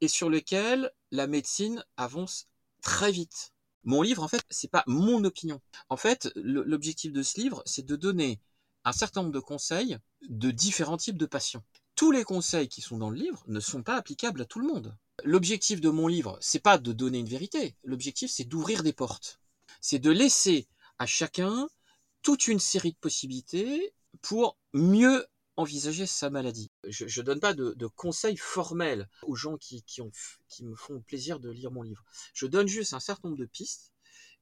et 0.00 0.08
sur 0.08 0.30
lequel 0.30 0.90
la 1.10 1.26
médecine 1.26 1.84
avance 1.96 2.46
très 2.82 3.12
vite. 3.12 3.52
Mon 3.82 4.00
livre, 4.00 4.22
en 4.22 4.28
fait, 4.28 4.42
c'est 4.48 4.70
pas 4.70 4.84
mon 4.86 5.24
opinion. 5.24 5.60
En 5.88 5.96
fait, 5.96 6.30
l'objectif 6.36 7.12
de 7.12 7.22
ce 7.22 7.40
livre, 7.40 7.62
c'est 7.66 7.84
de 7.84 7.96
donner 7.96 8.40
un 8.84 8.92
certain 8.92 9.22
nombre 9.22 9.34
de 9.34 9.40
conseils 9.40 9.98
de 10.28 10.50
différents 10.50 10.96
types 10.96 11.18
de 11.18 11.26
patients. 11.26 11.64
Tous 11.94 12.10
les 12.10 12.24
conseils 12.24 12.68
qui 12.68 12.80
sont 12.80 12.98
dans 12.98 13.10
le 13.10 13.18
livre 13.18 13.44
ne 13.46 13.60
sont 13.60 13.82
pas 13.82 13.96
applicables 13.96 14.42
à 14.42 14.46
tout 14.46 14.60
le 14.60 14.66
monde. 14.66 14.96
L'objectif 15.26 15.80
de 15.80 15.88
mon 15.88 16.06
livre, 16.06 16.36
c'est 16.42 16.60
pas 16.60 16.76
de 16.76 16.92
donner 16.92 17.18
une 17.18 17.28
vérité. 17.28 17.76
L'objectif, 17.82 18.30
c'est 18.30 18.44
d'ouvrir 18.44 18.82
des 18.82 18.92
portes. 18.92 19.40
C'est 19.80 19.98
de 19.98 20.10
laisser 20.10 20.68
à 20.98 21.06
chacun 21.06 21.66
toute 22.20 22.46
une 22.46 22.60
série 22.60 22.92
de 22.92 22.98
possibilités 22.98 23.94
pour 24.20 24.58
mieux 24.74 25.26
envisager 25.56 26.04
sa 26.04 26.28
maladie. 26.28 26.70
Je 26.86 27.20
ne 27.20 27.24
donne 27.24 27.40
pas 27.40 27.54
de, 27.54 27.86
conseils 27.86 28.36
formels 28.36 29.08
aux 29.22 29.34
gens 29.34 29.56
qui, 29.56 29.82
me 30.60 30.76
font 30.76 31.00
plaisir 31.00 31.40
de 31.40 31.48
lire 31.48 31.70
mon 31.70 31.80
livre. 31.80 32.04
Je 32.34 32.44
donne 32.44 32.68
juste 32.68 32.92
un 32.92 33.00
certain 33.00 33.28
nombre 33.28 33.40
de 33.40 33.46
pistes. 33.46 33.94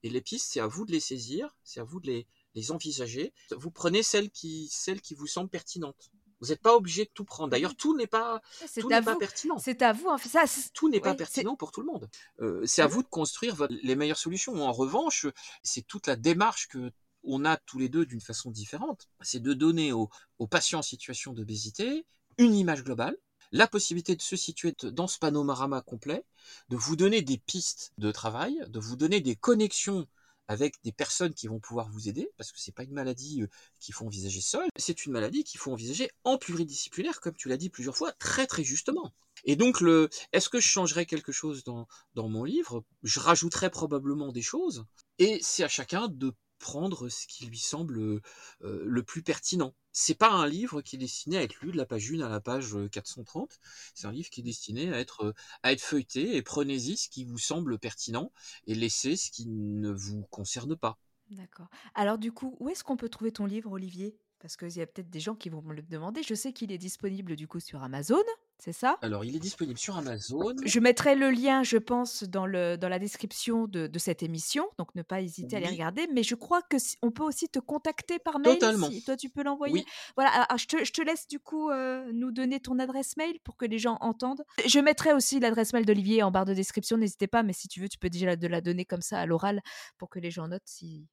Et 0.03 0.09
les 0.09 0.21
pistes, 0.21 0.51
c'est 0.51 0.59
à 0.59 0.67
vous 0.67 0.85
de 0.85 0.91
les 0.91 0.99
saisir, 0.99 1.55
c'est 1.63 1.79
à 1.79 1.85
vous 1.85 2.01
de 2.01 2.25
les, 2.55 2.71
envisager. 2.71 3.33
Vous 3.51 3.71
prenez 3.71 4.03
celles 4.03 4.31
qui 4.31 4.69
vous 5.15 5.27
semblent 5.27 5.49
pertinentes. 5.49 6.11
Vous 6.43 6.49
n'êtes 6.49 6.61
pas 6.61 6.75
obligé 6.75 7.05
de 7.05 7.09
tout 7.13 7.23
prendre. 7.23 7.49
D'ailleurs, 7.49 7.75
tout 7.75 7.95
n'est 7.95 8.07
pas, 8.07 8.41
tout 8.77 8.89
n'est 8.89 9.01
pas 9.01 9.15
pertinent. 9.15 9.57
C'est 9.59 9.81
à 9.81 9.93
vous. 9.93 10.09
Ça, 10.19 10.43
tout 10.73 10.89
n'est 10.89 10.99
pas 10.99 11.15
pertinent 11.15 11.55
pour 11.55 11.71
tout 11.71 11.79
le 11.79 11.87
monde. 11.87 12.09
Euh, 12.41 12.61
c'est 12.65 12.81
à 12.81 12.87
vous 12.87 13.01
de 13.01 13.07
construire 13.07 13.67
les 13.69 13.95
meilleures 13.95 14.17
solutions. 14.17 14.53
En 14.61 14.73
revanche, 14.73 15.25
c'est 15.63 15.87
toute 15.87 16.07
la 16.07 16.15
démarche 16.17 16.67
que 16.67 16.91
on 17.23 17.45
a 17.45 17.55
tous 17.55 17.79
les 17.79 17.87
deux 17.87 18.05
d'une 18.05 18.19
façon 18.19 18.51
différente. 18.51 19.07
C'est 19.21 19.39
de 19.39 19.53
donner 19.53 19.93
aux, 19.93 20.09
aux 20.39 20.47
patients 20.47 20.79
en 20.79 20.83
situation 20.83 21.31
d'obésité 21.31 22.05
une 22.37 22.53
image 22.53 22.83
globale, 22.83 23.15
la 23.53 23.67
possibilité 23.67 24.15
de 24.17 24.21
se 24.21 24.35
situer 24.35 24.75
dans 24.83 25.07
ce 25.07 25.19
panorama 25.19 25.81
complet, 25.81 26.25
de 26.67 26.75
vous 26.75 26.97
donner 26.97 27.21
des 27.21 27.37
pistes 27.37 27.93
de 27.97 28.11
travail, 28.11 28.61
de 28.67 28.79
vous 28.79 28.97
donner 28.97 29.21
des 29.21 29.37
connexions 29.37 30.07
avec 30.47 30.75
des 30.83 30.91
personnes 30.91 31.33
qui 31.33 31.47
vont 31.47 31.59
pouvoir 31.59 31.89
vous 31.89 32.09
aider, 32.09 32.29
parce 32.37 32.51
que 32.51 32.59
c'est 32.59 32.73
pas 32.73 32.83
une 32.83 32.93
maladie 32.93 33.43
euh, 33.43 33.47
qu'il 33.79 33.93
faut 33.93 34.05
envisager 34.05 34.41
seul, 34.41 34.67
c'est 34.77 35.05
une 35.05 35.11
maladie 35.11 35.43
qu'il 35.43 35.59
faut 35.59 35.71
envisager 35.71 36.09
en 36.23 36.37
pluridisciplinaire, 36.37 37.21
comme 37.21 37.35
tu 37.35 37.49
l'as 37.49 37.57
dit 37.57 37.69
plusieurs 37.69 37.95
fois, 37.95 38.11
très 38.13 38.47
très 38.47 38.63
justement. 38.63 39.13
Et 39.45 39.55
donc, 39.55 39.81
le, 39.81 40.09
est-ce 40.31 40.49
que 40.49 40.59
je 40.59 40.67
changerais 40.67 41.05
quelque 41.05 41.31
chose 41.31 41.63
dans, 41.63 41.87
dans 42.13 42.29
mon 42.29 42.43
livre? 42.43 42.83
Je 43.03 43.19
rajouterais 43.19 43.69
probablement 43.69 44.31
des 44.31 44.41
choses, 44.41 44.85
et 45.19 45.39
c'est 45.41 45.63
à 45.63 45.69
chacun 45.69 46.07
de 46.07 46.33
prendre 46.63 47.09
ce 47.09 47.27
qui 47.27 47.45
lui 47.45 47.59
semble 47.59 47.99
euh, 47.99 48.21
le 48.61 49.03
plus 49.03 49.21
pertinent. 49.21 49.75
C'est 49.91 50.17
pas 50.17 50.31
un 50.31 50.47
livre 50.47 50.81
qui 50.81 50.95
est 50.95 50.99
destiné 50.99 51.37
à 51.37 51.43
être 51.43 51.59
lu 51.61 51.73
de 51.73 51.77
la 51.77 51.85
page 51.85 52.09
1 52.09 52.21
à 52.21 52.29
la 52.29 52.39
page 52.39 52.73
430. 52.89 53.51
Euh, 53.51 53.55
c'est 53.93 54.07
un 54.07 54.13
livre 54.13 54.29
qui 54.29 54.39
est 54.39 54.43
destiné 54.43 54.93
à 54.93 54.97
être, 54.97 55.25
euh, 55.25 55.33
à 55.61 55.73
être 55.73 55.81
feuilleté 55.81 56.37
et 56.37 56.41
prenez-y 56.41 56.95
ce 56.95 57.09
qui 57.09 57.25
vous 57.25 57.37
semble 57.37 57.77
pertinent 57.77 58.31
et 58.65 58.75
laissez 58.75 59.17
ce 59.17 59.29
qui 59.29 59.45
ne 59.45 59.91
vous 59.91 60.23
concerne 60.31 60.77
pas. 60.77 60.97
D'accord. 61.31 61.67
Alors 61.95 62.17
du 62.17 62.31
coup, 62.31 62.55
où 62.61 62.69
est-ce 62.69 62.85
qu'on 62.85 62.95
peut 62.95 63.09
trouver 63.09 63.33
ton 63.33 63.45
livre, 63.45 63.69
Olivier? 63.71 64.15
Parce 64.39 64.55
qu'il 64.55 64.75
y 64.75 64.81
a 64.81 64.87
peut-être 64.87 65.09
des 65.09 65.19
gens 65.19 65.35
qui 65.35 65.49
vont 65.49 65.61
me 65.61 65.73
le 65.73 65.81
demander. 65.81 66.23
Je 66.23 66.33
sais 66.33 66.53
qu'il 66.53 66.71
est 66.71 66.77
disponible 66.77 67.35
du 67.35 67.47
coup 67.49 67.59
sur 67.59 67.83
Amazon 67.83 68.23
c'est 68.63 68.71
ça? 68.71 68.97
Alors, 69.01 69.25
il 69.25 69.35
est 69.35 69.39
disponible 69.39 69.77
sur 69.77 69.97
Amazon. 69.97 70.53
Je 70.63 70.79
mettrai 70.79 71.15
le 71.15 71.29
lien, 71.31 71.63
je 71.63 71.77
pense, 71.77 72.23
dans, 72.23 72.45
le, 72.45 72.77
dans 72.77 72.87
la 72.87 72.97
description 72.97 73.67
de, 73.67 73.89
cette 73.97 74.23
émission, 74.23 74.69
donc 74.77 74.95
ne 74.95 75.01
pas 75.01 75.19
hésiter 75.19 75.57
à 75.57 75.59
les 75.59 75.67
regarder. 75.67 76.07
Mais 76.13 76.23
je 76.23 76.33
crois 76.33 76.61
que 76.61 76.77
on 77.01 77.11
peut 77.11 77.23
aussi 77.23 77.49
te 77.49 77.59
contacter 77.59 78.19
par 78.19 78.39
mail. 78.39 78.53
Totalement. 78.53 78.89
Si 78.89 79.03
toi, 79.03 79.17
tu 79.17 79.29
peux 79.29 79.43
l'envoyer. 79.43 79.83
Voilà, 80.15 80.47
je, 80.55 80.65
te, 80.65 81.01
laisse 81.01 81.27
du 81.27 81.39
coup 81.39 81.71
euh, 81.71 82.09
nous 82.13 82.31
donner 82.31 82.61
ton 82.61 82.79
adresse 82.79 83.17
mail 83.17 83.37
pour 83.43 83.57
que 83.57 83.65
les 83.65 83.79
gens 83.79 83.97
entendent. 83.99 84.45
Je 84.65 84.79
mettrai 84.79 85.11
aussi 85.11 85.41
l'adresse 85.41 85.73
mail 85.73 85.85
d'Olivier 85.85 86.23
en 86.23 86.31
barre 86.31 86.45
de 86.45 86.53
description, 86.53 86.95
n'hésitez 86.95 87.27
pas, 87.27 87.43
mais 87.43 87.53
si 87.53 87.67
tu 87.67 87.81
veux, 87.81 87.89
tu 87.89 87.97
peux 87.97 88.09
déjà 88.09 88.37
de 88.37 88.47
la 88.47 88.61
donner 88.61 88.85
comme 88.85 89.01
ça 89.01 89.19
à 89.19 89.25
l'oral 89.25 89.61
pour 89.97 90.09
que 90.09 90.19
les 90.19 90.31
gens 90.31 90.47
notent 90.47 90.61
si. 90.63 91.05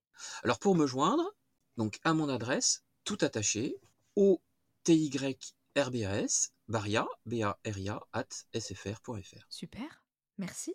Alors, 0.44 0.61
pour 0.61 0.76
me 0.76 0.86
joindre, 0.86 1.34
donc 1.76 1.98
à 2.05 2.14
mon 2.14 2.28
adresse, 2.28 2.84
tout 3.03 3.18
attaché, 3.22 3.74
au 4.14 4.40
TYRBAS 4.84 5.20
baria, 5.20 5.59
b 5.75 5.81
a 5.81 7.59
r 7.64 7.79
i 7.79 7.89
a 7.89 8.01
at 8.12 8.29
sfr.fr. 8.55 9.47
Super, 9.49 10.05
merci. 10.39 10.75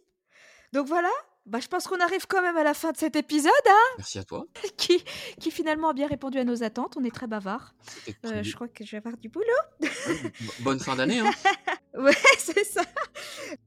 Donc 0.73 0.87
voilà, 0.87 1.11
bah, 1.45 1.59
je 1.59 1.67
pense 1.67 1.87
qu'on 1.87 1.99
arrive 1.99 2.25
quand 2.27 2.41
même 2.41 2.57
à 2.57 2.63
la 2.63 2.73
fin 2.73 2.91
de 2.91 2.97
cet 2.97 3.15
épisode. 3.15 3.51
Hein 3.67 3.93
Merci 3.97 4.19
à 4.19 4.23
toi. 4.23 4.45
qui, 4.77 5.03
qui 5.39 5.51
finalement 5.51 5.89
a 5.89 5.93
bien 5.93 6.07
répondu 6.07 6.39
à 6.39 6.43
nos 6.43 6.63
attentes. 6.63 6.97
On 6.97 7.03
est 7.03 7.13
très 7.13 7.27
bavard. 7.27 7.75
Euh, 8.25 8.41
je 8.41 8.55
crois 8.55 8.67
que 8.67 8.83
je 8.83 8.91
vais 8.91 8.97
avoir 8.97 9.15
du 9.17 9.29
boulot. 9.29 9.45
Bonne 10.61 10.79
fin 10.79 10.95
d'année. 10.95 11.19
Hein. 11.19 11.31
ouais, 11.99 12.13
c'est 12.37 12.63
ça. 12.63 12.81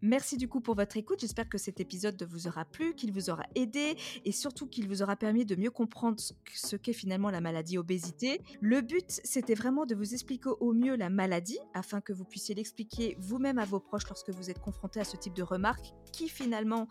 Merci 0.03 0.37
du 0.37 0.49
coup 0.49 0.61
pour 0.61 0.75
votre 0.75 0.97
écoute. 0.97 1.21
J'espère 1.21 1.49
que 1.49 1.59
cet 1.59 1.81
épisode 1.81 2.23
vous 2.31 2.47
aura 2.47 2.65
plu, 2.65 2.95
qu'il 2.95 3.13
vous 3.13 3.31
aura 3.31 3.45
aidé 3.55 3.97
et 4.25 4.33
surtout 4.33 4.67
qu'il 4.67 4.89
vous 4.89 5.03
aura 5.03 5.17
permis 5.17 5.45
de 5.45 5.57
mieux 5.57 5.71
comprendre 5.71 6.21
ce 6.53 6.77
qu'est 6.77 6.93
finalement 6.93 7.31
la 7.31 7.41
maladie 7.41 7.79
obésité. 7.79 8.41
Le 8.61 8.81
but, 8.81 9.21
c'était 9.25 9.55
vraiment 9.55 9.87
de 9.87 9.95
vous 9.95 10.13
expliquer 10.13 10.51
au 10.61 10.73
mieux 10.73 10.97
la 10.97 11.11
maladie 11.11 11.59
afin 11.75 12.01
que 12.01 12.13
vous 12.13 12.25
puissiez 12.25 12.55
l'expliquer 12.55 13.17
vous-même 13.19 13.59
à 13.59 13.65
vos 13.65 13.81
proches 13.81 14.07
lorsque 14.09 14.31
vous 14.31 14.51
êtes 14.51 14.61
confronté 14.61 15.01
à 15.01 15.05
ce 15.05 15.17
type 15.17 15.35
de 15.35 15.43
remarques 15.43 15.93
qui 16.13 16.29
finalement 16.29 16.89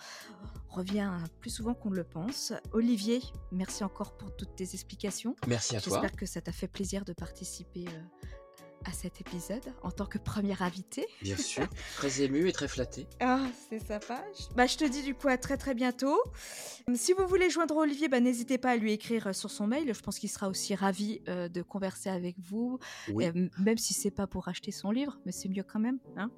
revient 0.69 1.11
plus 1.39 1.49
souvent 1.49 1.73
qu'on 1.73 1.89
le 1.89 2.03
pense. 2.03 2.53
Olivier, 2.71 3.21
merci 3.51 3.83
encore 3.83 4.17
pour 4.17 4.35
toutes 4.35 4.55
tes 4.55 4.73
explications. 4.73 5.35
Merci 5.47 5.75
à 5.75 5.81
toi. 5.81 5.93
J'espère 5.93 6.17
que 6.17 6.25
ça 6.25 6.41
t'a 6.41 6.51
fait 6.51 6.67
plaisir 6.67 7.05
de 7.05 7.13
participer 7.13 7.85
euh, 7.87 8.27
à 8.87 8.93
cet 8.93 9.19
épisode 9.19 9.73
en 9.83 9.91
tant 9.91 10.05
que 10.05 10.17
première 10.17 10.61
invitée. 10.61 11.05
Bien 11.21 11.35
sûr, 11.35 11.67
très 11.95 12.21
ému 12.21 12.47
et 12.47 12.53
très 12.53 12.67
flatté. 12.67 13.05
Ah, 13.19 13.45
c'est 13.69 13.85
sympa. 13.85 14.23
Bah, 14.55 14.65
je 14.65 14.77
te 14.77 14.85
dis 14.85 15.03
du 15.03 15.13
coup 15.13 15.27
à 15.27 15.37
très 15.37 15.57
très 15.57 15.73
bientôt. 15.73 16.17
Si 16.95 17.11
vous 17.11 17.27
voulez 17.27 17.49
joindre 17.49 17.75
Olivier, 17.75 18.07
bah, 18.07 18.21
n'hésitez 18.21 18.57
pas 18.57 18.71
à 18.71 18.77
lui 18.77 18.93
écrire 18.93 19.27
euh, 19.27 19.33
sur 19.33 19.51
son 19.51 19.67
mail. 19.67 19.93
Je 19.93 20.01
pense 20.01 20.19
qu'il 20.19 20.29
sera 20.29 20.47
aussi 20.47 20.73
ravi 20.73 21.21
euh, 21.27 21.49
de 21.49 21.61
converser 21.61 22.09
avec 22.09 22.37
vous, 22.39 22.79
euh, 23.09 23.49
même 23.59 23.77
si 23.77 23.93
c'est 23.93 24.11
pas 24.11 24.25
pour 24.25 24.47
acheter 24.47 24.71
son 24.71 24.91
livre, 24.91 25.19
mais 25.25 25.33
c'est 25.33 25.49
mieux 25.49 25.63
quand 25.63 25.79
même. 25.79 25.99
Hein 26.15 26.31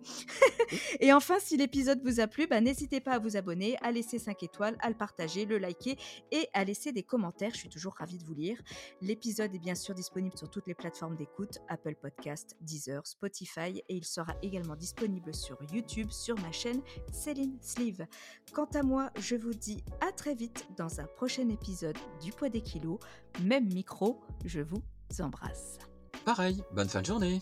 et 1.00 1.14
enfin, 1.14 1.36
si 1.40 1.56
l'épisode 1.56 2.02
vous 2.04 2.20
a 2.20 2.26
plu, 2.26 2.48
bah, 2.48 2.62
n'hésitez 2.62 3.00
pas 3.00 3.14
à 3.14 3.20
vous 3.20 3.38
abonner, 3.38 3.78
à 3.82 3.92
laisser 3.92 4.18
5 4.18 4.42
étoiles, 4.42 4.76
à 4.80 4.90
le 4.90 4.96
partager, 4.96 5.46
le 5.46 5.60
liker 5.60 5.98
et 6.32 6.50
à 6.54 6.64
laisser 6.64 6.92
des 6.92 7.04
commentaires. 7.04 7.52
Je 7.54 7.60
suis 7.60 7.70
toujours 7.70 7.94
ravie 7.94 8.18
de 8.18 8.26
vous 8.26 8.34
lire. 8.34 8.58
L'épisode 9.02 9.54
est 9.54 9.60
bien 9.60 9.76
sûr 9.76 9.94
disponible 9.94 10.36
sur 10.36 10.50
toutes 10.50 10.66
les 10.66 10.76
plateformes 10.76 11.16
d'écoute, 11.16 11.60
Apple 11.68 11.96
Podcast 11.96 12.39
Deezer, 12.62 13.06
Spotify 13.06 13.84
et 13.88 13.96
il 13.96 14.06
sera 14.06 14.34
également 14.42 14.76
disponible 14.76 15.34
sur 15.34 15.58
YouTube 15.74 16.12
sur 16.12 16.40
ma 16.40 16.52
chaîne 16.52 16.82
Céline 17.12 17.58
Sleeve. 17.62 18.06
Quant 18.54 18.70
à 18.74 18.84
moi, 18.84 19.12
je 19.20 19.36
vous 19.36 19.54
dis 19.54 19.84
à 20.02 20.12
très 20.12 20.36
vite 20.36 20.68
dans 20.78 21.00
un 21.00 21.06
prochain 21.06 21.50
épisode 21.50 21.98
du 22.22 22.32
poids 22.32 22.50
des 22.50 22.62
kilos. 22.62 23.00
Même 23.44 23.72
micro, 23.74 24.22
je 24.46 24.62
vous 24.62 24.82
embrasse. 25.20 25.78
Pareil, 26.26 26.64
bonne 26.74 26.90
fin 26.90 27.02
de 27.02 27.08
journée. 27.08 27.42